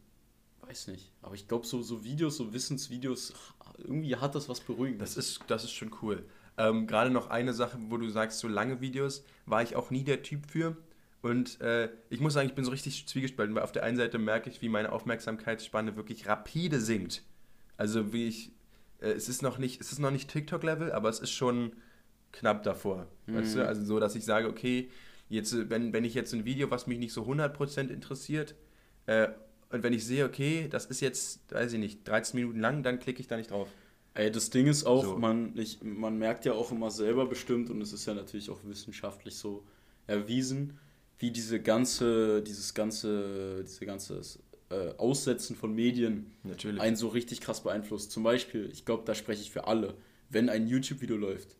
weiß 0.67 0.87
nicht. 0.87 1.13
Aber 1.21 1.33
ich 1.33 1.47
glaube, 1.47 1.65
so, 1.65 1.81
so 1.81 2.03
Videos, 2.03 2.35
so 2.35 2.51
Wissensvideos, 2.51 3.33
irgendwie 3.77 4.17
hat 4.17 4.35
das 4.35 4.49
was 4.49 4.59
Beruhigendes. 4.59 5.15
Das 5.15 5.25
ist, 5.25 5.43
das 5.47 5.63
ist 5.63 5.71
schon 5.71 5.95
cool. 6.01 6.25
Ähm, 6.57 6.85
Gerade 6.85 7.09
noch 7.09 7.29
eine 7.29 7.53
Sache, 7.53 7.77
wo 7.87 7.95
du 7.95 8.09
sagst, 8.09 8.39
so 8.39 8.49
lange 8.49 8.81
Videos, 8.81 9.23
war 9.45 9.63
ich 9.63 9.77
auch 9.77 9.91
nie 9.91 10.03
der 10.03 10.23
Typ 10.23 10.45
für. 10.45 10.75
Und 11.21 11.61
äh, 11.61 11.89
ich 12.09 12.19
muss 12.19 12.33
sagen, 12.33 12.49
ich 12.49 12.55
bin 12.55 12.65
so 12.65 12.71
richtig 12.71 13.07
zwiegespalten, 13.07 13.55
weil 13.55 13.63
auf 13.63 13.71
der 13.71 13.83
einen 13.83 13.95
Seite 13.95 14.17
merke 14.17 14.49
ich, 14.49 14.61
wie 14.61 14.67
meine 14.67 14.91
Aufmerksamkeitsspanne 14.91 15.95
wirklich 15.95 16.27
rapide 16.27 16.81
sinkt. 16.81 17.23
Also 17.77 18.11
wie 18.11 18.27
ich, 18.27 18.51
äh, 19.01 19.11
es 19.11 19.29
ist 19.29 19.41
noch 19.41 19.57
nicht, 19.57 19.81
es 19.81 19.91
ist 19.91 19.99
noch 19.99 20.11
nicht 20.11 20.29
TikTok-Level, 20.29 20.91
aber 20.91 21.09
es 21.09 21.19
ist 21.19 21.31
schon 21.31 21.73
knapp 22.31 22.63
davor. 22.63 23.07
Weißt 23.27 23.55
du? 23.55 23.67
Also 23.67 23.83
so, 23.85 23.99
dass 23.99 24.15
ich 24.15 24.25
sage, 24.25 24.47
okay, 24.47 24.89
jetzt, 25.29 25.53
äh, 25.53 25.69
wenn, 25.69 25.93
wenn 25.93 26.05
ich 26.05 26.13
jetzt 26.13 26.33
ein 26.33 26.45
Video, 26.45 26.69
was 26.71 26.87
mich 26.87 26.99
nicht 26.99 27.13
so 27.13 27.23
100% 27.23 27.89
interessiert, 27.89 28.55
äh, 29.05 29.29
und 29.71 29.83
wenn 29.83 29.93
ich 29.93 30.05
sehe, 30.05 30.25
okay, 30.25 30.67
das 30.69 30.85
ist 30.87 30.99
jetzt, 31.01 31.53
weiß 31.53 31.73
ich 31.73 31.79
nicht, 31.79 32.07
13 32.07 32.39
Minuten 32.39 32.59
lang, 32.59 32.81
dann 32.81 32.99
klicke 32.99 33.21
ich 33.21 33.27
da 33.27 33.37
nicht 33.37 33.51
drauf. 33.51 33.67
Ey, 34.15 34.31
das 34.31 34.49
Ding 34.49 34.65
ist 34.67 34.85
auch, 34.85 35.03
So. 35.03 35.17
man, 35.17 35.55
ich, 35.57 35.81
man 35.83 36.17
merkt 36.17 36.45
ja 36.45 36.53
auch 36.53 36.71
immer 36.71 36.89
selber 36.89 37.27
bestimmt, 37.27 37.69
und 37.69 37.79
es 37.81 37.93
ist 37.93 38.05
ja 38.07 38.15
natürlich 38.15 38.49
auch 38.49 38.59
wissenschaftlich 38.63 39.35
so 39.35 39.63
erwiesen, 40.07 40.79
wie 41.19 41.31
diese 41.31 41.61
ganze, 41.61 42.41
dieses 42.41 42.73
ganze, 42.73 43.63
diese 43.63 43.85
ganze 43.85 44.21
äh, 44.69 44.93
Aussetzen 44.97 45.55
von 45.55 45.73
Medien 45.73 46.31
Natürlich. 46.43 46.81
einen 46.81 46.95
so 46.95 47.07
richtig 47.07 47.41
krass 47.41 47.63
beeinflusst. 47.63 48.11
Zum 48.11 48.23
Beispiel, 48.23 48.69
ich 48.71 48.85
glaube, 48.85 49.03
da 49.05 49.15
spreche 49.15 49.41
ich 49.41 49.51
für 49.51 49.67
alle, 49.67 49.95
wenn 50.29 50.49
ein 50.49 50.67
YouTube-Video 50.67 51.17
läuft, 51.17 51.55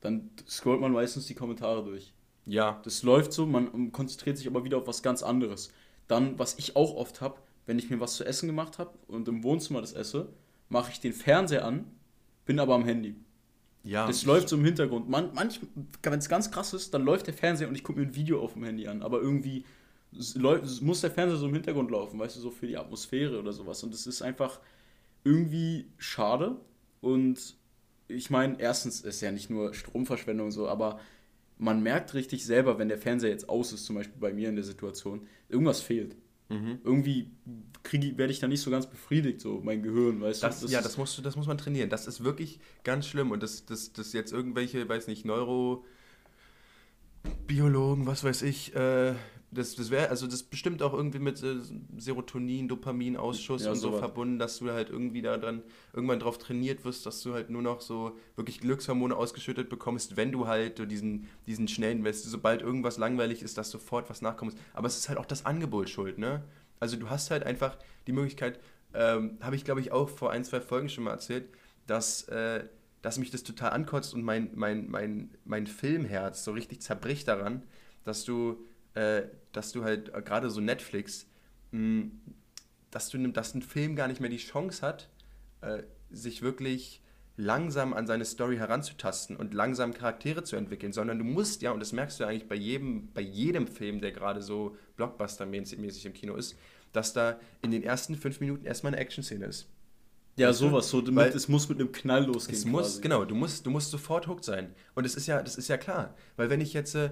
dann 0.00 0.30
scrollt 0.48 0.80
man 0.80 0.92
meistens 0.92 1.26
die 1.26 1.34
Kommentare 1.34 1.84
durch. 1.84 2.12
Ja, 2.46 2.80
Das 2.84 3.02
läuft 3.02 3.32
so, 3.32 3.46
man 3.46 3.90
konzentriert 3.92 4.36
sich 4.36 4.46
aber 4.46 4.64
wieder 4.64 4.78
auf 4.78 4.86
was 4.86 5.02
ganz 5.02 5.22
anderes. 5.22 5.70
Dann, 6.08 6.38
was 6.38 6.58
ich 6.58 6.76
auch 6.76 6.94
oft 6.94 7.20
habe, 7.22 7.36
wenn 7.66 7.78
ich 7.78 7.88
mir 7.88 8.00
was 8.00 8.16
zu 8.16 8.24
essen 8.24 8.46
gemacht 8.46 8.78
habe 8.78 8.90
und 9.08 9.26
im 9.28 9.42
Wohnzimmer 9.42 9.80
das 9.80 9.94
esse, 9.94 10.28
mache 10.68 10.90
ich 10.92 11.00
den 11.00 11.14
Fernseher 11.14 11.64
an, 11.64 11.86
bin 12.44 12.58
aber 12.58 12.74
am 12.74 12.84
Handy. 12.84 13.16
ja. 13.82 14.06
Das 14.06 14.24
läuft 14.24 14.50
so 14.50 14.56
im 14.56 14.64
Hintergrund. 14.64 15.08
Man, 15.08 15.32
manch, 15.34 15.60
wenn 16.02 16.18
es 16.18 16.28
ganz 16.28 16.50
krass 16.50 16.74
ist, 16.74 16.92
dann 16.92 17.02
läuft 17.04 17.26
der 17.26 17.34
Fernseher 17.34 17.68
und 17.68 17.74
ich 17.74 17.82
gucke 17.84 17.98
mir 18.00 18.06
ein 18.06 18.14
Video 18.14 18.42
auf 18.42 18.52
dem 18.54 18.64
Handy 18.64 18.86
an. 18.88 19.02
Aber 19.02 19.20
irgendwie 19.22 19.64
muss 20.80 21.00
der 21.00 21.10
Fernseher 21.10 21.38
so 21.38 21.46
im 21.46 21.54
Hintergrund 21.54 21.90
laufen, 21.90 22.18
weißt 22.18 22.36
du, 22.36 22.40
so 22.40 22.50
für 22.50 22.66
die 22.66 22.76
Atmosphäre 22.76 23.38
oder 23.38 23.52
sowas. 23.52 23.82
Und 23.82 23.92
das 23.92 24.06
ist 24.06 24.22
einfach 24.22 24.60
irgendwie 25.24 25.86
schade. 25.98 26.56
Und 27.00 27.56
ich 28.08 28.30
meine, 28.30 28.60
erstens 28.60 29.00
ist 29.00 29.20
ja 29.20 29.30
nicht 29.32 29.50
nur 29.50 29.74
Stromverschwendung 29.74 30.50
so, 30.50 30.68
aber 30.68 31.00
man 31.58 31.82
merkt 31.82 32.14
richtig 32.14 32.44
selber, 32.44 32.78
wenn 32.78 32.88
der 32.88 32.98
Fernseher 32.98 33.30
jetzt 33.30 33.48
aus 33.48 33.72
ist, 33.72 33.84
zum 33.86 33.96
Beispiel 33.96 34.18
bei 34.20 34.32
mir 34.32 34.48
in 34.48 34.56
der 34.56 34.64
Situation, 34.64 35.26
irgendwas 35.48 35.80
fehlt. 35.80 36.16
Mhm. 36.50 36.78
Irgendwie 36.84 37.30
kriege, 37.82 38.18
werde 38.18 38.32
ich 38.32 38.40
da 38.40 38.48
nicht 38.48 38.60
so 38.60 38.70
ganz 38.70 38.86
befriedigt, 38.86 39.40
so 39.40 39.60
mein 39.64 39.82
Gehirn, 39.82 40.20
weißt 40.20 40.42
Das, 40.42 40.60
du. 40.60 40.66
ja, 40.66 40.78
ist- 40.80 40.84
das, 40.84 40.98
musst 40.98 41.16
du, 41.16 41.22
das 41.22 41.36
muss 41.36 41.46
man 41.46 41.56
trainieren. 41.56 41.88
Das 41.90 42.06
ist 42.06 42.22
wirklich 42.22 42.58
ganz 42.82 43.06
schlimm. 43.06 43.30
Und 43.30 43.42
das, 43.42 43.64
das, 43.64 43.92
das 43.92 44.12
jetzt 44.12 44.32
irgendwelche, 44.32 44.86
weiß 44.88 45.06
nicht, 45.06 45.24
Neurobiologen, 47.24 48.06
was 48.06 48.24
weiß 48.24 48.42
ich, 48.42 48.74
äh, 48.74 49.14
das, 49.50 49.76
das 49.76 49.90
wäre, 49.90 50.08
also 50.10 50.26
das 50.26 50.42
bestimmt 50.42 50.82
auch 50.82 50.92
irgendwie 50.92 51.20
mit 51.20 51.42
äh, 51.42 51.56
Serotonin, 51.96 52.66
Dopaminausschuss 52.68 53.64
Ja, 53.64 53.70
und 53.70 53.76
so 53.76 53.88
sowas. 53.88 54.00
verbunden, 54.00 54.38
dass 54.38 54.58
du 54.58 54.70
halt 54.70 54.90
irgendwie 54.90 55.22
da 55.22 55.36
dran 55.38 55.62
irgendwann 55.92 56.18
drauf 56.18 56.38
trainiert 56.38 56.84
wirst, 56.84 57.06
dass 57.06 57.22
du 57.22 57.34
halt 57.34 57.50
nur 57.50 57.62
noch 57.62 57.80
so 57.80 58.16
wirklich 58.34 58.60
Glückshormone 58.60 59.14
ausgeschüttet 59.14 59.68
bekommst, 59.68 60.16
wenn 60.16 60.32
du 60.32 60.48
halt 60.48 60.90
diesen, 60.90 61.28
diesen 61.46 61.68
schnellen, 61.68 62.04
weißt 62.04 62.24
sobald 62.24 62.62
irgendwas 62.62 62.98
langweilig 62.98 63.42
ist, 63.42 63.56
dass 63.56 63.70
sofort 63.70 64.10
was 64.10 64.22
nachkommst. 64.22 64.58
Aber 64.72 64.88
es 64.88 64.98
ist 64.98 65.08
halt 65.08 65.18
auch 65.18 65.26
das 65.26 65.46
Angebot 65.46 65.88
schuld, 65.88 66.18
ne? 66.18 66.42
Also 66.80 66.96
du 66.96 67.08
hast 67.08 67.30
halt 67.30 67.44
einfach 67.44 67.78
die 68.06 68.12
Möglichkeit, 68.12 68.58
ähm, 68.92 69.38
habe 69.40 69.54
ich 69.56 69.64
glaube 69.64 69.80
ich 69.80 69.92
auch 69.92 70.08
vor 70.08 70.32
ein, 70.32 70.44
zwei 70.44 70.60
Folgen 70.60 70.88
schon 70.88 71.04
mal 71.04 71.12
erzählt, 71.12 71.48
dass, 71.86 72.24
äh, 72.28 72.64
dass 73.04 73.18
mich 73.18 73.30
das 73.30 73.42
total 73.42 73.72
ankotzt 73.72 74.14
und 74.14 74.22
mein, 74.22 74.48
mein, 74.54 74.90
mein, 74.90 75.28
mein 75.44 75.66
Filmherz 75.66 76.42
so 76.42 76.52
richtig 76.52 76.80
zerbricht 76.80 77.28
daran, 77.28 77.62
dass 78.02 78.24
du, 78.24 78.64
äh, 78.94 79.24
dass 79.52 79.72
du 79.72 79.84
halt 79.84 80.14
äh, 80.14 80.22
gerade 80.22 80.48
so 80.48 80.62
Netflix, 80.62 81.26
mh, 81.72 82.06
dass 82.90 83.10
du 83.10 83.18
dass 83.28 83.54
ein 83.54 83.60
Film 83.60 83.94
gar 83.94 84.08
nicht 84.08 84.22
mehr 84.22 84.30
die 84.30 84.38
Chance 84.38 84.80
hat, 84.80 85.10
äh, 85.60 85.82
sich 86.10 86.40
wirklich 86.40 87.02
langsam 87.36 87.92
an 87.92 88.06
seine 88.06 88.24
Story 88.24 88.56
heranzutasten 88.56 89.36
und 89.36 89.52
langsam 89.52 89.92
Charaktere 89.92 90.42
zu 90.42 90.56
entwickeln, 90.56 90.94
sondern 90.94 91.18
du 91.18 91.26
musst 91.26 91.60
ja, 91.60 91.72
und 91.72 91.80
das 91.80 91.92
merkst 91.92 92.20
du 92.20 92.24
eigentlich 92.24 92.48
bei 92.48 92.54
jedem, 92.54 93.12
bei 93.12 93.20
jedem 93.20 93.66
Film, 93.66 94.00
der 94.00 94.12
gerade 94.12 94.40
so 94.40 94.78
Blockbuster-mäßig 94.96 96.06
im 96.06 96.14
Kino 96.14 96.36
ist, 96.36 96.56
dass 96.94 97.12
da 97.12 97.38
in 97.60 97.70
den 97.70 97.82
ersten 97.82 98.14
fünf 98.14 98.40
Minuten 98.40 98.64
erstmal 98.64 98.94
eine 98.94 99.02
Action-Szene 99.02 99.44
ist. 99.44 99.68
Ja, 100.36 100.48
weißt 100.48 100.58
sowas, 100.58 100.88
so 100.88 101.00
damit, 101.00 101.16
weil, 101.16 101.30
es 101.30 101.48
muss 101.48 101.68
mit 101.68 101.78
einem 101.78 101.92
Knall 101.92 102.24
losgehen. 102.24 102.58
Es 102.58 102.64
muss, 102.64 103.00
genau, 103.00 103.24
du 103.24 103.34
musst, 103.34 103.64
du 103.64 103.70
musst 103.70 103.90
sofort 103.90 104.26
hooked 104.26 104.44
sein. 104.44 104.74
Und 104.94 105.04
es 105.04 105.14
ist 105.14 105.26
ja, 105.26 105.42
das 105.42 105.56
ist 105.56 105.68
ja 105.68 105.76
klar. 105.76 106.14
Weil 106.36 106.50
wenn 106.50 106.60
ich 106.60 106.72
jetzt, 106.72 106.94
äh, 106.94 107.10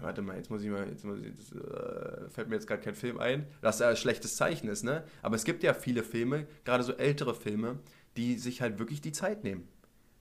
warte 0.00 0.22
mal, 0.22 0.36
jetzt 0.36 0.50
muss 0.50 0.62
ich 0.62 0.70
mal, 0.70 0.88
jetzt 0.88 1.04
muss 1.04 1.18
ich, 1.20 1.32
das, 1.36 1.52
äh, 1.52 2.28
fällt 2.30 2.48
mir 2.48 2.56
jetzt 2.56 2.66
gerade 2.66 2.82
kein 2.82 2.94
Film 2.94 3.18
ein, 3.18 3.46
was 3.60 3.78
ja 3.78 3.88
ein 3.88 3.96
schlechtes 3.96 4.36
Zeichen 4.36 4.68
ist, 4.68 4.82
ne? 4.82 5.04
Aber 5.22 5.36
es 5.36 5.44
gibt 5.44 5.62
ja 5.62 5.72
viele 5.72 6.02
Filme, 6.02 6.46
gerade 6.64 6.82
so 6.82 6.92
ältere 6.92 7.34
Filme, 7.34 7.78
die 8.16 8.38
sich 8.38 8.60
halt 8.60 8.78
wirklich 8.78 9.00
die 9.00 9.12
Zeit 9.12 9.44
nehmen. 9.44 9.68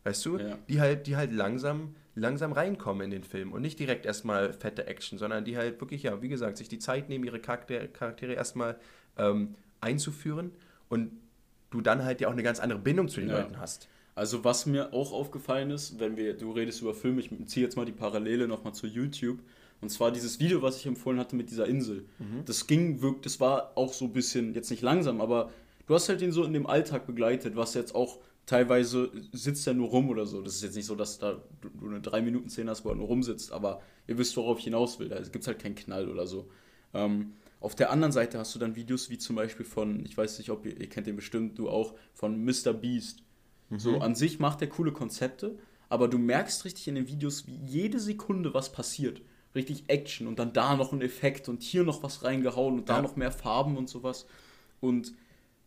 Weißt 0.04 0.24
du? 0.28 0.38
Ja. 0.38 0.60
Die 0.70 0.80
halt, 0.80 1.08
die 1.08 1.16
halt 1.16 1.32
langsam, 1.32 1.96
langsam 2.14 2.52
reinkommen 2.52 3.06
in 3.06 3.10
den 3.10 3.24
Film 3.24 3.52
und 3.52 3.64
nicht 3.64 3.80
direkt 3.80 4.06
erstmal 4.06 4.54
fette 4.54 4.86
Action, 4.86 5.18
sondern 5.18 5.44
die 5.44 5.58
halt 5.58 5.82
wirklich, 5.82 6.04
ja, 6.04 6.22
wie 6.22 6.30
gesagt, 6.30 6.58
sich 6.58 6.70
die 6.70 6.78
Zeit 6.78 7.10
nehmen, 7.10 7.24
ihre 7.24 7.40
Charaktere, 7.40 7.88
Charaktere 7.88 8.34
erstmal 8.34 8.78
ähm, 9.18 9.56
einzuführen 9.82 10.52
und 10.90 11.12
du 11.72 11.82
dann 11.82 12.04
halt 12.04 12.22
ja 12.22 12.28
auch 12.28 12.34
eine 12.34 12.44
ganz 12.44 12.60
andere 12.60 12.80
Bindung 12.80 13.08
zu 13.08 13.20
den 13.20 13.30
ja. 13.30 13.40
Leuten 13.40 13.60
hast. 13.60 13.88
Also 14.16 14.44
was 14.46 14.66
mir 14.66 14.94
auch 14.94 15.12
aufgefallen 15.12 15.72
ist, 15.72 16.00
wenn 16.00 16.16
wir, 16.16 16.36
du 16.36 16.52
redest 16.52 16.82
über 16.82 16.94
Filme, 16.94 17.20
ich 17.20 17.30
ziehe 17.48 17.66
jetzt 17.66 17.76
mal 17.76 17.86
die 17.86 17.92
Parallele 17.92 18.48
nochmal 18.48 18.74
zu 18.74 18.88
YouTube. 18.88 19.40
Und 19.82 19.90
zwar 19.90 20.12
dieses 20.12 20.40
Video, 20.40 20.62
was 20.62 20.78
ich 20.78 20.86
empfohlen 20.86 21.20
hatte 21.20 21.36
mit 21.36 21.52
dieser 21.52 21.68
Insel. 21.68 22.06
Mhm. 22.18 22.46
Das 22.46 22.66
ging 22.66 23.02
wirklich, 23.02 23.24
das 23.24 23.40
war 23.42 23.74
auch 23.76 23.92
so 23.92 24.06
ein 24.06 24.14
bisschen, 24.14 24.54
jetzt 24.54 24.72
nicht 24.72 24.82
langsam, 24.82 25.20
aber 25.20 25.52
du 25.86 25.94
hast 25.94 26.08
halt 26.08 26.22
ihn 26.22 26.32
so 26.32 26.46
in 26.46 26.54
dem 26.54 26.66
Alltag 26.66 27.06
begleitet, 27.06 27.58
was 27.58 27.74
jetzt 27.74 27.94
auch 27.94 28.20
teilweise 28.46 29.12
sitzt 29.34 29.68
er 29.68 29.74
nur 29.74 29.90
rum 29.90 30.10
oder 30.10 30.26
so. 30.26 30.42
Das 30.42 30.56
ist 30.56 30.64
jetzt 30.64 30.76
nicht 30.76 30.86
so, 30.86 30.96
dass 30.96 31.20
da 31.20 31.42
du 31.62 31.88
eine 31.88 32.00
3-Minuten-Szene 32.00 32.72
hast, 32.72 32.86
wo 32.86 32.90
er 32.90 32.96
nur 32.96 33.08
rumsitzt, 33.08 33.52
aber 33.52 33.82
ihr 34.08 34.18
wisst, 34.18 34.38
worauf 34.38 34.60
ich 34.60 34.66
hinaus 34.66 35.00
will. 35.00 35.10
Da 35.10 35.20
gibt 35.20 35.42
es 35.42 35.48
halt 35.48 35.60
keinen 35.60 35.76
Knall 35.76 36.10
oder 36.10 36.26
so. 36.26 36.48
Ähm, 36.94 37.34
auf 37.66 37.74
der 37.74 37.90
anderen 37.90 38.12
Seite 38.12 38.38
hast 38.38 38.54
du 38.54 38.60
dann 38.60 38.76
Videos 38.76 39.10
wie 39.10 39.18
zum 39.18 39.36
Beispiel 39.36 39.66
von, 39.66 40.06
ich 40.06 40.16
weiß 40.16 40.38
nicht, 40.38 40.52
ob 40.52 40.68
ihr, 40.68 40.80
ihr 40.80 40.88
kennt 40.88 41.08
den 41.08 41.16
bestimmt, 41.16 41.58
du 41.58 41.68
auch, 41.68 41.96
von 42.14 42.46
Mr. 42.46 42.74
Beast. 42.74 43.24
Mhm. 43.70 43.80
So, 43.80 43.98
an 44.02 44.14
sich 44.14 44.40
macht 44.40 44.62
er 44.62 44.68
coole 44.68 44.92
Konzepte, 44.92 45.58
aber 45.90 46.08
du 46.08 46.20
merkst 46.20 46.64
richtig 46.64 46.88
in 46.88 46.94
den 46.94 47.08
Videos, 47.08 47.48
wie 47.48 47.56
jede 47.66 48.00
Sekunde 48.00 48.54
was 48.54 48.72
passiert. 48.72 49.24
Richtig 49.56 49.86
Action 49.88 50.28
und 50.28 50.38
dann 50.38 50.54
da 50.54 50.76
noch 50.76 50.94
ein 50.94 51.02
Effekt 51.02 51.50
und 51.50 51.64
hier 51.64 51.84
noch 51.84 52.04
was 52.04 52.24
reingehauen 52.24 52.78
und 52.78 52.90
da 52.90 53.02
noch 53.02 53.16
mehr 53.16 53.32
Farben 53.32 53.78
und 53.78 53.90
sowas. 53.90 54.28
Und 54.80 55.14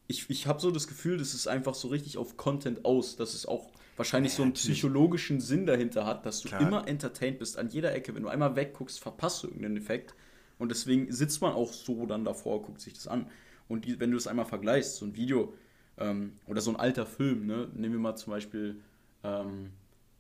ich, 0.07 0.31
ich 0.31 0.47
habe 0.47 0.61
so 0.61 0.71
das 0.71 0.87
Gefühl, 0.87 1.19
das 1.19 1.35
ist 1.35 1.49
einfach 1.49 1.75
so 1.75 1.89
richtig 1.89 2.17
auf 2.17 2.37
Content 2.37 2.85
aus, 2.85 3.17
dass 3.17 3.35
es 3.35 3.45
auch 3.45 3.73
wahrscheinlich 3.97 4.35
ja, 4.35 4.37
so 4.37 4.43
einen 4.45 4.53
psychologischen 4.53 5.41
Sinn 5.41 5.67
dahinter 5.67 6.07
hat, 6.07 6.25
dass 6.27 6.43
du 6.43 6.49
Klar. 6.49 6.61
immer 6.61 6.87
entertained 6.87 7.41
bist 7.41 7.59
an 7.59 7.71
jeder 7.71 7.93
Ecke. 7.93 8.15
Wenn 8.15 8.23
du 8.23 8.29
einmal 8.29 8.55
wegguckst, 8.55 9.01
verpasst 9.01 9.43
du 9.43 9.49
irgendeinen 9.49 9.79
Effekt. 9.79 10.15
Und 10.59 10.71
deswegen 10.71 11.13
sitzt 11.13 11.41
man 11.41 11.53
auch 11.53 11.73
so 11.73 12.07
dann 12.07 12.25
davor, 12.25 12.63
guckt 12.63 12.81
sich 12.81 12.95
das 12.95 13.07
an. 13.09 13.27
Und 13.69 13.85
die, 13.85 14.01
wenn 14.01 14.11
du 14.11 14.17
das 14.17 14.27
einmal 14.27 14.47
vergleichst, 14.47 14.97
so 14.97 15.07
ein 15.07 15.17
Video 15.17 15.55
ähm, 15.99 16.33
oder 16.47 16.61
so 16.61 16.71
ein 16.71 16.77
alter 16.77 17.07
Film, 17.07 17.47
ne? 17.47 17.69
nehmen 17.75 17.95
wir 17.95 18.01
mal 18.01 18.17
zum 18.17 18.33
Beispiel, 18.33 18.81
ähm, 19.23 19.71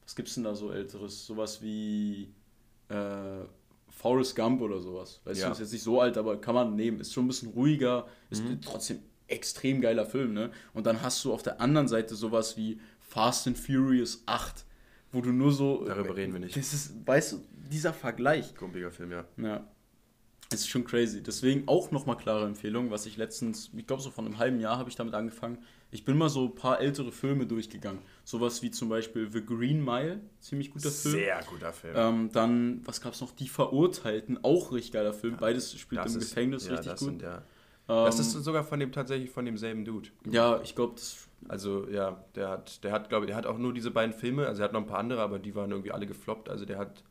was 0.04 0.14
gibt's 0.14 0.34
denn 0.34 0.44
da 0.44 0.54
so 0.54 0.70
älteres? 0.70 1.26
Sowas 1.26 1.62
wie 1.62 2.32
äh, 2.88 3.44
Forrest 3.88 4.36
Gump 4.36 4.60
oder 4.60 4.80
sowas. 4.80 5.20
Weißt 5.24 5.40
ja. 5.40 5.46
du, 5.46 5.52
ist 5.52 5.60
jetzt 5.60 5.72
nicht 5.72 5.82
so 5.82 6.00
alt, 6.00 6.16
aber 6.16 6.40
kann 6.40 6.54
man 6.54 6.76
nehmen. 6.76 7.00
Ist 7.00 7.12
schon 7.12 7.24
ein 7.24 7.28
bisschen 7.28 7.50
ruhiger, 7.50 8.06
ist 8.30 8.44
mhm. 8.44 8.60
trotzdem 8.60 9.00
extrem 9.26 9.80
geiler 9.80 10.06
Film, 10.06 10.32
ne? 10.32 10.50
Und 10.72 10.86
dann 10.86 11.02
hast 11.02 11.24
du 11.24 11.32
auf 11.32 11.42
der 11.42 11.60
anderen 11.60 11.88
Seite 11.88 12.14
sowas 12.14 12.56
wie 12.56 12.80
Fast 13.00 13.46
and 13.46 13.58
Furious 13.58 14.22
8, 14.26 14.64
wo 15.12 15.20
du 15.20 15.32
nur 15.32 15.52
so. 15.52 15.84
Darüber 15.84 16.16
reden 16.16 16.32
wir 16.32 16.40
nicht. 16.40 16.56
Das 16.56 16.72
ist, 16.72 17.06
weißt 17.06 17.32
du, 17.32 17.40
dieser 17.70 17.92
Vergleich. 17.92 18.54
Kumpiger 18.54 18.90
Film, 18.90 19.12
ja. 19.12 19.24
Ja. 19.36 19.66
Das 20.50 20.60
ist 20.60 20.68
schon 20.68 20.84
crazy. 20.84 21.22
Deswegen 21.22 21.68
auch 21.68 21.90
nochmal 21.90 22.16
klare 22.16 22.46
Empfehlung, 22.46 22.90
was 22.90 23.04
ich 23.04 23.16
letztens, 23.16 23.70
ich 23.76 23.86
glaube 23.86 24.02
so 24.02 24.10
vor 24.10 24.24
einem 24.24 24.38
halben 24.38 24.60
Jahr 24.60 24.78
habe 24.78 24.88
ich 24.88 24.96
damit 24.96 25.14
angefangen. 25.14 25.58
Ich 25.90 26.04
bin 26.04 26.16
mal 26.16 26.28
so 26.28 26.46
ein 26.46 26.54
paar 26.54 26.80
ältere 26.80 27.12
Filme 27.12 27.46
durchgegangen. 27.46 28.00
Sowas 28.24 28.62
wie 28.62 28.70
zum 28.70 28.88
Beispiel 28.88 29.30
The 29.30 29.44
Green 29.44 29.84
Mile, 29.84 30.20
ziemlich 30.40 30.70
guter 30.70 30.90
Film. 30.90 31.14
Sehr 31.14 31.40
guter 31.48 31.72
Film. 31.72 31.94
Ähm, 31.96 32.30
dann, 32.32 32.80
was 32.86 33.00
gab 33.00 33.12
es 33.12 33.20
noch? 33.20 33.32
Die 33.32 33.48
Verurteilten, 33.48 34.42
auch 34.42 34.72
richtig 34.72 34.92
geiler 34.92 35.12
Film. 35.12 35.36
Beides 35.38 35.78
spielt 35.78 36.00
im 36.00 36.06
ist, 36.06 36.18
Gefängnis 36.18 36.66
ja, 36.66 36.74
richtig 36.74 36.92
gut. 36.92 36.98
Sind, 36.98 37.22
ja 37.22 37.42
das 37.88 38.18
ist 38.18 38.34
ähm, 38.34 38.42
sogar 38.42 38.64
von 38.64 38.78
dem 38.80 38.92
tatsächlich 38.92 39.30
von 39.30 39.46
demselben 39.46 39.84
Dude. 39.84 40.10
Ja, 40.30 40.60
ich 40.62 40.74
glaube, 40.74 40.94
das. 40.96 41.26
Also 41.48 41.88
ja, 41.88 42.22
der 42.34 42.48
hat, 42.48 42.82
der 42.84 42.92
hat, 42.92 43.08
glaube 43.08 43.24
ich, 43.24 43.28
der 43.28 43.36
hat 43.36 43.46
auch 43.46 43.58
nur 43.58 43.72
diese 43.72 43.92
beiden 43.92 44.12
Filme, 44.12 44.46
also 44.46 44.60
er 44.60 44.64
hat 44.64 44.72
noch 44.72 44.80
ein 44.80 44.86
paar 44.86 44.98
andere, 44.98 45.22
aber 45.22 45.38
die 45.38 45.54
waren 45.54 45.70
irgendwie 45.70 45.92
alle 45.92 46.06
gefloppt. 46.06 46.48
Also 46.48 46.64
der 46.64 46.78
hat 46.78 47.04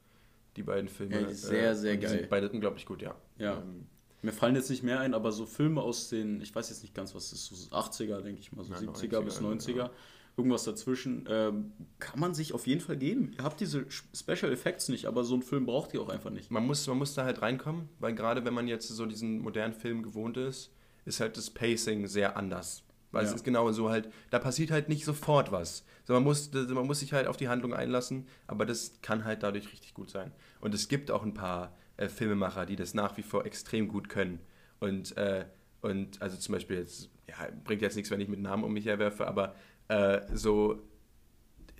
die 0.58 0.63
beiden 0.63 0.89
Filme. 0.89 1.22
Ja, 1.22 1.30
sehr, 1.30 1.72
äh, 1.72 1.76
sehr 1.76 1.98
geil. 1.98 2.10
Sind 2.10 2.30
beide 2.30 2.50
unglaublich 2.50 2.86
gut, 2.86 3.02
ja. 3.02 3.15
Ja. 3.38 3.60
Ähm, 3.60 3.86
Mir 4.22 4.34
fallen 4.34 4.56
jetzt 4.56 4.70
nicht 4.70 4.84
mehr 4.84 5.00
ein, 5.00 5.13
aber 5.13 5.32
so 5.32 5.46
Filme 5.46 5.82
aus 5.82 6.10
den, 6.10 6.41
ich 6.41 6.54
weiß 6.54 6.70
jetzt 6.70 6.82
nicht 6.82 6.96
ganz, 6.96 7.15
was 7.15 7.30
das 7.30 7.52
ist, 7.52 7.70
so 7.70 7.76
80er, 7.76 8.22
denke 8.22 8.41
ich 8.41 8.52
mal, 8.52 8.65
so 8.65 8.74
ja, 8.74 8.80
70er 8.80 9.20
90er, 9.20 9.22
bis 9.22 9.41
90er. 9.41 9.76
Ja. 9.76 9.91
Irgendwas 10.36 10.65
dazwischen, 10.65 11.26
ähm, 11.30 11.72
kann 11.98 12.20
man 12.20 12.36
sich 12.36 12.54
auf 12.54 12.67
jeden 12.67 12.82
Fall 12.82 12.98
geben. 12.98 13.32
Ihr 13.38 13.43
habt 13.43 13.60
diese 13.60 13.86
Special 13.89 14.52
Effects 14.52 14.88
nicht, 14.88 15.06
aber 15.06 15.24
so 15.24 15.36
ein 15.36 15.41
Film 15.41 15.65
braucht 15.65 15.93
ihr 15.96 16.02
auch 16.02 16.10
einfach 16.10 16.30
nicht. 16.30 16.52
Man 16.52 16.65
muss, 16.65 16.86
man 16.86 16.98
muss 16.98 17.15
da 17.15 17.24
halt 17.24 17.41
reinkommen, 17.41 17.89
weil 18.00 18.13
gerade 18.13 18.46
wenn 18.46 18.54
man 18.54 18.67
jetzt 18.67 18.88
so 18.88 19.06
diesen 19.08 19.39
modernen 19.39 19.74
Film 19.74 20.04
gewohnt 20.04 20.38
ist, 20.38 20.72
ist 21.06 21.22
halt 21.22 21.38
das 21.38 21.50
Pacing 21.50 22.06
sehr 22.06 22.38
anders. 22.38 22.84
Weil 23.12 23.24
ja. 23.24 23.30
es 23.30 23.36
ist 23.36 23.43
genau 23.43 23.72
so 23.72 23.89
halt, 23.89 24.10
da 24.30 24.39
passiert 24.39 24.72
halt 24.72 24.89
nicht 24.89 25.06
sofort 25.06 25.52
was. 25.52 25.86
So, 26.04 26.13
man, 26.13 26.24
muss, 26.24 26.52
man 26.54 26.86
muss 26.86 27.00
sich 27.00 27.13
halt 27.13 27.28
auf 27.28 27.38
die 27.38 27.48
Handlung 27.48 27.74
einlassen, 27.74 28.28
aber 28.48 28.65
das 28.65 29.00
kann 29.02 29.24
halt 29.24 29.43
dadurch 29.43 29.72
richtig 29.72 29.93
gut 29.93 30.10
sein. 30.10 30.32
Und 30.60 30.74
es 30.74 30.88
gibt 30.88 31.10
auch 31.12 31.24
ein 31.24 31.34
paar 31.34 31.76
äh, 31.98 32.10
Filmemacher, 32.10 32.65
die 32.65 32.76
das 32.76 32.93
nach 32.93 33.17
wie 33.17 33.24
vor 33.24 33.46
extrem 33.46 33.88
gut 33.88 34.10
können. 34.10 34.39
Und, 34.80 35.15
äh, 35.17 35.46
und 35.82 36.22
also 36.22 36.38
zum 36.38 36.54
Beispiel 36.54 36.78
jetzt, 36.78 37.10
ja, 37.28 37.36
bringt 37.63 37.82
jetzt 37.82 37.96
nichts, 37.96 38.12
wenn 38.12 38.20
ich 38.20 38.28
mit 38.28 38.39
Namen 38.39 38.63
um 38.63 38.74
mich 38.74 38.86
herwerfe, 38.86 39.28
aber 39.28 39.56
äh, 39.88 40.22
so, 40.34 40.82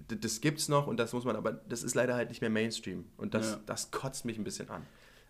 das 0.08 0.40
gibt's 0.40 0.70
noch 0.70 0.88
und 0.88 0.98
das 0.98 1.14
muss 1.14 1.26
man, 1.26 1.36
aber 1.36 1.52
das 1.52 1.84
ist 1.84 1.96
leider 1.96 2.16
halt 2.16 2.30
nicht 2.30 2.42
mehr 2.42 2.50
Mainstream. 2.50 3.06
Und 3.18 3.34
das, 3.34 3.52
ja. 3.52 3.60
das 3.66 3.92
kotzt 3.92 4.26
mich 4.26 4.38
ein 4.38 4.44
bisschen 4.44 4.70
an. 4.70 4.86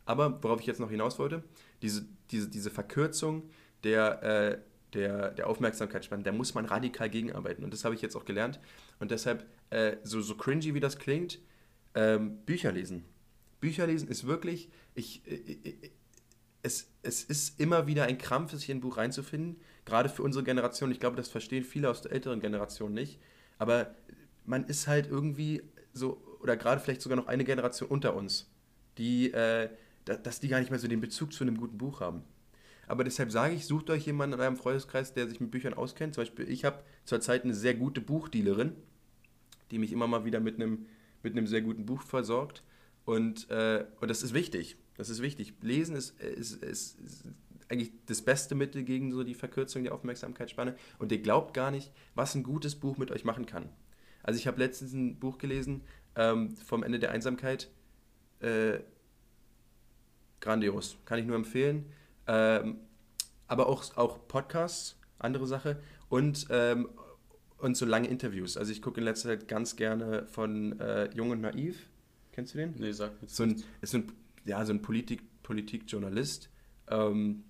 Aber 0.05 0.41
worauf 0.43 0.59
ich 0.59 0.67
jetzt 0.67 0.79
noch 0.79 0.89
hinaus 0.89 1.19
wollte, 1.19 1.43
diese, 1.81 2.05
diese, 2.31 2.49
diese 2.49 2.69
Verkürzung, 2.69 3.49
der, 3.83 4.23
äh, 4.23 4.57
der, 4.93 5.31
der 5.31 5.47
Aufmerksamkeitsspanne, 5.47 6.23
der 6.23 6.33
muss 6.33 6.53
man 6.53 6.65
radikal 6.65 7.09
gegenarbeiten. 7.09 7.63
Und 7.63 7.73
das 7.73 7.83
habe 7.85 7.95
ich 7.95 8.01
jetzt 8.01 8.15
auch 8.15 8.25
gelernt. 8.25 8.59
Und 8.99 9.11
deshalb, 9.11 9.45
äh, 9.69 9.97
so, 10.03 10.21
so 10.21 10.35
cringy 10.35 10.73
wie 10.73 10.79
das 10.79 10.97
klingt, 10.97 11.39
ähm, 11.93 12.37
Bücher 12.45 12.71
lesen. 12.71 13.03
Bücher 13.59 13.87
lesen 13.87 14.07
ist 14.07 14.27
wirklich, 14.27 14.69
ich, 14.95 15.25
ich, 15.25 15.47
äh, 15.49 15.53
ich, 15.63 15.83
äh, 15.83 15.89
es, 16.63 16.89
es 17.01 17.23
ist 17.23 17.59
immer 17.59 17.87
wieder 17.87 18.05
ein 18.05 18.17
Krampf, 18.17 18.51
sich 18.51 18.69
in 18.69 18.77
ein 18.77 18.81
Buch 18.81 18.97
reinzufinden, 18.97 19.57
gerade 19.85 20.09
für 20.09 20.23
unsere 20.23 20.43
Generation. 20.43 20.91
Ich 20.91 20.99
glaube, 20.99 21.15
das 21.15 21.29
verstehen 21.29 21.63
viele 21.63 21.89
aus 21.89 22.01
der 22.01 22.11
älteren 22.11 22.39
Generation 22.39 22.93
nicht. 22.93 23.19
Aber 23.57 23.95
man 24.45 24.65
ist 24.65 24.87
halt 24.87 25.07
irgendwie 25.07 25.63
so, 25.93 26.21
oder 26.41 26.57
gerade 26.57 26.81
vielleicht 26.81 27.01
sogar 27.01 27.15
noch 27.15 27.27
eine 27.27 27.43
Generation 27.43 27.89
unter 27.89 28.15
uns, 28.15 28.49
die, 28.97 29.31
äh, 29.31 29.69
dass 30.05 30.39
die 30.39 30.47
gar 30.47 30.59
nicht 30.59 30.69
mehr 30.69 30.79
so 30.79 30.87
den 30.87 31.01
Bezug 31.01 31.33
zu 31.33 31.43
einem 31.43 31.57
guten 31.57 31.77
Buch 31.77 31.99
haben. 31.99 32.23
Aber 32.87 33.03
deshalb 33.03 33.31
sage 33.31 33.53
ich, 33.53 33.65
sucht 33.65 33.89
euch 33.89 34.05
jemanden 34.05 34.35
in 34.35 34.39
eurem 34.39 34.55
Freundeskreis, 34.55 35.13
der 35.13 35.27
sich 35.27 35.39
mit 35.39 35.51
Büchern 35.51 35.73
auskennt. 35.73 36.15
Zum 36.15 36.21
Beispiel, 36.21 36.49
ich 36.49 36.65
habe 36.65 36.83
zurzeit 37.03 37.43
eine 37.43 37.53
sehr 37.53 37.73
gute 37.73 38.01
Buchdealerin, 38.01 38.73
die 39.71 39.77
mich 39.77 39.91
immer 39.91 40.07
mal 40.07 40.25
wieder 40.25 40.39
mit 40.39 40.55
einem, 40.55 40.85
mit 41.21 41.33
einem 41.33 41.47
sehr 41.47 41.61
guten 41.61 41.85
Buch 41.85 42.01
versorgt. 42.01 42.63
Und, 43.05 43.49
äh, 43.49 43.85
und 43.99 44.09
das 44.09 44.23
ist 44.23 44.33
wichtig. 44.33 44.77
Das 44.95 45.09
ist 45.09 45.21
wichtig. 45.21 45.53
Lesen 45.61 45.95
ist, 45.95 46.19
ist, 46.19 46.63
ist, 46.63 46.99
ist 47.01 47.25
eigentlich 47.69 47.91
das 48.05 48.21
beste 48.21 48.55
Mittel 48.55 48.83
gegen 48.83 49.11
so 49.11 49.23
die 49.23 49.35
Verkürzung 49.35 49.83
der 49.83 49.93
Aufmerksamkeitsspanne. 49.93 50.75
Und 50.97 51.11
ihr 51.11 51.21
glaubt 51.21 51.53
gar 51.53 51.71
nicht, 51.71 51.91
was 52.15 52.35
ein 52.35 52.43
gutes 52.43 52.75
Buch 52.75 52.97
mit 52.97 53.11
euch 53.11 53.25
machen 53.25 53.45
kann. 53.45 53.69
Also 54.23 54.39
ich 54.39 54.47
habe 54.47 54.59
letztens 54.59 54.93
ein 54.93 55.19
Buch 55.19 55.37
gelesen 55.37 55.81
ähm, 56.15 56.55
vom 56.55 56.83
Ende 56.83 56.99
der 56.99 57.11
Einsamkeit. 57.11 57.69
Äh, 58.39 58.79
grandios. 60.39 60.97
Kann 61.05 61.19
ich 61.19 61.25
nur 61.25 61.35
empfehlen. 61.35 61.85
Ähm, 62.27 62.77
aber 63.47 63.67
auch, 63.67 63.95
auch 63.97 64.27
Podcasts, 64.27 64.97
andere 65.19 65.47
Sache. 65.47 65.77
Und, 66.09 66.47
ähm, 66.49 66.89
und 67.57 67.75
so 67.75 67.85
lange 67.85 68.07
Interviews. 68.07 68.57
Also 68.57 68.71
ich 68.71 68.81
gucke 68.81 68.99
in 68.99 69.05
letzter 69.05 69.29
Zeit 69.29 69.47
ganz 69.47 69.75
gerne 69.75 70.25
von 70.27 70.79
äh, 70.79 71.09
Jung 71.15 71.31
und 71.31 71.41
Naiv. 71.41 71.87
Kennst 72.31 72.53
du 72.53 72.59
den? 72.59 72.75
Nee, 72.77 72.91
sag 72.91 73.21
mir 73.21 73.27
so 73.27 73.43
ein, 73.43 73.63
ist 73.81 73.91
so 73.91 73.97
ein, 73.97 74.11
ja, 74.45 74.63
so 74.63 74.73
ein 74.73 74.81
Politik, 74.81 75.23
Politikjournalist, 75.41 76.49
ähm, 76.89 77.45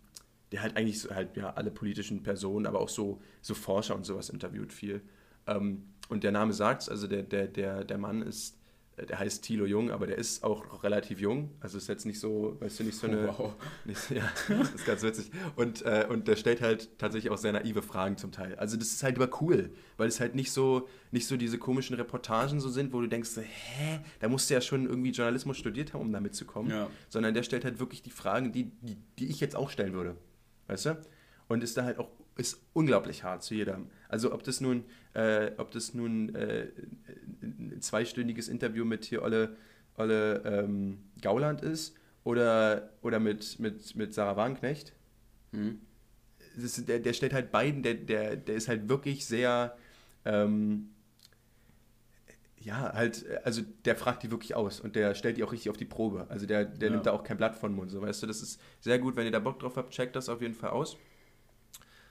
der 0.51 0.61
halt 0.61 0.77
eigentlich 0.77 1.01
so, 1.01 1.13
halt 1.13 1.35
ja 1.35 1.53
alle 1.53 1.71
politischen 1.71 2.23
Personen, 2.23 2.65
aber 2.65 2.79
auch 2.79 2.89
so, 2.89 3.21
so 3.41 3.53
Forscher 3.53 3.95
und 3.95 4.05
sowas 4.05 4.29
interviewt 4.29 4.71
viel. 4.71 5.01
Ähm, 5.45 5.83
und 6.09 6.23
der 6.23 6.31
Name 6.31 6.53
sagt 6.53 6.83
es, 6.83 6.89
also 6.89 7.07
der, 7.07 7.23
der, 7.23 7.47
der, 7.47 7.83
der 7.83 7.97
Mann 7.97 8.21
ist 8.21 8.57
der 9.05 9.19
heißt 9.19 9.43
Thilo 9.43 9.65
Jung, 9.65 9.91
aber 9.91 10.07
der 10.07 10.17
ist 10.17 10.43
auch 10.43 10.83
relativ 10.83 11.19
jung. 11.19 11.51
Also 11.59 11.77
ist 11.77 11.87
jetzt 11.87 12.05
nicht 12.07 12.19
so, 12.19 12.57
weißt 12.59 12.79
du, 12.79 12.83
nicht 12.83 12.97
so 12.97 13.05
eine. 13.05 13.27
Wow. 13.27 13.53
Nicht, 13.85 14.09
ja, 14.09 14.27
das 14.49 14.71
ist 14.71 14.85
ganz 14.85 15.03
witzig. 15.03 15.29
Und, 15.55 15.83
äh, 15.83 16.07
und 16.09 16.27
der 16.27 16.35
stellt 16.35 16.61
halt 16.61 16.97
tatsächlich 16.97 17.31
auch 17.31 17.37
sehr 17.37 17.53
naive 17.53 17.83
Fragen 17.83 18.17
zum 18.17 18.31
Teil. 18.31 18.55
Also 18.55 18.75
das 18.75 18.87
ist 18.87 19.03
halt 19.03 19.17
aber 19.17 19.29
cool, 19.41 19.69
weil 19.97 20.07
es 20.07 20.19
halt 20.19 20.33
nicht 20.33 20.51
so, 20.51 20.87
nicht 21.11 21.27
so 21.27 21.37
diese 21.37 21.59
komischen 21.59 21.95
Reportagen 21.95 22.59
so 22.59 22.69
sind, 22.69 22.91
wo 22.91 22.99
du 22.99 23.07
denkst, 23.07 23.29
hä, 23.37 23.99
da 24.19 24.29
musst 24.29 24.49
du 24.49 24.55
ja 24.55 24.61
schon 24.61 24.87
irgendwie 24.87 25.11
Journalismus 25.11 25.57
studiert 25.57 25.93
haben, 25.93 26.01
um 26.01 26.11
da 26.11 26.19
mitzukommen. 26.19 26.71
Ja. 26.71 26.89
Sondern 27.07 27.35
der 27.35 27.43
stellt 27.43 27.65
halt 27.65 27.79
wirklich 27.79 28.01
die 28.01 28.09
Fragen, 28.09 28.51
die, 28.51 28.71
die, 28.81 28.97
die 29.19 29.27
ich 29.27 29.39
jetzt 29.39 29.55
auch 29.55 29.69
stellen 29.69 29.93
würde. 29.93 30.15
Weißt 30.65 30.87
du? 30.87 30.97
Und 31.47 31.63
ist 31.63 31.77
da 31.77 31.83
halt 31.83 31.99
auch 31.99 32.09
ist 32.37 32.61
unglaublich 32.73 33.23
hart 33.23 33.43
zu 33.43 33.55
jedem. 33.55 33.87
Also 34.09 34.33
ob 34.33 34.43
das 34.43 34.61
nun, 34.61 34.85
äh, 35.13 35.51
ob 35.57 35.71
das 35.71 35.93
nun 35.93 36.33
äh, 36.35 36.67
ein 37.59 37.81
zweistündiges 37.81 38.47
Interview 38.47 38.85
mit 38.85 39.05
hier 39.05 39.23
Olle, 39.23 39.55
Olle 39.95 40.41
ähm, 40.45 40.99
Gauland 41.21 41.61
ist 41.61 41.95
oder, 42.23 42.89
oder 43.01 43.19
mit, 43.19 43.59
mit, 43.59 43.95
mit 43.95 44.13
Sarah 44.13 44.35
Wagenknecht. 44.35 44.93
Mhm. 45.51 45.79
Ist, 46.57 46.87
der, 46.89 46.99
der 46.99 47.13
stellt 47.13 47.33
halt 47.33 47.51
beiden, 47.51 47.83
der, 47.83 47.93
der, 47.93 48.35
der 48.35 48.55
ist 48.55 48.67
halt 48.67 48.89
wirklich 48.89 49.25
sehr, 49.25 49.77
ähm, 50.25 50.89
ja, 52.59 52.91
halt, 52.93 53.25
also 53.43 53.61
der 53.85 53.95
fragt 53.95 54.23
die 54.23 54.31
wirklich 54.31 54.55
aus 54.55 54.79
und 54.79 54.95
der 54.95 55.15
stellt 55.15 55.37
die 55.37 55.43
auch 55.43 55.51
richtig 55.51 55.69
auf 55.69 55.77
die 55.77 55.85
Probe. 55.85 56.25
Also 56.29 56.45
der, 56.45 56.65
der 56.65 56.89
ja. 56.89 56.93
nimmt 56.93 57.05
da 57.05 57.11
auch 57.11 57.23
kein 57.23 57.37
Blatt 57.37 57.55
von 57.55 57.73
Mund, 57.73 57.91
so 57.91 58.01
weißt 58.01 58.23
du. 58.23 58.27
Das 58.27 58.41
ist 58.41 58.59
sehr 58.81 58.99
gut, 58.99 59.15
wenn 59.15 59.25
ihr 59.25 59.31
da 59.31 59.39
Bock 59.39 59.59
drauf 59.59 59.77
habt, 59.77 59.93
checkt 59.93 60.15
das 60.15 60.27
auf 60.27 60.41
jeden 60.41 60.55
Fall 60.55 60.71
aus. 60.71 60.97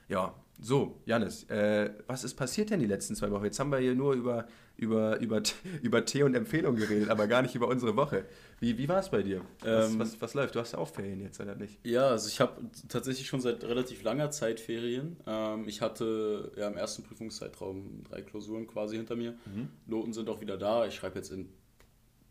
Ja, 0.09 0.35
so, 0.61 1.01
Janis, 1.05 1.45
äh, 1.45 1.91
was 2.07 2.25
ist 2.25 2.35
passiert 2.35 2.71
denn 2.71 2.81
die 2.81 2.87
letzten 2.87 3.15
zwei 3.15 3.31
Wochen? 3.31 3.45
Jetzt 3.45 3.59
haben 3.59 3.71
wir 3.71 3.79
hier 3.79 3.95
nur 3.95 4.15
über, 4.15 4.47
über, 4.77 5.19
über, 5.21 5.43
über 5.83 6.05
Tee 6.05 6.23
und 6.23 6.35
Empfehlungen 6.35 6.81
geredet, 6.81 7.11
aber 7.11 7.27
gar 7.27 7.43
nicht 7.43 7.55
über 7.55 7.69
unsere 7.69 7.97
Woche. 7.97 8.25
Wie, 8.59 8.79
wie 8.79 8.89
war 8.89 9.01
es 9.01 9.11
bei 9.11 9.23
dir? 9.23 9.43
Was, 9.61 9.91
ähm, 9.91 9.99
was, 9.99 10.21
was, 10.21 10.35
läuft? 10.35 10.55
Du 10.55 10.61
hast 10.61 10.73
ja 10.73 10.79
auch 10.79 10.89
Ferien 10.89 11.21
jetzt, 11.21 11.41
oder 11.41 11.55
nicht? 11.55 11.79
Ja, 11.85 12.09
also 12.09 12.29
ich 12.29 12.41
habe 12.41 12.63
tatsächlich 12.89 13.27
schon 13.27 13.41
seit 13.41 13.65
relativ 13.65 14.03
langer 14.03 14.31
Zeit 14.31 14.61
Ferien. 14.61 15.17
Ähm, 15.27 15.69
ich 15.69 15.83
hatte 15.83 16.53
ja 16.57 16.69
im 16.69 16.77
ersten 16.77 17.03
Prüfungszeitraum 17.03 18.05
drei 18.09 18.23
Klausuren 18.23 18.67
quasi 18.67 18.97
hinter 18.97 19.17
mir. 19.17 19.33
Mhm. 19.45 19.69
Noten 19.87 20.13
sind 20.13 20.29
auch 20.31 20.41
wieder 20.41 20.57
da. 20.57 20.87
Ich 20.87 20.95
schreibe 20.95 21.17
jetzt 21.17 21.31
in 21.31 21.51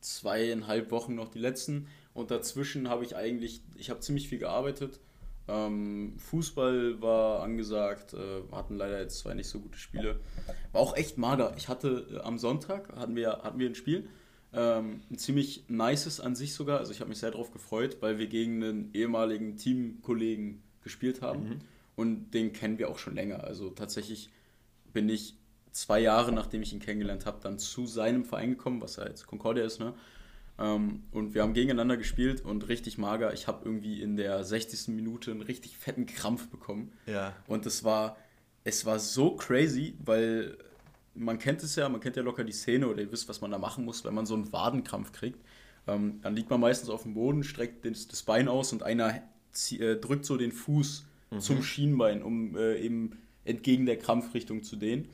zweieinhalb 0.01 0.91
Wochen 0.91 1.15
noch 1.15 1.29
die 1.29 1.39
letzten. 1.39 1.87
Und 2.13 2.31
dazwischen 2.31 2.89
habe 2.89 3.03
ich 3.03 3.15
eigentlich, 3.15 3.61
ich 3.75 3.89
habe 3.89 3.99
ziemlich 3.99 4.29
viel 4.29 4.39
gearbeitet 4.39 4.99
ähm, 5.47 6.13
Fußball 6.17 7.01
war 7.01 7.43
angesagt, 7.43 8.13
äh, 8.13 8.41
hatten 8.51 8.75
leider 8.75 8.99
jetzt 8.99 9.19
zwei 9.19 9.33
nicht 9.33 9.47
so 9.47 9.59
gute 9.59 9.77
Spiele. 9.77 10.19
War 10.71 10.81
auch 10.81 10.95
echt 10.95 11.17
mager. 11.17 11.53
Ich 11.57 11.67
hatte 11.69 12.07
äh, 12.11 12.19
am 12.21 12.37
Sonntag 12.37 12.95
hatten 12.95 13.15
wir, 13.15 13.43
hatten 13.43 13.59
wir 13.59 13.69
ein 13.69 13.75
Spiel, 13.75 14.07
ähm, 14.53 15.01
ein 15.11 15.17
ziemlich 15.17 15.65
nices 15.67 16.19
an 16.19 16.35
sich 16.35 16.53
sogar. 16.53 16.79
Also 16.79 16.91
ich 16.91 16.99
habe 16.99 17.09
mich 17.09 17.19
sehr 17.19 17.31
darauf 17.31 17.51
gefreut, 17.51 17.97
weil 18.01 18.17
wir 18.17 18.27
gegen 18.27 18.63
einen 18.63 18.89
ehemaligen 18.93 19.57
Teamkollegen 19.57 20.63
gespielt 20.81 21.21
haben 21.21 21.49
mhm. 21.49 21.59
und 21.95 22.31
den 22.31 22.51
kennen 22.51 22.79
wir 22.79 22.89
auch 22.89 22.97
schon 22.97 23.13
länger. 23.13 23.43
Also 23.43 23.69
tatsächlich 23.69 24.29
bin 24.93 25.09
ich 25.09 25.35
zwei 25.75 25.99
Jahre 25.99 26.31
nachdem 26.31 26.61
ich 26.63 26.73
ihn 26.73 26.79
kennengelernt 26.79 27.25
habe, 27.25 27.39
dann 27.43 27.59
zu 27.59 27.85
seinem 27.85 28.23
Verein 28.25 28.51
gekommen, 28.51 28.81
was 28.81 28.95
ja 28.95 29.05
jetzt 29.05 29.27
Concordia 29.27 29.65
ist, 29.65 29.79
ne? 29.79 29.93
Ähm, 30.57 31.03
und 31.11 31.33
wir 31.33 31.41
haben 31.41 31.53
gegeneinander 31.53 31.97
gespielt 31.97 32.41
und 32.41 32.67
richtig 32.69 32.97
mager. 32.97 33.33
Ich 33.33 33.47
habe 33.47 33.65
irgendwie 33.65 34.01
in 34.01 34.15
der 34.15 34.43
60. 34.43 34.89
Minute 34.89 35.31
einen 35.31 35.41
richtig 35.41 35.77
fetten 35.77 36.05
Krampf 36.05 36.47
bekommen. 36.47 36.93
Ja. 37.05 37.35
Und 37.47 37.65
es 37.65 37.83
war, 37.83 38.17
es 38.63 38.85
war 38.85 38.99
so 38.99 39.35
crazy, 39.35 39.95
weil 40.03 40.57
man 41.13 41.39
kennt 41.39 41.63
es 41.63 41.75
ja, 41.75 41.87
man 41.89 42.01
kennt 42.01 42.15
ja 42.15 42.23
locker 42.23 42.43
die 42.43 42.51
Szene 42.51 42.87
oder 42.87 43.01
ihr 43.01 43.11
wisst, 43.11 43.27
was 43.29 43.41
man 43.41 43.51
da 43.51 43.57
machen 43.57 43.85
muss, 43.85 44.03
wenn 44.05 44.13
man 44.13 44.25
so 44.25 44.35
einen 44.35 44.51
Wadenkrampf 44.51 45.11
kriegt. 45.11 45.39
Ähm, 45.87 46.19
dann 46.21 46.35
liegt 46.35 46.49
man 46.49 46.59
meistens 46.59 46.89
auf 46.89 47.03
dem 47.03 47.13
Boden, 47.13 47.43
streckt 47.43 47.85
das, 47.85 48.07
das 48.07 48.23
Bein 48.23 48.47
aus 48.47 48.73
und 48.73 48.83
einer 48.83 49.21
äh, 49.71 49.95
drückt 49.95 50.25
so 50.25 50.37
den 50.37 50.51
Fuß 50.51 51.05
mhm. 51.31 51.39
zum 51.39 51.63
Schienbein, 51.63 52.23
um 52.23 52.57
äh, 52.57 52.77
eben 52.79 53.17
entgegen 53.43 53.85
der 53.85 53.97
Krampfrichtung 53.97 54.63
zu 54.63 54.75
dehnen. 54.75 55.09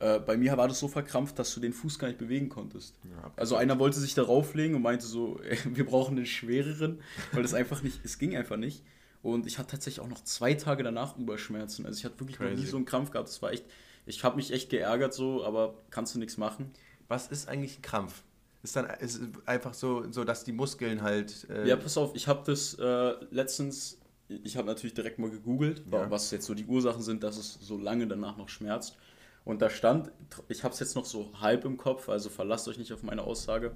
Äh, 0.00 0.18
bei 0.18 0.36
mir 0.36 0.56
war 0.56 0.66
das 0.66 0.80
so 0.80 0.88
verkrampft, 0.88 1.38
dass 1.38 1.54
du 1.54 1.60
den 1.60 1.74
Fuß 1.74 1.98
gar 1.98 2.08
nicht 2.08 2.18
bewegen 2.18 2.48
konntest. 2.48 2.98
Ja, 3.04 3.30
also 3.36 3.56
einer 3.56 3.78
wollte 3.78 4.00
sich 4.00 4.14
darauf 4.14 4.54
legen 4.54 4.74
und 4.74 4.82
meinte 4.82 5.06
so, 5.06 5.38
ey, 5.48 5.58
wir 5.66 5.84
brauchen 5.84 6.16
einen 6.16 6.26
schwereren, 6.26 7.00
weil 7.32 7.42
das 7.42 7.54
einfach 7.54 7.82
nicht, 7.82 8.00
es 8.02 8.18
ging 8.18 8.36
einfach 8.36 8.56
nicht. 8.56 8.82
Und 9.22 9.46
ich 9.46 9.58
hatte 9.58 9.72
tatsächlich 9.72 10.00
auch 10.00 10.08
noch 10.08 10.24
zwei 10.24 10.54
Tage 10.54 10.82
danach 10.82 11.18
Überschmerzen. 11.18 11.84
Also 11.84 11.98
ich 11.98 12.06
hatte 12.06 12.18
wirklich 12.18 12.38
Crazy. 12.38 12.54
noch 12.54 12.60
nie 12.60 12.66
so 12.66 12.76
einen 12.78 12.86
Krampf 12.86 13.10
gehabt. 13.10 13.28
Das 13.28 13.42
war 13.42 13.52
echt, 13.52 13.64
ich 14.06 14.24
habe 14.24 14.36
mich 14.36 14.50
echt 14.50 14.70
geärgert 14.70 15.12
so, 15.12 15.44
aber 15.44 15.74
kannst 15.90 16.14
du 16.14 16.18
nichts 16.18 16.38
machen. 16.38 16.70
Was 17.08 17.28
ist 17.28 17.46
eigentlich 17.46 17.78
ein 17.78 17.82
Krampf? 17.82 18.22
Ist 18.62 18.76
dann 18.76 18.86
ist 19.00 19.20
einfach 19.44 19.74
so, 19.74 20.10
so, 20.10 20.24
dass 20.24 20.44
die 20.44 20.52
Muskeln 20.52 21.02
halt. 21.02 21.46
Äh 21.50 21.68
ja, 21.68 21.76
pass 21.76 21.98
auf, 21.98 22.14
ich 22.14 22.26
habe 22.26 22.42
das 22.46 22.74
äh, 22.74 23.14
letztens, 23.30 23.98
ich 24.28 24.56
habe 24.56 24.66
natürlich 24.66 24.94
direkt 24.94 25.18
mal 25.18 25.30
gegoogelt, 25.30 25.82
ja. 25.90 26.10
was 26.10 26.30
jetzt 26.30 26.46
so 26.46 26.54
die 26.54 26.66
Ursachen 26.66 27.02
sind, 27.02 27.22
dass 27.22 27.36
es 27.36 27.54
so 27.54 27.76
lange 27.76 28.06
danach 28.06 28.38
noch 28.38 28.48
schmerzt. 28.48 28.96
Und 29.44 29.62
da 29.62 29.70
stand, 29.70 30.10
ich 30.48 30.64
habe 30.64 30.74
es 30.74 30.80
jetzt 30.80 30.94
noch 30.94 31.04
so 31.04 31.30
halb 31.40 31.64
im 31.64 31.76
Kopf, 31.76 32.08
also 32.08 32.28
verlasst 32.28 32.68
euch 32.68 32.78
nicht 32.78 32.92
auf 32.92 33.02
meine 33.02 33.22
Aussage, 33.22 33.72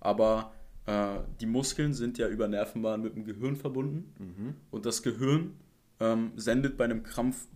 aber 0.00 0.52
äh, 0.86 1.18
die 1.40 1.46
Muskeln 1.46 1.94
sind 1.94 2.18
ja 2.18 2.28
über 2.28 2.48
Nervenbahnen 2.48 3.02
mit 3.02 3.14
dem 3.14 3.24
Gehirn 3.24 3.56
verbunden 3.56 4.12
mhm. 4.18 4.54
und 4.70 4.86
das 4.86 5.02
Gehirn 5.02 5.54
ähm, 6.00 6.32
sendet 6.36 6.76
bei 6.76 6.84
einem 6.84 7.02
Krampf 7.02 7.46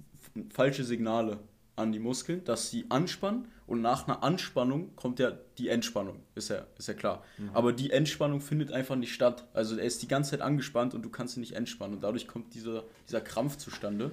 falsche 0.50 0.84
Signale 0.84 1.38
an 1.76 1.92
die 1.92 1.98
Muskeln, 1.98 2.44
dass 2.44 2.70
sie 2.70 2.86
anspannen 2.88 3.48
und 3.66 3.82
nach 3.82 4.08
einer 4.08 4.22
Anspannung 4.22 4.96
kommt 4.96 5.18
ja 5.18 5.32
die 5.58 5.68
Entspannung, 5.68 6.20
ist 6.34 6.48
ja, 6.48 6.66
ist 6.78 6.88
ja 6.88 6.94
klar. 6.94 7.22
Mhm. 7.36 7.50
Aber 7.52 7.72
die 7.72 7.90
Entspannung 7.90 8.40
findet 8.40 8.72
einfach 8.72 8.96
nicht 8.96 9.12
statt. 9.12 9.46
Also 9.52 9.76
er 9.76 9.84
ist 9.84 10.02
die 10.02 10.08
ganze 10.08 10.32
Zeit 10.32 10.40
angespannt 10.40 10.94
und 10.94 11.02
du 11.02 11.10
kannst 11.10 11.36
ihn 11.36 11.40
nicht 11.40 11.52
entspannen 11.52 11.94
und 11.94 12.00
dadurch 12.02 12.26
kommt 12.26 12.54
dieser, 12.54 12.84
dieser 13.06 13.20
Krampf 13.20 13.56
zustande. 13.56 14.10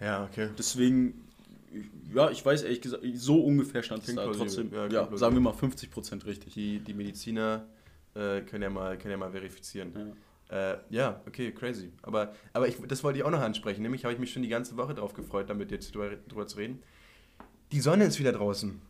Ja, 0.00 0.24
okay. 0.24 0.50
Deswegen 0.56 1.23
ja, 2.14 2.30
ich 2.30 2.44
weiß 2.44 2.62
ehrlich 2.62 2.80
gesagt, 2.80 3.02
so 3.14 3.42
ungefähr 3.42 3.82
stand 3.82 4.06
es 4.06 4.14
da 4.14 4.30
trotzdem. 4.32 4.72
Ja, 4.72 4.86
ja 4.86 5.16
sagen 5.16 5.34
wir 5.34 5.40
mal 5.40 5.52
50 5.52 5.90
Prozent 5.90 6.26
richtig. 6.26 6.54
Die, 6.54 6.78
die 6.80 6.94
Mediziner 6.94 7.66
äh, 8.14 8.40
können, 8.42 8.62
ja 8.62 8.70
mal, 8.70 8.96
können 8.98 9.12
ja 9.12 9.16
mal 9.16 9.30
verifizieren. 9.30 9.92
Ja. 9.94 10.72
Äh, 10.72 10.78
ja, 10.90 11.20
okay, 11.26 11.52
crazy. 11.52 11.92
Aber, 12.02 12.34
aber 12.52 12.68
ich, 12.68 12.76
das 12.86 13.02
wollte 13.02 13.18
ich 13.18 13.24
auch 13.24 13.30
noch 13.30 13.40
ansprechen. 13.40 13.82
Nämlich 13.82 14.04
habe 14.04 14.14
ich 14.14 14.20
mich 14.20 14.32
schon 14.32 14.42
die 14.42 14.48
ganze 14.48 14.76
Woche 14.76 14.94
darauf 14.94 15.14
gefreut, 15.14 15.48
damit 15.48 15.70
jetzt 15.70 15.94
drüber, 15.94 16.10
drüber 16.28 16.46
zu 16.46 16.58
reden. 16.58 16.82
Die 17.72 17.80
Sonne 17.80 18.04
ist 18.04 18.18
wieder 18.18 18.32
draußen. 18.32 18.80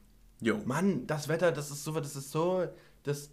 Jo. 0.41 0.61
Mann, 0.64 1.07
das 1.07 1.28
Wetter, 1.28 1.53
das 1.53 1.70
ist 1.70 1.85
so, 1.85 1.93
das 1.93 2.16
ist 2.16 2.30
so, 2.30 2.66
das, 3.05 3.30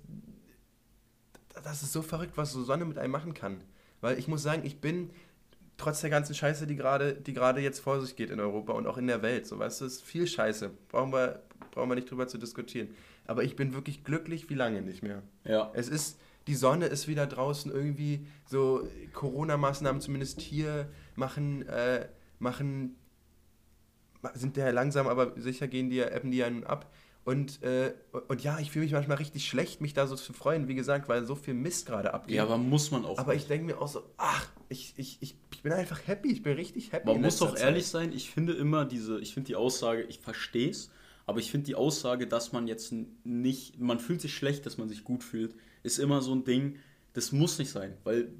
das 1.63 1.83
ist 1.83 1.91
so 1.91 2.01
verrückt, 2.01 2.37
was 2.37 2.51
so 2.53 2.63
Sonne 2.63 2.85
mit 2.85 2.97
einem 2.97 3.11
machen 3.11 3.33
kann. 3.33 3.61
Weil 3.99 4.17
ich 4.17 4.27
muss 4.27 4.43
sagen, 4.43 4.63
ich 4.65 4.79
bin 4.79 5.09
trotz 5.81 6.01
der 6.01 6.09
ganzen 6.09 6.33
Scheiße, 6.35 6.67
die 6.67 6.75
gerade 6.75 7.13
die 7.13 7.33
gerade 7.33 7.61
jetzt 7.61 7.79
vor 7.79 7.99
sich 8.01 8.15
geht 8.15 8.29
in 8.29 8.39
Europa 8.39 8.73
und 8.73 8.87
auch 8.87 8.97
in 8.97 9.07
der 9.07 9.21
Welt. 9.21 9.47
So, 9.47 9.59
weißt 9.59 9.81
du, 9.81 9.85
es 9.85 9.95
ist 9.95 10.03
viel 10.03 10.27
Scheiße. 10.27 10.71
Brauchen 10.89 11.11
wir, 11.11 11.41
brauchen 11.71 11.89
wir 11.89 11.95
nicht 11.95 12.09
drüber 12.09 12.27
zu 12.27 12.37
diskutieren. 12.37 12.89
Aber 13.25 13.43
ich 13.43 13.55
bin 13.55 13.73
wirklich 13.73 14.03
glücklich 14.03 14.49
wie 14.49 14.55
lange 14.55 14.81
nicht 14.81 15.03
mehr. 15.03 15.23
Ja. 15.43 15.71
Es 15.73 15.89
ist, 15.89 16.19
die 16.47 16.55
Sonne 16.55 16.87
ist 16.87 17.07
wieder 17.07 17.27
draußen 17.27 17.71
irgendwie, 17.71 18.25
so 18.45 18.87
Corona-Maßnahmen 19.13 20.01
zumindest 20.01 20.41
hier 20.41 20.89
machen, 21.15 21.67
äh, 21.67 22.07
machen, 22.39 22.95
sind 24.33 24.57
ja 24.57 24.69
langsam, 24.69 25.07
aber 25.07 25.39
sicher 25.39 25.67
gehen 25.67 25.89
die 25.89 25.97
ja, 25.97 26.11
ebben 26.13 26.31
die 26.31 26.37
ja 26.37 26.49
nun 26.49 26.63
ab. 26.63 26.91
Und, 27.23 27.61
äh, 27.61 27.93
und 28.27 28.43
ja, 28.43 28.59
ich 28.59 28.71
fühle 28.71 28.85
mich 28.85 28.93
manchmal 28.93 29.17
richtig 29.17 29.45
schlecht, 29.47 29.79
mich 29.79 29.93
da 29.93 30.07
so 30.07 30.15
zu 30.15 30.33
freuen, 30.33 30.67
wie 30.67 30.73
gesagt, 30.73 31.07
weil 31.07 31.23
so 31.25 31.35
viel 31.35 31.53
Mist 31.53 31.85
gerade 31.85 32.13
abgeht. 32.13 32.35
Ja, 32.35 32.43
aber 32.43 32.57
muss 32.57 32.89
man 32.89 33.05
auch. 33.05 33.19
Aber 33.19 33.33
nicht. 33.33 33.43
ich 33.43 33.47
denke 33.47 33.67
mir 33.67 33.79
auch 33.79 33.87
so, 33.87 34.03
ach, 34.17 34.47
ich, 34.69 34.93
ich, 34.97 35.17
ich, 35.21 35.35
ich 35.51 35.61
bin 35.61 35.71
einfach 35.71 36.07
happy, 36.07 36.31
ich 36.31 36.41
bin 36.41 36.53
richtig 36.53 36.91
happy. 36.91 37.05
Man 37.05 37.21
muss 37.21 37.37
doch 37.37 37.55
ehrlich 37.55 37.85
sein, 37.85 38.11
ich 38.11 38.31
finde 38.31 38.53
immer 38.53 38.85
diese, 38.85 39.19
ich 39.19 39.35
finde 39.35 39.47
die 39.47 39.55
Aussage, 39.55 40.01
ich 40.03 40.19
verstehe 40.19 40.71
es, 40.71 40.89
aber 41.27 41.39
ich 41.39 41.51
finde 41.51 41.67
die 41.67 41.75
Aussage, 41.75 42.25
dass 42.25 42.53
man 42.53 42.67
jetzt 42.67 42.91
nicht, 43.23 43.79
man 43.79 43.99
fühlt 43.99 44.21
sich 44.21 44.33
schlecht, 44.33 44.65
dass 44.65 44.79
man 44.79 44.89
sich 44.89 45.03
gut 45.03 45.23
fühlt, 45.23 45.53
ist 45.83 45.99
immer 45.99 46.21
so 46.21 46.33
ein 46.33 46.43
Ding, 46.43 46.77
das 47.13 47.31
muss 47.31 47.59
nicht 47.59 47.69
sein, 47.69 47.97
weil 48.03 48.31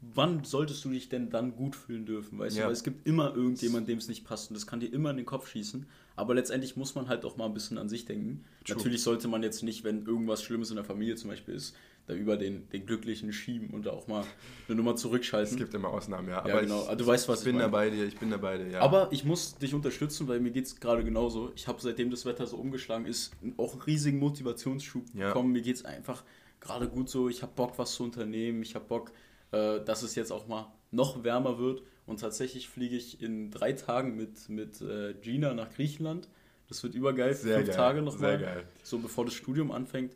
wann 0.00 0.44
solltest 0.44 0.84
du 0.84 0.90
dich 0.90 1.08
denn 1.08 1.30
dann 1.30 1.56
gut 1.56 1.76
fühlen 1.76 2.06
dürfen, 2.06 2.38
weißt 2.38 2.56
ja. 2.56 2.62
du? 2.62 2.66
Weil 2.68 2.72
es 2.72 2.84
gibt 2.84 3.06
immer 3.06 3.34
irgendjemand, 3.34 3.88
dem 3.88 3.98
es 3.98 4.08
nicht 4.08 4.24
passt 4.24 4.50
und 4.50 4.54
das 4.54 4.66
kann 4.66 4.80
dir 4.80 4.92
immer 4.92 5.10
in 5.10 5.16
den 5.16 5.26
Kopf 5.26 5.48
schießen. 5.48 5.86
Aber 6.16 6.34
letztendlich 6.34 6.76
muss 6.76 6.94
man 6.94 7.08
halt 7.08 7.24
auch 7.24 7.36
mal 7.36 7.46
ein 7.46 7.54
bisschen 7.54 7.78
an 7.78 7.88
sich 7.88 8.04
denken. 8.04 8.44
True. 8.64 8.76
Natürlich 8.76 9.02
sollte 9.02 9.28
man 9.28 9.42
jetzt 9.42 9.62
nicht, 9.62 9.84
wenn 9.84 10.06
irgendwas 10.06 10.42
Schlimmes 10.42 10.70
in 10.70 10.76
der 10.76 10.84
Familie 10.84 11.16
zum 11.16 11.30
Beispiel 11.30 11.54
ist, 11.54 11.74
da 12.06 12.14
über 12.14 12.36
den, 12.36 12.68
den 12.68 12.84
Glücklichen 12.84 13.32
schieben 13.32 13.70
und 13.70 13.86
da 13.86 13.90
auch 13.90 14.06
mal 14.06 14.24
eine 14.68 14.76
Nummer 14.76 14.94
zurückschalten. 14.94 15.54
Es 15.54 15.58
gibt 15.58 15.74
immer 15.74 15.88
Ausnahmen, 15.88 16.28
ja. 16.28 16.38
Aber 16.38 16.50
ja, 16.50 16.60
genau. 16.60 16.82
Also, 16.82 16.96
du 16.96 17.06
weißt, 17.06 17.28
was 17.28 17.40
ich, 17.40 17.46
ich 17.46 17.52
bin 17.52 17.58
dabei 17.58 17.90
dir, 17.90 18.04
ich 18.04 18.18
bin 18.18 18.30
dabei 18.30 18.58
dir, 18.58 18.68
ja. 18.68 18.80
Aber 18.80 19.08
ich 19.10 19.24
muss 19.24 19.56
dich 19.56 19.74
unterstützen, 19.74 20.28
weil 20.28 20.38
mir 20.40 20.50
geht 20.50 20.66
es 20.66 20.78
gerade 20.78 21.02
genauso. 21.02 21.50
Ich 21.56 21.66
habe 21.66 21.80
seitdem 21.80 22.10
das 22.10 22.26
Wetter 22.26 22.46
so 22.46 22.56
umgeschlagen 22.56 23.06
ist, 23.06 23.32
auch 23.56 23.72
einen 23.72 23.82
riesigen 23.82 24.18
Motivationsschub 24.18 25.04
ja. 25.14 25.28
bekommen. 25.28 25.52
Mir 25.52 25.62
geht 25.62 25.76
es 25.76 25.84
einfach 25.84 26.22
gerade 26.60 26.88
gut 26.88 27.08
so. 27.08 27.28
Ich 27.28 27.42
habe 27.42 27.52
Bock, 27.56 27.78
was 27.78 27.94
zu 27.94 28.04
unternehmen. 28.04 28.62
Ich 28.62 28.74
habe 28.74 28.84
Bock, 28.84 29.10
äh, 29.52 29.80
dass 29.80 30.02
es 30.02 30.14
jetzt 30.14 30.30
auch 30.30 30.46
mal 30.46 30.70
noch 30.90 31.24
wärmer 31.24 31.58
wird. 31.58 31.82
Und 32.06 32.20
tatsächlich 32.20 32.68
fliege 32.68 32.96
ich 32.96 33.22
in 33.22 33.50
drei 33.50 33.72
Tagen 33.72 34.16
mit, 34.16 34.48
mit 34.48 34.80
äh, 34.82 35.14
Gina 35.14 35.54
nach 35.54 35.70
Griechenland. 35.70 36.28
Das 36.68 36.82
wird 36.82 36.94
übergeil, 36.94 37.34
Sehr 37.34 37.56
fünf 37.56 37.68
geil. 37.68 37.76
Tage 37.76 38.02
nochmal. 38.02 38.64
So 38.82 38.98
bevor 38.98 39.24
das 39.24 39.34
Studium 39.34 39.70
anfängt. 39.70 40.14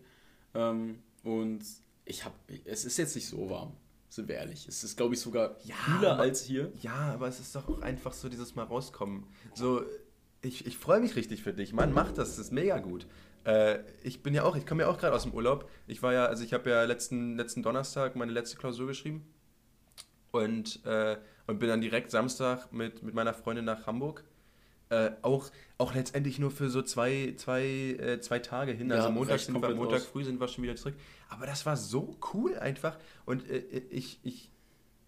Ähm, 0.55 0.99
und 1.23 1.63
ich 2.05 2.25
habe, 2.25 2.35
es 2.65 2.85
ist 2.85 2.97
jetzt 2.99 3.15
nicht 3.15 3.29
so 3.29 3.51
warm, 3.51 3.73
sind 4.09 4.29
wir 4.29 4.37
ehrlich. 4.37 4.67
Es 4.69 4.85
ist, 4.85 4.97
glaube 4.97 5.15
ich, 5.15 5.21
sogar 5.21 5.57
ja, 5.65 5.77
kühler 5.85 6.13
aber, 6.13 6.23
als 6.23 6.43
hier. 6.43 6.73
Ja, 6.81 7.13
aber 7.15 7.29
es 7.29 7.41
ist 7.41 7.55
doch 7.55 7.69
auch 7.69 7.81
einfach 7.81 8.13
so 8.13 8.29
dieses 8.29 8.55
Mal 8.55 8.65
rauskommen. 8.65 9.25
So, 9.55 9.83
ich, 10.43 10.67
ich 10.67 10.77
freue 10.77 11.01
mich 11.01 11.17
richtig 11.17 11.43
für 11.43 11.53
dich. 11.53 11.73
Mann, 11.73 11.93
mach 11.93 12.13
das, 12.13 12.31
das 12.31 12.39
ist 12.39 12.53
mega 12.53 12.79
gut. 12.79 13.07
Äh, 13.45 13.81
ich 14.03 14.23
bin 14.23 14.35
ja 14.35 14.45
auch, 14.45 14.57
ich 14.57 14.67
komme 14.67 14.83
ja 14.83 14.89
auch 14.89 14.99
gerade 14.99 15.15
aus 15.15 15.23
dem 15.23 15.33
Urlaub. 15.33 15.71
Ich 15.87 16.03
war 16.03 16.13
ja, 16.13 16.27
also 16.27 16.45
ich 16.45 16.53
habe 16.53 16.69
ja 16.69 16.85
letzten, 16.85 17.37
letzten 17.37 17.63
Donnerstag 17.63 18.17
meine 18.17 18.33
letzte 18.33 18.57
Klausur 18.57 18.87
geschrieben 18.87 19.27
und, 20.31 20.85
äh, 20.85 21.17
und 21.47 21.59
bin 21.59 21.69
dann 21.69 21.81
direkt 21.81 22.11
Samstag 22.11 22.73
mit, 22.73 23.03
mit 23.03 23.15
meiner 23.15 23.35
Freundin 23.35 23.65
nach 23.65 23.87
Hamburg. 23.87 24.25
Äh, 24.91 25.11
auch, 25.21 25.51
auch 25.77 25.95
letztendlich 25.95 26.39
nur 26.39 26.51
für 26.51 26.71
so 26.71 26.81
zwei, 26.81 27.35
zwei, 27.37 27.63
äh, 27.63 28.21
zwei 28.21 28.39
Tage 28.39 28.73
hin. 28.73 28.89
Ja, 28.89 28.97
also 28.97 29.11
Montag, 29.11 29.41
sind 29.41 29.61
wir, 29.61 29.75
Montag 29.75 30.01
früh 30.01 30.25
sind 30.25 30.41
wir 30.41 30.49
schon 30.49 30.65
wieder 30.65 30.77
zurück. 30.77 30.95
Aber 31.29 31.45
das 31.45 31.67
war 31.67 31.77
so 31.77 32.17
cool 32.33 32.57
einfach. 32.57 32.97
Und 33.27 33.49
äh, 33.51 33.59
ich, 33.91 34.19
ich, 34.23 34.51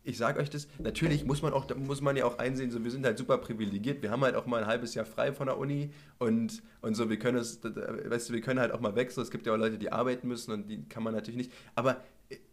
ich 0.05 0.19
sage 0.19 0.39
euch 0.39 0.51
das, 0.51 0.69
natürlich 0.79 1.25
muss 1.25 1.41
man, 1.41 1.55
auch, 1.55 1.75
muss 1.77 2.03
man 2.03 2.15
ja 2.17 2.27
auch 2.27 2.39
einsehen, 2.39 2.71
so, 2.71 2.85
wir 2.85 2.91
sind 2.91 3.07
halt 3.07 3.17
super 3.17 3.39
privilegiert. 3.39 4.03
Wir 4.03 4.11
haben 4.11 4.23
halt 4.23 4.35
auch 4.35 4.45
mal 4.45 4.63
ein 4.63 4.67
halbes 4.67 4.95
Jahr 4.95 5.07
frei 5.07 5.33
von 5.33 5.47
der 5.47 5.57
Uni 5.57 5.93
und, 6.19 6.63
und 6.83 6.95
so, 6.95 7.09
wir 7.09 7.19
können 7.19 7.39
es, 7.39 7.61
weißt 7.65 8.29
du, 8.29 8.33
wir 8.35 8.43
können 8.43 8.61
halt 8.61 8.73
auch 8.73 8.81
mal 8.81 8.95
weg. 8.97 9.11
So, 9.13 9.23
es 9.23 9.31
gibt 9.31 9.47
ja 9.47 9.55
auch 9.55 9.59
Leute, 9.59 9.79
die 9.79 9.93
arbeiten 9.93 10.29
müssen 10.29 10.53
und 10.53 10.69
die 10.69 10.87
kann 10.91 11.03
man 11.03 11.15
natürlich 11.15 11.39
nicht. 11.39 11.53
Aber 11.75 12.03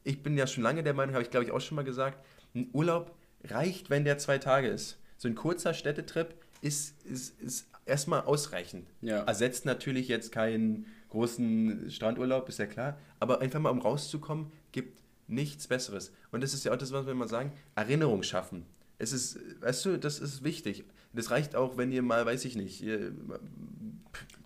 ich 0.04 0.24
bin 0.24 0.38
ja 0.38 0.48
schon 0.48 0.64
lange 0.64 0.82
der 0.82 0.94
Meinung, 0.94 1.14
habe 1.14 1.24
ich 1.24 1.30
glaube 1.30 1.46
ich 1.46 1.52
auch 1.52 1.62
schon 1.62 1.76
mal 1.76 1.84
gesagt, 1.84 2.24
ein 2.62 2.70
Urlaub 2.74 3.16
reicht, 3.44 3.90
wenn 3.90 4.04
der 4.04 4.18
zwei 4.18 4.38
Tage 4.38 4.68
ist. 4.68 4.98
So 5.18 5.28
ein 5.28 5.36
kurzer 5.36 5.74
Städtetrip 5.74 6.36
ist, 6.62 6.96
ist, 7.06 7.40
ist 7.42 7.68
erstmal 7.86 8.22
ausreichend. 8.22 8.88
Ja. 9.02 9.24
Ersetzt 9.24 9.66
natürlich 9.66 10.08
jetzt 10.08 10.32
keinen 10.32 10.86
großen 11.10 11.90
Strandurlaub, 11.90 12.50
ist 12.50 12.60
ja 12.60 12.66
klar. 12.66 12.98
Aber 13.20 13.42
einfach 13.42 13.60
mal, 13.60 13.70
um 13.70 13.80
rauszukommen, 13.80 14.52
gibt 14.72 15.02
nichts 15.28 15.68
Besseres. 15.68 16.12
Und 16.32 16.42
das 16.42 16.54
ist 16.54 16.66
ja 16.66 16.74
auch 16.74 16.78
das, 16.78 16.92
was 16.92 17.06
wir 17.06 17.12
immer 17.12 17.28
sagen: 17.28 17.52
Erinnerung 17.76 18.24
schaffen. 18.24 18.66
Es 19.00 19.14
ist, 19.14 19.40
weißt 19.62 19.86
du, 19.86 19.98
das 19.98 20.20
ist 20.20 20.44
wichtig. 20.44 20.84
Das 21.14 21.32
reicht 21.32 21.56
auch, 21.56 21.78
wenn 21.78 21.92
ihr 21.92 22.02
mal, 22.02 22.26
weiß 22.26 22.46
ich 22.46 22.56
nicht, 22.56 22.82
ihr, 22.82 23.14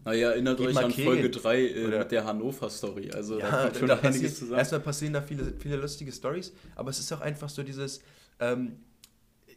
naja, 0.04 0.32
erinnert 0.32 0.60
euch 0.60 0.78
an 0.78 0.92
Folge 0.92 1.30
3 1.30 1.68
äh, 1.68 2.00
mit 2.00 2.12
der 2.12 2.26
Hannover-Story. 2.26 3.12
Also 3.12 3.40
ja, 3.40 3.50
da 3.50 3.64
kommt 3.64 3.78
schon 3.78 3.88
da 3.88 4.00
einiges 4.00 4.40
zusammen. 4.40 4.60
Erstmal 4.60 4.82
passieren 4.82 5.14
da 5.14 5.22
viele, 5.22 5.54
viele 5.60 5.76
lustige 5.76 6.12
Stories, 6.12 6.54
aber 6.76 6.90
es 6.90 7.00
ist 7.00 7.12
auch 7.12 7.22
einfach 7.22 7.50
so 7.50 7.64
dieses, 7.64 8.02
ähm, 8.40 8.80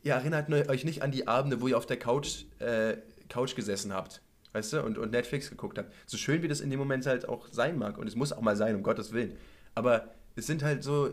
ihr 0.03 0.13
erinnert 0.13 0.51
euch 0.69 0.85
nicht 0.85 1.03
an 1.03 1.11
die 1.11 1.27
Abende, 1.27 1.61
wo 1.61 1.69
ihr 1.69 1.79
auf 1.79 1.87
der 1.87 1.99
Couch, 1.99 2.45
äh, 2.59 2.97
Couch 3.29 3.55
gesessen 3.57 3.93
habt. 3.93 4.21
Weißt 4.53 4.73
du, 4.73 4.83
und, 4.83 4.99
und 4.99 5.11
Netflix 5.11 5.51
geguckt 5.51 5.79
habt. 5.79 5.93
So 6.07 6.17
schön 6.17 6.43
wie 6.43 6.49
das 6.49 6.61
in 6.61 6.71
dem 6.71 6.79
Moment 6.79 7.07
halt 7.07 7.29
auch 7.29 7.49
sein 7.49 7.77
mag. 7.77 7.99
Und 7.99 8.07
es 8.07 8.15
muss 8.15 8.33
auch 8.33 8.41
mal 8.41 8.55
sein, 8.55 8.77
um 8.77 8.85
Gottes 8.85 9.13
Willen. 9.13 9.37
Aber 9.75 10.15
es 10.37 10.47
sind 10.47 10.63
halt 10.63 10.85
so 10.85 11.11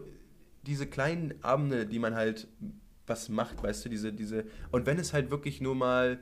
diese 0.64 0.86
kleinen 0.86 1.34
Abende, 1.44 1.88
die 1.88 1.98
man 1.98 2.14
halt 2.16 2.48
was 3.08 3.30
macht, 3.30 3.64
weißt 3.64 3.86
du, 3.86 3.90
diese, 3.90 4.14
diese. 4.14 4.46
Und 4.72 4.86
wenn 4.86 5.00
es 5.00 5.14
halt 5.14 5.32
wirklich 5.32 5.60
nur 5.60 5.76
mal. 5.76 6.20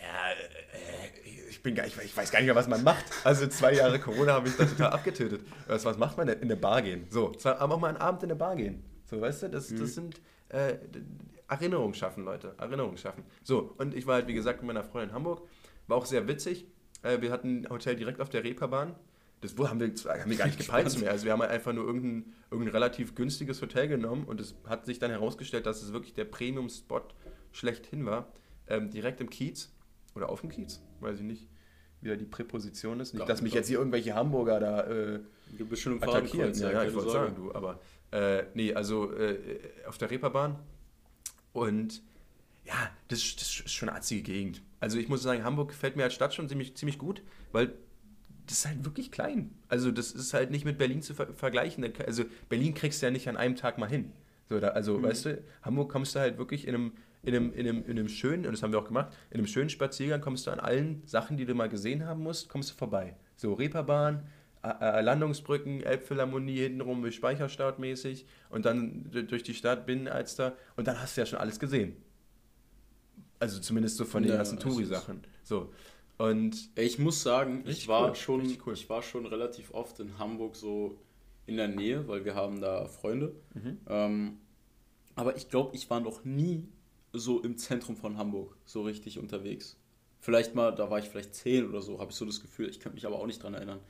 Ja, 0.00 0.30
äh, 0.32 1.19
ich 1.60 1.62
bin 1.62 1.74
gar 1.74 1.86
ich, 1.86 1.94
ich 2.02 2.16
weiß 2.16 2.30
gar 2.30 2.38
nicht 2.38 2.46
mehr, 2.46 2.54
was 2.54 2.68
man 2.68 2.82
macht. 2.82 3.04
Also 3.22 3.46
zwei 3.46 3.74
Jahre 3.74 3.98
Corona 3.98 4.32
habe 4.32 4.48
ich 4.48 4.56
da 4.56 4.64
total 4.64 4.92
abgetötet. 4.92 5.42
Was, 5.66 5.84
was 5.84 5.98
macht 5.98 6.16
man 6.16 6.26
denn? 6.26 6.40
In 6.40 6.48
der 6.48 6.56
Bar 6.56 6.80
gehen. 6.80 7.06
So, 7.10 7.32
zwar 7.32 7.60
aber 7.60 7.74
auch 7.74 7.80
mal 7.80 7.88
einen 7.88 7.98
Abend 7.98 8.22
in 8.22 8.30
der 8.30 8.36
Bar 8.36 8.56
gehen. 8.56 8.82
So, 9.04 9.20
weißt 9.20 9.42
du, 9.42 9.50
das, 9.50 9.68
mhm. 9.68 9.78
das 9.78 9.94
sind 9.94 10.22
äh, 10.48 10.78
Erinnerungen 11.48 11.92
schaffen, 11.92 12.24
Leute. 12.24 12.54
Erinnerungen 12.56 12.96
schaffen. 12.96 13.24
So, 13.42 13.74
und 13.76 13.94
ich 13.94 14.06
war 14.06 14.14
halt, 14.14 14.26
wie 14.26 14.32
gesagt, 14.32 14.62
mit 14.62 14.68
meiner 14.68 14.84
Freundin 14.84 15.10
in 15.10 15.14
Hamburg. 15.14 15.46
War 15.86 15.98
auch 15.98 16.06
sehr 16.06 16.26
witzig. 16.28 16.66
Äh, 17.02 17.20
wir 17.20 17.30
hatten 17.30 17.66
ein 17.66 17.68
Hotel 17.68 17.94
direkt 17.94 18.22
auf 18.22 18.30
der 18.30 18.42
Reeperbahn. 18.42 18.94
Das 19.42 19.52
haben 19.58 19.80
wir, 19.80 19.88
haben 19.88 20.30
wir 20.30 20.38
gar 20.38 20.46
nicht 20.46 20.58
gepeilt 20.66 20.98
mehr. 20.98 21.10
Also 21.10 21.26
wir 21.26 21.32
haben 21.32 21.42
halt 21.42 21.50
einfach 21.50 21.74
nur 21.74 21.84
irgendein, 21.84 22.32
irgendein 22.50 22.72
relativ 22.72 23.14
günstiges 23.14 23.60
Hotel 23.60 23.86
genommen 23.86 24.24
und 24.24 24.40
es 24.40 24.54
hat 24.66 24.86
sich 24.86 24.98
dann 24.98 25.10
herausgestellt, 25.10 25.66
dass 25.66 25.82
es 25.82 25.92
wirklich 25.92 26.14
der 26.14 26.24
Premium-Spot 26.24 27.02
schlechthin 27.52 28.06
war. 28.06 28.32
Ähm, 28.66 28.88
direkt 28.88 29.20
im 29.20 29.28
Kiez 29.28 29.74
oder 30.14 30.28
auf 30.28 30.40
dem 30.40 30.50
Kiez, 30.50 30.82
weiß 31.00 31.18
ich 31.18 31.24
nicht, 31.24 31.48
wie 32.00 32.08
da 32.08 32.16
die 32.16 32.24
Präposition 32.24 33.00
ist. 33.00 33.14
Nicht, 33.14 33.28
dass 33.28 33.42
mich 33.42 33.54
jetzt 33.54 33.68
hier 33.68 33.78
irgendwelche 33.78 34.14
Hamburger 34.14 34.60
da 34.60 34.82
äh, 34.84 35.20
du 35.58 35.66
bist 35.66 35.82
schon 35.82 35.94
im 35.94 36.02
attackieren. 36.02 36.52
Ja, 36.54 36.72
ja, 36.72 36.84
ich 36.84 36.94
wollte 36.94 37.10
sagen, 37.10 37.34
du, 37.34 37.54
aber 37.54 37.80
äh, 38.12 38.44
nee, 38.54 38.72
also 38.74 39.12
äh, 39.12 39.58
auf 39.86 39.98
der 39.98 40.10
Reeperbahn 40.10 40.58
und 41.52 42.02
ja, 42.64 42.90
das, 43.08 43.36
das 43.36 43.60
ist 43.60 43.70
schon 43.70 43.88
eine 43.88 43.98
atzige 43.98 44.22
Gegend. 44.22 44.62
Also 44.78 44.98
ich 44.98 45.08
muss 45.08 45.22
sagen, 45.22 45.44
Hamburg 45.44 45.68
gefällt 45.68 45.96
mir 45.96 46.04
als 46.04 46.14
Stadt 46.14 46.34
schon 46.34 46.48
ziemlich, 46.48 46.76
ziemlich 46.76 46.98
gut, 46.98 47.22
weil 47.52 47.74
das 48.46 48.58
ist 48.58 48.66
halt 48.66 48.84
wirklich 48.84 49.10
klein. 49.10 49.54
Also 49.68 49.90
das 49.90 50.12
ist 50.12 50.34
halt 50.34 50.50
nicht 50.50 50.64
mit 50.64 50.78
Berlin 50.78 51.02
zu 51.02 51.14
ver 51.14 51.32
vergleichen. 51.34 51.84
Also 52.06 52.24
Berlin 52.48 52.74
kriegst 52.74 53.00
du 53.00 53.06
ja 53.06 53.12
nicht 53.12 53.28
an 53.28 53.36
einem 53.36 53.56
Tag 53.56 53.78
mal 53.78 53.88
hin. 53.88 54.12
So, 54.48 54.58
da, 54.58 54.68
also 54.68 54.98
mhm. 54.98 55.02
weißt 55.04 55.24
du, 55.26 55.44
Hamburg 55.62 55.90
kommst 55.90 56.14
du 56.14 56.20
halt 56.20 56.38
wirklich 56.38 56.66
in 56.66 56.74
einem, 56.74 56.92
in, 57.22 57.34
einem, 57.34 57.52
in, 57.52 57.68
einem, 57.68 57.84
in 57.84 57.90
einem 57.98 58.08
schönen, 58.08 58.46
und 58.46 58.52
das 58.52 58.62
haben 58.62 58.72
wir 58.72 58.78
auch 58.78 58.86
gemacht, 58.86 59.12
in 59.30 59.38
einem 59.38 59.46
schönen 59.46 59.70
Spaziergang 59.70 60.20
kommst 60.20 60.46
du 60.46 60.50
an 60.50 60.60
allen 60.60 61.02
Sachen, 61.06 61.36
die 61.36 61.44
du 61.44 61.54
mal 61.54 61.68
gesehen 61.68 62.06
haben 62.06 62.22
musst, 62.22 62.48
kommst 62.48 62.70
du 62.70 62.74
vorbei. 62.74 63.16
So 63.36 63.54
Reeperbahn, 63.54 64.26
Landungsbrücken, 64.62 65.82
Elbphilharmonie 65.82 66.58
hintenrum 66.58 67.10
Speicherstadt 67.10 67.78
mäßig 67.78 68.26
und 68.50 68.66
dann 68.66 69.10
durch 69.28 69.42
die 69.42 69.54
Stadt 69.54 69.86
Binnenalster 69.86 70.56
und 70.76 70.86
dann 70.86 71.00
hast 71.00 71.16
du 71.16 71.22
ja 71.22 71.26
schon 71.26 71.38
alles 71.38 71.58
gesehen. 71.58 71.96
Also 73.38 73.58
zumindest 73.58 73.96
so 73.96 74.04
von 74.04 74.22
den 74.22 74.32
ja, 74.32 74.36
ganzen 74.36 74.58
Touri-Sachen. 74.58 75.22
So. 75.42 75.72
Und 76.18 76.68
ich 76.76 76.98
muss 76.98 77.22
sagen, 77.22 77.64
ich 77.66 77.88
war, 77.88 78.10
cool, 78.10 78.14
schon, 78.14 78.58
cool. 78.66 78.74
ich 78.74 78.90
war 78.90 79.02
schon 79.02 79.24
relativ 79.24 79.72
oft 79.72 79.98
in 80.00 80.18
Hamburg 80.18 80.54
so 80.54 80.98
in 81.46 81.56
der 81.56 81.68
Nähe, 81.68 82.06
weil 82.06 82.26
wir 82.26 82.34
haben 82.34 82.60
da 82.60 82.84
Freunde. 82.84 83.34
Mhm. 83.54 83.78
Ähm, 83.88 84.38
aber 85.14 85.36
ich 85.36 85.48
glaube, 85.48 85.74
ich 85.74 85.88
war 85.88 86.00
noch 86.00 86.22
nie 86.24 86.68
so 87.12 87.40
im 87.42 87.56
Zentrum 87.56 87.96
von 87.96 88.16
Hamburg 88.16 88.56
so 88.64 88.82
richtig 88.82 89.18
unterwegs. 89.18 89.76
Vielleicht 90.20 90.54
mal, 90.54 90.74
da 90.74 90.90
war 90.90 90.98
ich 90.98 91.06
vielleicht 91.06 91.34
zehn 91.34 91.68
oder 91.68 91.80
so, 91.80 91.98
habe 91.98 92.10
ich 92.10 92.16
so 92.16 92.24
das 92.24 92.40
Gefühl. 92.40 92.68
Ich 92.68 92.78
kann 92.80 92.94
mich 92.94 93.06
aber 93.06 93.18
auch 93.18 93.26
nicht 93.26 93.42
dran 93.42 93.54
erinnern. 93.54 93.80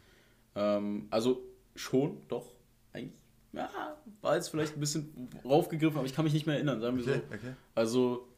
Ähm, 0.55 1.07
also 1.11 1.43
schon, 1.75 2.19
doch, 2.29 2.47
eigentlich. 2.93 3.21
Ja, 3.53 3.97
war 4.21 4.37
jetzt 4.37 4.49
vielleicht 4.49 4.77
ein 4.77 4.81
bisschen 4.81 5.29
raufgegriffen, 5.45 5.99
aber 5.99 6.07
ich 6.07 6.15
kann 6.15 6.25
mich 6.25 6.35
nicht 6.35 6.47
mehr 6.47 6.55
erinnern, 6.55 6.81
sagen 6.81 6.97
wir 6.97 7.03
okay, 7.03 7.21
so. 7.29 7.35
Okay. 7.35 7.55
Also, 7.75 8.29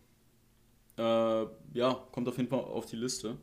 äh, 0.97 1.79
ja, 1.79 2.07
kommt 2.13 2.29
auf 2.29 2.39
jeden 2.39 2.49
Fall 2.49 2.61
auf 2.61 2.87
die 2.87 2.97
Liste. 2.97 3.37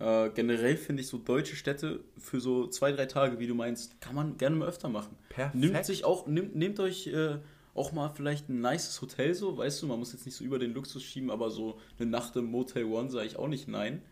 Äh, 0.00 0.30
generell 0.30 0.76
finde 0.76 1.02
ich 1.02 1.08
so 1.08 1.18
deutsche 1.18 1.54
Städte 1.54 2.00
für 2.18 2.40
so 2.40 2.66
zwei, 2.66 2.90
drei 2.90 3.06
Tage, 3.06 3.38
wie 3.38 3.46
du 3.46 3.54
meinst, 3.54 4.00
kann 4.00 4.16
man 4.16 4.36
gerne 4.36 4.56
mal 4.56 4.66
öfter 4.66 4.88
machen. 4.88 5.16
Perfekt. 5.28 5.54
Nimmt 5.54 5.84
sich 5.84 6.04
auch, 6.04 6.26
nimmt, 6.26 6.56
nehmt 6.56 6.80
euch 6.80 7.06
äh, 7.06 7.38
auch 7.74 7.92
mal 7.92 8.10
vielleicht 8.10 8.48
ein 8.48 8.60
nices 8.60 9.00
Hotel 9.00 9.34
so, 9.34 9.56
weißt 9.56 9.82
du, 9.82 9.86
man 9.86 9.98
muss 9.98 10.12
jetzt 10.12 10.26
nicht 10.26 10.36
so 10.36 10.44
über 10.44 10.58
den 10.58 10.74
Luxus 10.74 11.02
schieben, 11.02 11.30
aber 11.30 11.50
so 11.50 11.78
eine 11.98 12.10
Nacht 12.10 12.36
im 12.36 12.46
Motel 12.46 12.84
One 12.84 13.10
sage 13.10 13.26
ich 13.26 13.36
auch 13.36 13.48
nicht 13.48 13.68
nein. 13.68 14.02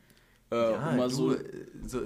Äh, 0.50 0.56
ja, 0.56 0.92
mal 0.92 1.08
du, 1.08 1.14
so, 1.14 1.36
so, 1.86 2.00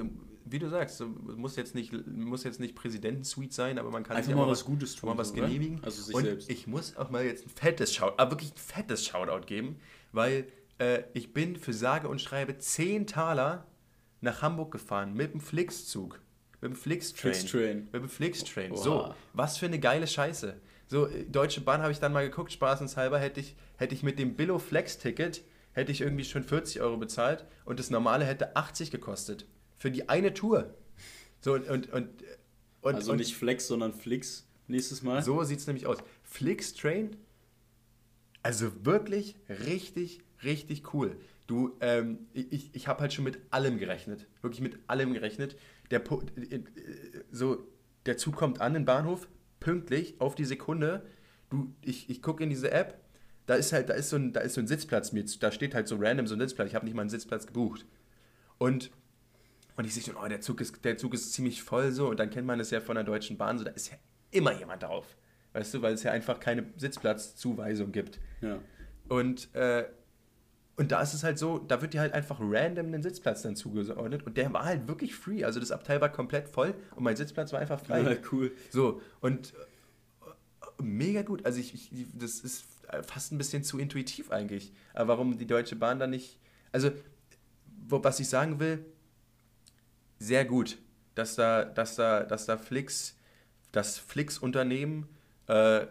wie 0.44 0.58
du 0.58 0.68
sagst, 0.68 0.98
so, 0.98 1.06
muss 1.06 1.56
jetzt 1.56 1.74
nicht 1.74 1.92
muss 2.06 2.44
jetzt 2.44 2.60
nicht 2.60 2.74
Präsidentensuite 2.74 3.54
sein, 3.54 3.78
aber 3.78 3.90
man 3.90 4.02
kann 4.02 4.16
einfach 4.16 4.34
mal 4.34 4.48
was 4.48 4.64
Gutes 4.64 4.96
tun, 4.96 5.10
mal 5.10 5.18
was 5.18 5.32
genehmigen. 5.32 5.82
Also 5.82 6.02
sich 6.02 6.14
Und 6.14 6.24
selbst. 6.24 6.50
ich 6.50 6.66
muss 6.66 6.96
auch 6.96 7.10
mal 7.10 7.24
jetzt 7.24 7.46
ein 7.46 7.50
fettes 7.50 7.94
Shoutout, 7.94 8.18
aber 8.18 8.32
wirklich 8.32 8.52
ein 8.52 8.58
fettes 8.58 9.06
Shoutout 9.06 9.46
geben, 9.46 9.76
weil 10.12 10.46
äh, 10.78 11.04
ich 11.14 11.32
bin 11.32 11.56
für 11.56 11.72
sage 11.72 12.08
und 12.08 12.20
schreibe 12.20 12.58
10 12.58 13.06
Taler 13.06 13.66
nach 14.20 14.42
Hamburg 14.42 14.72
gefahren 14.72 15.14
mit 15.14 15.32
dem 15.32 15.40
Flixzug. 15.40 16.20
Mit 16.60 16.72
dem 16.72 16.76
Flixtrain. 16.76 17.34
Flixtrain. 17.34 17.88
Mit 17.92 18.02
dem 18.02 18.08
Flixtrain. 18.08 18.76
So, 18.76 19.14
was 19.34 19.58
für 19.58 19.66
eine 19.66 19.78
geile 19.78 20.06
Scheiße. 20.06 20.56
So, 20.94 21.08
äh, 21.08 21.24
Deutsche 21.24 21.60
Bahn 21.60 21.82
habe 21.82 21.90
ich 21.90 21.98
dann 21.98 22.12
mal 22.12 22.24
geguckt, 22.24 22.52
spaßenshalber 22.52 23.18
hätte 23.18 23.40
ich, 23.40 23.56
hätte 23.78 23.96
ich 23.96 24.04
mit 24.04 24.20
dem 24.20 24.36
Billo 24.36 24.60
Flex-Ticket 24.60 25.42
hätte 25.72 25.90
ich 25.90 26.00
irgendwie 26.00 26.22
schon 26.22 26.44
40 26.44 26.82
Euro 26.82 26.98
bezahlt 26.98 27.46
und 27.64 27.80
das 27.80 27.90
normale 27.90 28.24
hätte 28.24 28.54
80 28.54 28.92
gekostet. 28.92 29.44
Für 29.76 29.90
die 29.90 30.08
eine 30.08 30.34
Tour. 30.34 30.72
So, 31.40 31.54
und, 31.54 31.68
und, 31.68 31.92
und, 31.92 32.08
und 32.82 32.94
also 32.94 33.12
nicht 33.16 33.34
Flex, 33.34 33.66
sondern 33.66 33.92
Flix 33.92 34.46
nächstes 34.68 35.02
Mal. 35.02 35.20
So 35.20 35.42
sieht 35.42 35.58
es 35.58 35.66
nämlich 35.66 35.88
aus. 35.88 35.98
Flixtrain, 36.22 37.16
also 38.44 38.86
wirklich 38.86 39.34
richtig, 39.48 40.20
richtig 40.44 40.94
cool. 40.94 41.16
Du, 41.48 41.76
ähm, 41.80 42.28
ich, 42.34 42.72
ich 42.72 42.86
habe 42.86 43.00
halt 43.00 43.12
schon 43.12 43.24
mit 43.24 43.40
allem 43.50 43.78
gerechnet. 43.78 44.28
Wirklich 44.42 44.60
mit 44.60 44.78
allem 44.86 45.12
gerechnet. 45.12 45.56
Der, 45.90 46.08
äh, 46.08 46.60
so, 47.32 47.66
der 48.06 48.16
Zug 48.16 48.36
kommt 48.36 48.60
an 48.60 48.74
den 48.74 48.84
Bahnhof, 48.84 49.26
pünktlich, 49.64 50.20
auf 50.20 50.34
die 50.34 50.44
Sekunde. 50.44 51.06
Du, 51.50 51.74
ich, 51.80 52.10
ich 52.10 52.22
gucke 52.22 52.44
in 52.44 52.50
diese 52.50 52.70
App, 52.70 53.00
da 53.46 53.54
ist 53.54 53.72
halt, 53.72 53.88
da 53.88 53.94
ist 53.94 54.10
so 54.10 54.16
ein, 54.16 54.32
da 54.32 54.40
ist 54.40 54.54
so 54.54 54.60
ein 54.60 54.66
Sitzplatz 54.66 55.12
mit, 55.12 55.42
da 55.42 55.50
steht 55.50 55.74
halt 55.74 55.88
so 55.88 55.96
random 55.98 56.26
so 56.26 56.36
ein 56.36 56.40
Sitzplatz. 56.40 56.68
Ich 56.68 56.74
habe 56.74 56.84
nicht 56.84 56.94
mal 56.94 57.02
einen 57.02 57.10
Sitzplatz 57.10 57.46
gebucht. 57.46 57.86
Und, 58.58 58.90
und 59.76 59.86
ich 59.86 59.94
sehe 59.94 60.02
schon, 60.02 60.16
oh, 60.16 60.28
der 60.28 60.40
Zug, 60.40 60.60
ist, 60.60 60.84
der 60.84 60.98
Zug 60.98 61.14
ist 61.14 61.32
ziemlich 61.32 61.62
voll 61.62 61.92
so. 61.92 62.10
Und 62.10 62.20
dann 62.20 62.30
kennt 62.30 62.46
man 62.46 62.58
das 62.58 62.70
ja 62.70 62.80
von 62.80 62.94
der 62.94 63.04
Deutschen 63.04 63.36
Bahn, 63.38 63.58
so, 63.58 63.64
da 63.64 63.72
ist 63.72 63.90
ja 63.90 63.96
immer 64.30 64.52
jemand 64.52 64.82
drauf. 64.82 65.16
Weißt 65.54 65.72
du, 65.72 65.82
weil 65.82 65.94
es 65.94 66.02
ja 66.02 66.12
einfach 66.12 66.40
keine 66.40 66.66
Sitzplatzzuweisung 66.76 67.90
gibt. 67.90 68.20
Ja. 68.42 68.58
Und 69.08 69.54
äh, 69.54 69.84
Und 70.76 70.90
da 70.90 71.00
ist 71.00 71.14
es 71.14 71.22
halt 71.22 71.38
so, 71.38 71.58
da 71.58 71.80
wird 71.82 71.94
dir 71.94 72.00
halt 72.00 72.12
einfach 72.12 72.38
random 72.40 72.92
ein 72.94 73.02
Sitzplatz 73.02 73.42
dann 73.42 73.54
zugeordnet 73.54 74.26
und 74.26 74.36
der 74.36 74.52
war 74.52 74.64
halt 74.64 74.88
wirklich 74.88 75.14
free. 75.14 75.44
Also 75.44 75.60
das 75.60 75.70
Abteil 75.70 76.00
war 76.00 76.08
komplett 76.08 76.48
voll 76.48 76.74
und 76.96 77.04
mein 77.04 77.16
Sitzplatz 77.16 77.52
war 77.52 77.60
einfach 77.60 77.80
frei. 77.80 78.02
Ja, 78.02 78.16
cool. 78.32 78.52
So, 78.70 79.00
und 79.20 79.54
äh, 79.54 80.82
mega 80.82 81.22
gut. 81.22 81.46
Also 81.46 81.60
ich, 81.60 81.74
ich, 81.74 82.06
das 82.14 82.40
ist 82.40 82.64
fast 83.02 83.32
ein 83.32 83.38
bisschen 83.38 83.62
zu 83.62 83.78
intuitiv 83.78 84.30
eigentlich. 84.30 84.72
Aber 84.94 85.08
warum 85.08 85.38
die 85.38 85.46
Deutsche 85.46 85.76
Bahn 85.76 85.98
da 85.98 86.06
nicht. 86.06 86.38
Also, 86.72 86.90
wo, 87.86 88.02
was 88.02 88.18
ich 88.18 88.28
sagen 88.28 88.58
will, 88.58 88.84
sehr 90.18 90.44
gut, 90.44 90.78
dass 91.14 91.36
da, 91.36 91.64
dass 91.64 91.96
da, 91.96 92.24
dass 92.24 92.46
da 92.46 92.58
Flix, 92.58 93.16
das 93.72 93.98
Flix-Unternehmen 93.98 95.06
äh, 95.46 95.86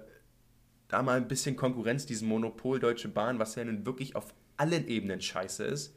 da 0.88 1.02
mal 1.02 1.18
ein 1.18 1.28
bisschen 1.28 1.56
Konkurrenz, 1.56 2.06
diesem 2.06 2.28
Monopol 2.28 2.80
Deutsche 2.80 3.08
Bahn, 3.08 3.40
was 3.40 3.56
ja 3.56 3.64
nun 3.64 3.86
wirklich 3.86 4.16
auf 4.16 4.34
allen 4.58 4.88
Ebenen 4.88 5.22
scheiße 5.22 5.64
ist, 5.64 5.96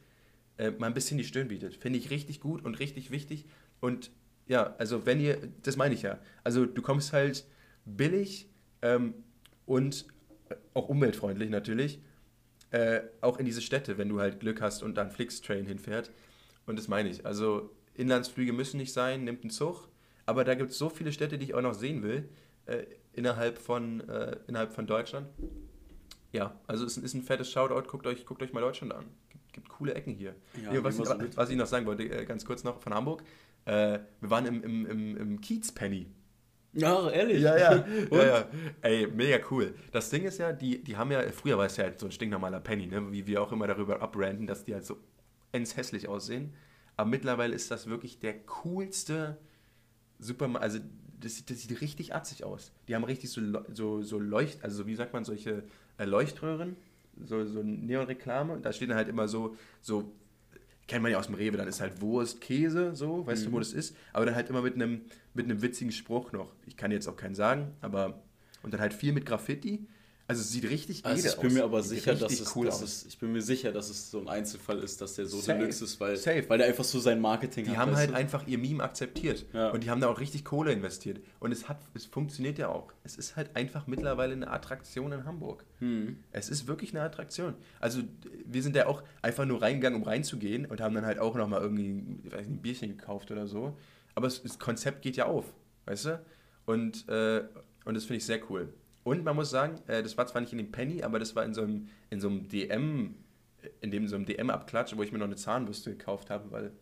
äh, 0.59 0.71
mal 0.71 0.87
ein 0.87 0.95
bisschen 0.95 1.19
die 1.19 1.25
Stirn 1.25 1.49
bietet. 1.49 1.77
Finde 1.77 1.99
ich 1.99 2.11
richtig 2.11 2.41
gut 2.41 2.65
und 2.65 2.79
richtig 2.79 3.11
wichtig. 3.11 3.47
Und 3.81 4.11
ja, 4.47 4.75
also 4.79 5.07
wenn 5.07 5.21
ihr, 5.21 5.39
das 5.63 5.77
meine 5.77 5.95
ich 5.95 6.03
ja, 6.03 6.19
also 6.45 6.67
du 6.67 6.83
kommst 6.83 7.13
halt 7.13 7.47
billig 7.85 8.49
ähm, 8.83 9.15
und 9.65 10.07
auch 10.75 10.89
umweltfreundlich 10.89 11.51
natürlich, 11.51 12.01
äh, 12.71 13.01
auch 13.21 13.39
in 13.39 13.47
diese 13.47 13.63
Städte, 13.63 13.99
wenn 13.99 14.09
du 14.09 14.21
halt 14.21 14.41
Glück 14.41 14.61
hast 14.61 14.83
und 14.83 14.97
dann 14.97 15.11
Flix-Train 15.11 15.67
hinfährt. 15.67 16.11
Und 16.67 16.79
das 16.79 16.89
meine 16.89 17.09
ich. 17.09 17.25
Also 17.25 17.71
Inlandsflüge 17.95 18.53
müssen 18.53 18.79
nicht 18.79 18.93
sein, 18.93 19.25
nimmt 19.25 19.43
einen 19.43 19.51
Zug. 19.51 19.89
Aber 20.27 20.45
da 20.45 20.55
gibt 20.55 20.73
es 20.73 20.79
so 20.79 20.89
viele 20.89 21.13
Städte, 21.13 21.39
die 21.39 21.45
ich 21.47 21.55
auch 21.55 21.63
noch 21.63 21.75
sehen 21.75 22.03
will, 22.03 22.29
äh, 22.67 22.85
innerhalb, 23.13 23.59
von, 23.59 24.07
äh, 24.09 24.37
innerhalb 24.49 24.73
von 24.73 24.87
Deutschland. 24.87 25.29
Ja, 26.37 26.55
also 26.67 26.85
es 26.85 26.97
ist 26.97 27.15
ein 27.15 27.23
fettes 27.23 27.51
Shoutout. 27.51 27.89
Guckt 27.89 28.07
euch, 28.07 28.27
guckt 28.27 28.43
euch 28.43 28.53
mal 28.53 28.61
Deutschland 28.61 28.93
an. 28.93 29.07
Gibt, 29.31 29.53
gibt 29.53 29.69
coole 29.69 29.95
Ecken 29.95 30.15
hier. 30.15 30.35
Ja, 30.63 30.71
hier 30.71 30.85
was, 30.85 30.99
ich, 30.99 31.37
was, 31.37 31.51
ich 31.51 31.57
noch 31.57 31.67
sagen 31.67 31.87
wollte, 31.87 32.05
äh, 32.05 32.25
ganz 32.25 32.45
kurz 32.45 32.63
noch 32.63 32.81
von 32.81 32.95
Hamburg. 32.95 33.23
Äh, 33.65 34.01
wir 34.21 34.31
waren 34.31 34.47
im, 34.47 34.63
im, 34.63 34.87
im, 34.87 35.17
im 35.17 35.41
Kiez-Penny. 35.41 36.09
Ja, 36.77 37.11
ehrlich? 37.11 37.41
Ja, 37.41 37.57
ja. 37.57 37.87
ja, 38.11 38.27
ja. 38.27 38.49
Ey, 38.83 39.07
mega 39.07 39.39
cool. 39.51 39.75
Das 39.93 40.11
Ding 40.11 40.25
ist 40.25 40.39
ja, 40.39 40.53
die, 40.53 40.85
die 40.85 40.97
haben 40.97 41.11
ja, 41.11 41.23
früher 41.33 41.57
war 41.57 41.67
es 41.67 41.77
ja 41.79 41.85
halt 41.85 41.99
so 41.99 42.07
ein 42.07 42.13
stinknormaler 42.13 42.61
Penny, 42.61 42.87
ne? 42.87 43.11
wie 43.11 43.27
wir 43.27 43.43
auch 43.43 43.51
immer 43.51 43.67
darüber 43.67 44.03
abranden, 44.03 44.47
dass 44.47 44.65
die 44.65 44.75
halt 44.75 44.85
so 44.85 44.99
ends 45.53 45.77
hässlich 45.77 46.07
aussehen. 46.07 46.53
Aber 46.97 47.09
mittlerweile 47.09 47.55
ist 47.55 47.71
das 47.71 47.87
wirklich 47.87 48.19
der 48.19 48.39
coolste 48.45 49.39
Supermarkt. 50.19 50.65
Also, 50.65 50.79
das, 51.19 51.45
das, 51.47 51.63
sieht 51.63 51.81
richtig 51.81 52.15
atzig 52.15 52.45
aus. 52.45 52.73
Die 52.89 52.95
haben 52.95 53.05
richtig 53.05 53.31
so, 53.31 53.41
so, 53.73 54.03
so 54.03 54.19
Leucht, 54.19 54.63
also 54.63 54.87
wie 54.87 54.95
sagt 54.95 55.15
man, 55.15 55.25
solche 55.25 55.65
Leuchtröhren, 56.05 56.77
so, 57.25 57.45
so 57.47 57.63
Neonreklame. 57.63 58.59
Da 58.61 58.73
steht 58.73 58.91
dann 58.91 58.97
halt 58.97 59.09
immer 59.09 59.29
so, 59.29 59.57
so, 59.81 60.13
kennt 60.87 61.03
man 61.03 61.13
ja 61.13 61.19
aus 61.19 61.27
dem 61.27 61.35
Rewe, 61.35 61.57
dann 61.57 61.69
ist 61.69 61.81
halt 61.81 62.01
Wurst, 62.01 62.41
Käse, 62.41 62.95
so, 62.95 63.27
weißt 63.27 63.43
mhm. 63.43 63.47
du, 63.47 63.53
wo 63.53 63.57
mhm. 63.57 63.61
das 63.61 63.73
ist. 63.73 63.97
Aber 64.13 64.27
dann 64.27 64.35
halt 64.35 64.51
immer 64.51 64.63
mit 64.63 64.75
einem 64.75 65.03
mit 65.35 65.63
witzigen 65.63 65.93
Spruch 65.93 66.33
noch. 66.33 66.53
Ich 66.67 66.77
kann 66.77 66.91
jetzt 66.91 67.09
auch 67.09 67.17
keinen 67.17 67.35
sagen, 67.35 67.73
aber. 67.81 68.23
Und 68.63 68.73
dann 68.73 68.81
halt 68.81 68.95
viel 68.95 69.13
mit 69.13 69.27
Graffiti. 69.27 69.87
Also 70.29 70.41
es 70.41 70.51
sieht 70.51 70.69
richtig 70.69 71.05
also 71.05 71.29
ich 71.29 71.37
bin 71.37 71.47
aus. 71.47 71.53
mir 71.53 71.65
aber 71.65 71.83
sicher, 71.83 72.15
dass 72.17 72.33
es, 72.33 72.57
cool 72.57 72.67
dass 72.67 72.83
es, 72.83 73.07
ich 73.07 73.17
bin 73.19 73.33
mir 73.33 73.43
sicher, 73.43 73.71
dass 73.71 73.91
es 73.91 74.11
so 74.11 74.19
ein 74.19 74.29
Einzelfall 74.29 74.81
ist, 74.81 75.01
dass 75.01 75.15
der 75.15 75.27
so 75.27 75.39
Safe. 75.39 75.57
deluxe 75.57 75.85
ist, 75.85 76.01
weil, 76.01 76.17
Safe. 76.17 76.45
weil 76.49 76.59
der 76.59 76.67
einfach 76.67 76.83
so 76.83 76.99
sein 76.99 77.21
Marketing 77.21 77.65
die 77.65 77.71
hat. 77.71 77.77
Die 77.77 77.81
haben 77.81 77.97
halt 77.97 78.13
einfach 78.13 78.45
ihr 78.47 78.59
Meme 78.59 78.83
akzeptiert 78.83 79.47
ja. 79.53 79.71
und 79.71 79.85
die 79.85 79.91
haben 79.91 80.01
da 80.01 80.09
auch 80.09 80.19
richtig 80.19 80.45
Kohle 80.45 80.73
investiert 80.73 81.21
und 81.39 81.53
es 81.53 81.69
hat, 81.69 81.79
es 81.95 82.07
funktioniert 82.07 82.59
ja 82.59 82.69
auch. 82.69 82.93
Es 83.05 83.17
ist 83.17 83.37
halt 83.37 83.55
einfach 83.55 83.87
mittlerweile 83.87 84.33
eine 84.33 84.51
Attraktion 84.51 85.13
in 85.13 85.25
Hamburg. 85.25 85.65
Hm. 85.79 86.19
Es 86.33 86.49
ist 86.49 86.67
wirklich 86.67 86.91
eine 86.91 87.03
Attraktion. 87.03 87.55
Also 87.79 88.01
wir 88.45 88.63
sind 88.65 88.75
da 88.75 88.87
auch 88.87 89.05
einfach 89.23 89.45
nur 89.45 89.63
reingegangen, 89.63 90.03
um 90.03 90.09
reinzugehen 90.09 90.67
und 90.67 90.81
haben 90.81 90.95
dann 90.97 91.07
halt 91.07 91.21
auch 91.21 91.37
nochmal 91.37 91.61
irgendwie, 91.61 92.03
ich 92.25 92.33
weiß 92.33 92.49
nicht, 92.49 92.59
ein 92.59 92.63
Bierchen 92.63 92.97
gekauft 92.97 93.31
oder 93.31 93.47
so. 93.47 93.77
Aber 94.17 94.27
das 94.27 94.59
Konzept 94.59 95.03
geht 95.03 95.17
ja 95.17 95.27
auf, 95.27 95.45
weißt 95.85 96.07
du? 96.07 96.21
Und, 96.65 97.09
äh, 97.09 97.45
und 97.85 97.95
das 97.95 98.05
finde 98.05 98.17
ich 98.17 98.25
sehr 98.25 98.41
cool. 98.51 98.73
Und 99.07 99.23
man 99.23 99.37
muss 99.37 99.51
sagen, 99.51 99.79
äh, 99.87 100.03
das 100.03 100.19
war 100.19 100.27
zwar 100.27 100.41
nicht 100.41 100.51
in 100.51 100.59
dem 100.59 100.73
Penny, 100.73 101.05
aber 101.05 101.21
das 101.21 101.37
war 101.37 101.45
in 101.45 101.55
so 101.55 101.63
einem, 101.63 101.89
in 102.11 102.21
so 102.21 102.27
einem 102.27 102.49
DM, 102.49 103.15
in 103.81 103.93
dem 103.93 104.09
so 104.09 104.17
einem 104.17 104.27
DM-Abklatsch, 104.27 104.97
wo 104.97 105.03
ich 105.05 105.13
mir 105.13 105.19
noch 105.19 105.27
eine 105.27 105.37
Zahnbürste 105.37 105.93
gekauft 105.93 106.29
habe, 106.29 106.51
weil 106.51 106.73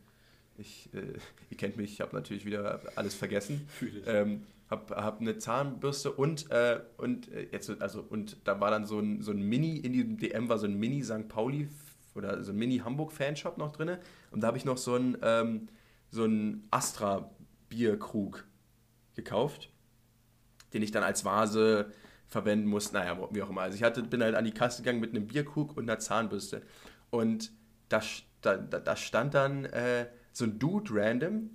ich, 0.57 0.89
äh, 0.95 1.19
ihr 1.51 1.57
kennt 1.59 1.77
mich, 1.77 1.93
ich 1.93 2.01
habe 2.01 2.17
natürlich 2.17 2.47
wieder 2.47 2.81
alles 2.97 3.15
vergessen. 3.15 3.69
Ähm, 4.07 4.45
hab, 4.71 4.91
hab 4.91 5.21
eine 5.21 5.37
Zahnbürste 5.37 6.13
und, 6.13 6.51
äh, 6.51 6.81
und 6.97 7.31
äh, 7.31 7.47
jetzt, 7.53 7.71
also, 7.83 8.03
und 8.09 8.39
da 8.45 8.59
war 8.59 8.71
dann 8.71 8.87
so 8.87 8.99
ein, 8.99 9.21
so 9.21 9.31
ein 9.31 9.43
Mini, 9.43 9.77
in 9.77 9.93
diesem 9.93 10.17
DM 10.17 10.49
war 10.49 10.57
so 10.57 10.67
ein 10.67 10.79
Mini 10.79 11.03
St. 11.03 11.29
Pauli 11.29 11.69
oder 12.15 12.43
so 12.43 12.53
ein 12.53 12.57
Mini 12.57 12.79
Hamburg 12.79 13.13
Fanshop 13.13 13.59
noch 13.59 13.73
drin. 13.73 13.99
Und 14.31 14.41
da 14.41 14.47
habe 14.47 14.57
ich 14.57 14.65
noch 14.65 14.79
so 14.79 14.97
ein, 14.97 15.19
ähm, 15.21 15.69
so 16.11 16.25
ein 16.25 16.67
Astra 16.71 17.31
Bierkrug 17.69 18.47
gekauft, 19.15 19.69
den 20.73 20.83
ich 20.83 20.91
dann 20.91 21.03
als 21.03 21.27
Vase 21.27 21.93
verwenden 22.27 22.67
muss. 22.67 22.93
Naja, 22.93 23.17
wie 23.31 23.43
auch 23.43 23.51
immer. 23.51 23.63
Also 23.63 23.77
ich 23.77 23.83
hatte, 23.83 24.03
bin 24.03 24.23
halt 24.23 24.35
an 24.35 24.45
die 24.45 24.53
Kasse 24.53 24.83
gegangen 24.83 25.01
mit 25.01 25.11
einem 25.11 25.27
Bierkrug 25.27 25.77
und 25.77 25.85
einer 25.85 25.99
Zahnbürste. 25.99 26.63
Und 27.11 27.53
da, 27.89 28.01
da, 28.41 28.57
da 28.57 28.97
stand 28.97 29.35
dann 29.35 29.65
äh, 29.67 30.07
so 30.33 30.45
ein 30.45 30.59
Dude 30.59 30.91
random 30.93 31.51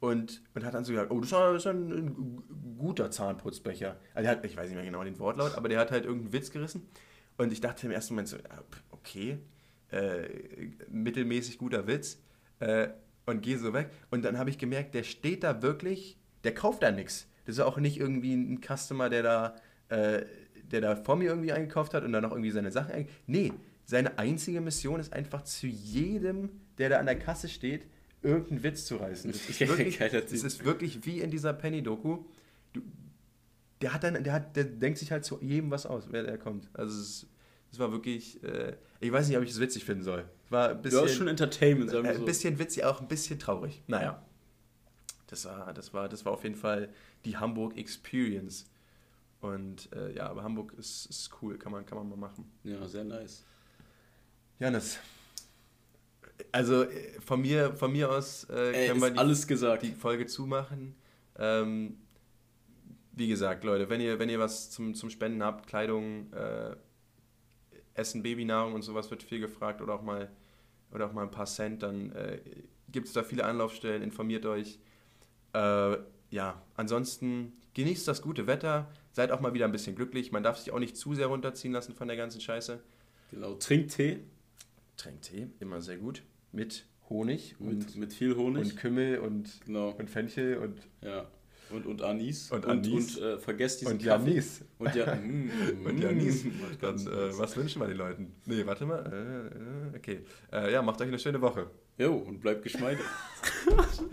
und, 0.00 0.42
und 0.54 0.64
hat 0.64 0.74
dann 0.74 0.84
so 0.84 0.92
gesagt, 0.92 1.10
oh, 1.10 1.20
das 1.20 1.30
ist, 1.30 1.66
ein, 1.66 1.90
ein, 1.90 2.76
guter 2.78 3.10
Zahnputzbecher. 3.10 3.96
Also 4.14 4.28
hat, 4.28 4.44
ich 4.44 4.56
weiß 4.56 4.66
nicht 4.66 4.76
mehr 4.76 4.84
genau 4.84 5.04
den 5.04 5.18
Wortlaut, 5.18 5.56
aber 5.56 5.68
der 5.68 5.78
hat 5.78 5.90
halt 5.90 6.04
irgendeinen 6.04 6.32
Witz 6.32 6.50
gerissen. 6.50 6.88
Und 7.38 7.52
ich 7.52 7.60
dachte 7.60 7.86
im 7.86 7.92
ersten 7.92 8.14
Moment 8.14 8.28
so, 8.28 8.36
okay, 8.90 9.38
äh, 9.90 10.28
mittelmäßig 10.88 11.58
guter 11.58 11.86
Witz. 11.86 12.20
Äh, 12.58 12.88
und 13.26 13.42
gehe 13.42 13.58
so 13.58 13.72
weg. 13.72 13.90
Und 14.10 14.24
dann 14.24 14.38
habe 14.38 14.50
ich 14.50 14.58
gemerkt, 14.58 14.94
der 14.94 15.02
steht 15.02 15.44
da 15.44 15.62
wirklich, 15.62 16.18
der 16.44 16.54
kauft 16.54 16.82
da 16.82 16.90
nichts. 16.90 17.28
Das 17.44 17.56
ist 17.56 17.60
auch 17.60 17.78
nicht 17.78 17.98
irgendwie 17.98 18.34
ein 18.34 18.60
Customer, 18.60 19.08
der 19.08 19.22
da 19.22 19.56
äh, 19.92 20.26
der 20.70 20.80
da 20.80 20.96
vor 20.96 21.16
mir 21.16 21.28
irgendwie 21.28 21.52
eingekauft 21.52 21.92
hat 21.92 22.02
und 22.02 22.12
dann 22.12 22.22
noch 22.22 22.30
irgendwie 22.30 22.50
seine 22.50 22.72
Sachen 22.72 22.92
eingekauft 22.92 23.20
Nee, 23.26 23.52
seine 23.84 24.18
einzige 24.18 24.60
Mission 24.60 25.00
ist 25.00 25.12
einfach 25.12 25.42
zu 25.42 25.66
jedem, 25.66 26.48
der 26.78 26.88
da 26.88 26.98
an 26.98 27.06
der 27.06 27.18
Kasse 27.18 27.48
steht, 27.48 27.86
irgendeinen 28.22 28.62
Witz 28.62 28.86
zu 28.86 28.96
reißen. 28.96 29.30
Das 29.30 29.48
ist 29.48 29.60
wirklich, 29.68 29.98
das 29.98 30.32
ist 30.32 30.64
wirklich 30.64 31.04
wie 31.04 31.20
in 31.20 31.30
dieser 31.30 31.52
Penny-Doku. 31.52 32.24
Der 33.82 33.92
hat 33.92 34.04
dann, 34.04 34.22
der 34.24 34.32
hat, 34.32 34.56
der 34.56 34.64
denkt 34.64 34.98
sich 34.98 35.12
halt 35.12 35.24
zu 35.24 35.38
jedem 35.42 35.70
was 35.70 35.84
aus, 35.84 36.06
wer 36.10 36.22
der 36.22 36.38
kommt. 36.38 36.70
Also 36.72 36.98
es, 36.98 37.26
es 37.70 37.78
war 37.78 37.92
wirklich, 37.92 38.42
äh, 38.44 38.76
ich 39.00 39.12
weiß 39.12 39.28
nicht, 39.28 39.36
ob 39.36 39.44
ich 39.44 39.50
es 39.50 39.60
witzig 39.60 39.84
finden 39.84 40.04
soll. 40.04 40.24
War 40.48 40.70
ein 40.70 40.80
bisschen, 40.80 41.00
du 41.00 41.04
hast 41.04 41.14
schon 41.16 41.28
Entertainment, 41.28 41.90
sagen 41.90 42.04
wir 42.04 42.14
so. 42.14 42.20
Ein 42.20 42.24
bisschen 42.24 42.58
witzig, 42.58 42.84
auch 42.84 43.00
ein 43.00 43.08
bisschen 43.08 43.38
traurig. 43.38 43.82
Naja, 43.88 44.24
das 45.26 45.44
war, 45.44 45.74
das 45.74 45.92
war, 45.92 46.08
das 46.08 46.24
war 46.24 46.32
auf 46.32 46.44
jeden 46.44 46.56
Fall 46.56 46.88
die 47.24 47.36
Hamburg 47.36 47.76
Experience. 47.76 48.71
Und 49.42 49.92
äh, 49.92 50.14
ja, 50.14 50.30
aber 50.30 50.42
Hamburg 50.42 50.72
ist, 50.78 51.06
ist 51.06 51.30
cool, 51.42 51.58
kann 51.58 51.72
man, 51.72 51.84
kann 51.84 51.98
man 51.98 52.08
mal 52.08 52.16
machen. 52.16 52.50
Ja, 52.64 52.86
sehr 52.88 53.04
nice. 53.04 53.44
Janis, 54.58 54.98
also 56.50 56.84
äh, 56.84 57.20
von 57.20 57.40
mir, 57.40 57.74
von 57.74 57.92
mir 57.92 58.10
aus 58.10 58.44
äh, 58.44 58.88
können 58.88 59.00
wir 59.00 59.10
die, 59.10 59.18
alles 59.18 59.46
gesagt. 59.46 59.82
die 59.82 59.92
Folge 59.92 60.26
zumachen. 60.26 60.94
Ähm, 61.38 61.98
wie 63.12 63.28
gesagt, 63.28 63.64
Leute, 63.64 63.88
wenn 63.90 64.00
ihr, 64.00 64.18
wenn 64.18 64.28
ihr 64.28 64.38
was 64.38 64.70
zum, 64.70 64.94
zum 64.94 65.10
Spenden 65.10 65.42
habt, 65.42 65.66
Kleidung, 65.66 66.32
äh, 66.32 66.76
Essen, 67.94 68.22
Babynahrung 68.22 68.74
und 68.74 68.82
sowas 68.82 69.10
wird 69.10 69.22
viel 69.22 69.40
gefragt 69.40 69.82
oder 69.82 69.94
auch 69.94 70.02
mal, 70.02 70.30
oder 70.92 71.06
auch 71.06 71.12
mal 71.12 71.22
ein 71.22 71.30
paar 71.30 71.46
Cent, 71.46 71.82
dann 71.82 72.12
äh, 72.12 72.40
gibt 72.90 73.08
es 73.08 73.12
da 73.12 73.22
viele 73.22 73.44
Anlaufstellen, 73.44 74.02
informiert 74.02 74.46
euch. 74.46 74.78
Äh, 75.52 75.96
ja, 76.30 76.62
ansonsten 76.74 77.52
genießt 77.74 78.08
das 78.08 78.22
gute 78.22 78.46
Wetter, 78.46 78.90
seid 79.12 79.30
auch 79.30 79.40
mal 79.40 79.54
wieder 79.54 79.66
ein 79.66 79.72
bisschen 79.72 79.94
glücklich. 79.94 80.32
Man 80.32 80.42
darf 80.42 80.58
sich 80.58 80.72
auch 80.72 80.78
nicht 80.78 80.96
zu 80.96 81.14
sehr 81.14 81.26
runterziehen 81.26 81.72
lassen 81.72 81.94
von 81.94 82.08
der 82.08 82.16
ganzen 82.16 82.40
Scheiße. 82.40 82.80
Genau, 83.30 83.54
trinkt 83.54 83.94
Tee. 83.94 84.20
Trinkt 84.96 85.22
Tee, 85.22 85.48
immer 85.60 85.80
sehr 85.80 85.96
gut. 85.96 86.22
Mit 86.52 86.86
Honig. 87.08 87.56
Mit, 87.58 87.72
und, 87.72 87.96
mit 87.96 88.12
viel 88.12 88.36
Honig. 88.36 88.72
Und 88.72 88.76
Kümmel 88.76 89.18
und, 89.18 89.60
genau. 89.64 89.90
und 89.90 90.10
Fenchel 90.10 90.58
und. 90.58 90.80
Ja. 91.00 91.26
Und, 91.70 91.86
und 91.86 92.02
Anis. 92.02 92.50
Und 92.50 92.66
Anis. 92.66 93.16
Und, 93.16 93.22
und 93.22 93.28
äh, 93.28 93.38
vergesst 93.38 93.80
diesen 93.80 93.94
Und 93.94 94.02
Janis. 94.02 94.62
Und, 94.78 94.94
ja, 94.94 95.14
mm, 95.14 95.86
und 95.86 95.98
Janis. 95.98 96.44
Dann, 96.80 96.98
äh, 96.98 97.38
was 97.38 97.56
wünschen 97.56 97.80
wir 97.80 97.88
den 97.88 97.96
Leuten? 97.96 98.34
Nee, 98.44 98.66
warte 98.66 98.84
mal. 98.84 99.00
Äh, 99.10 99.94
äh 99.94 99.96
okay. 99.96 100.20
Äh, 100.52 100.72
ja, 100.72 100.82
macht 100.82 101.00
euch 101.00 101.08
eine 101.08 101.18
schöne 101.18 101.40
Woche. 101.40 101.70
Jo, 101.96 102.14
und 102.14 102.40
bleibt 102.40 102.62
geschmeidig. 102.62 103.04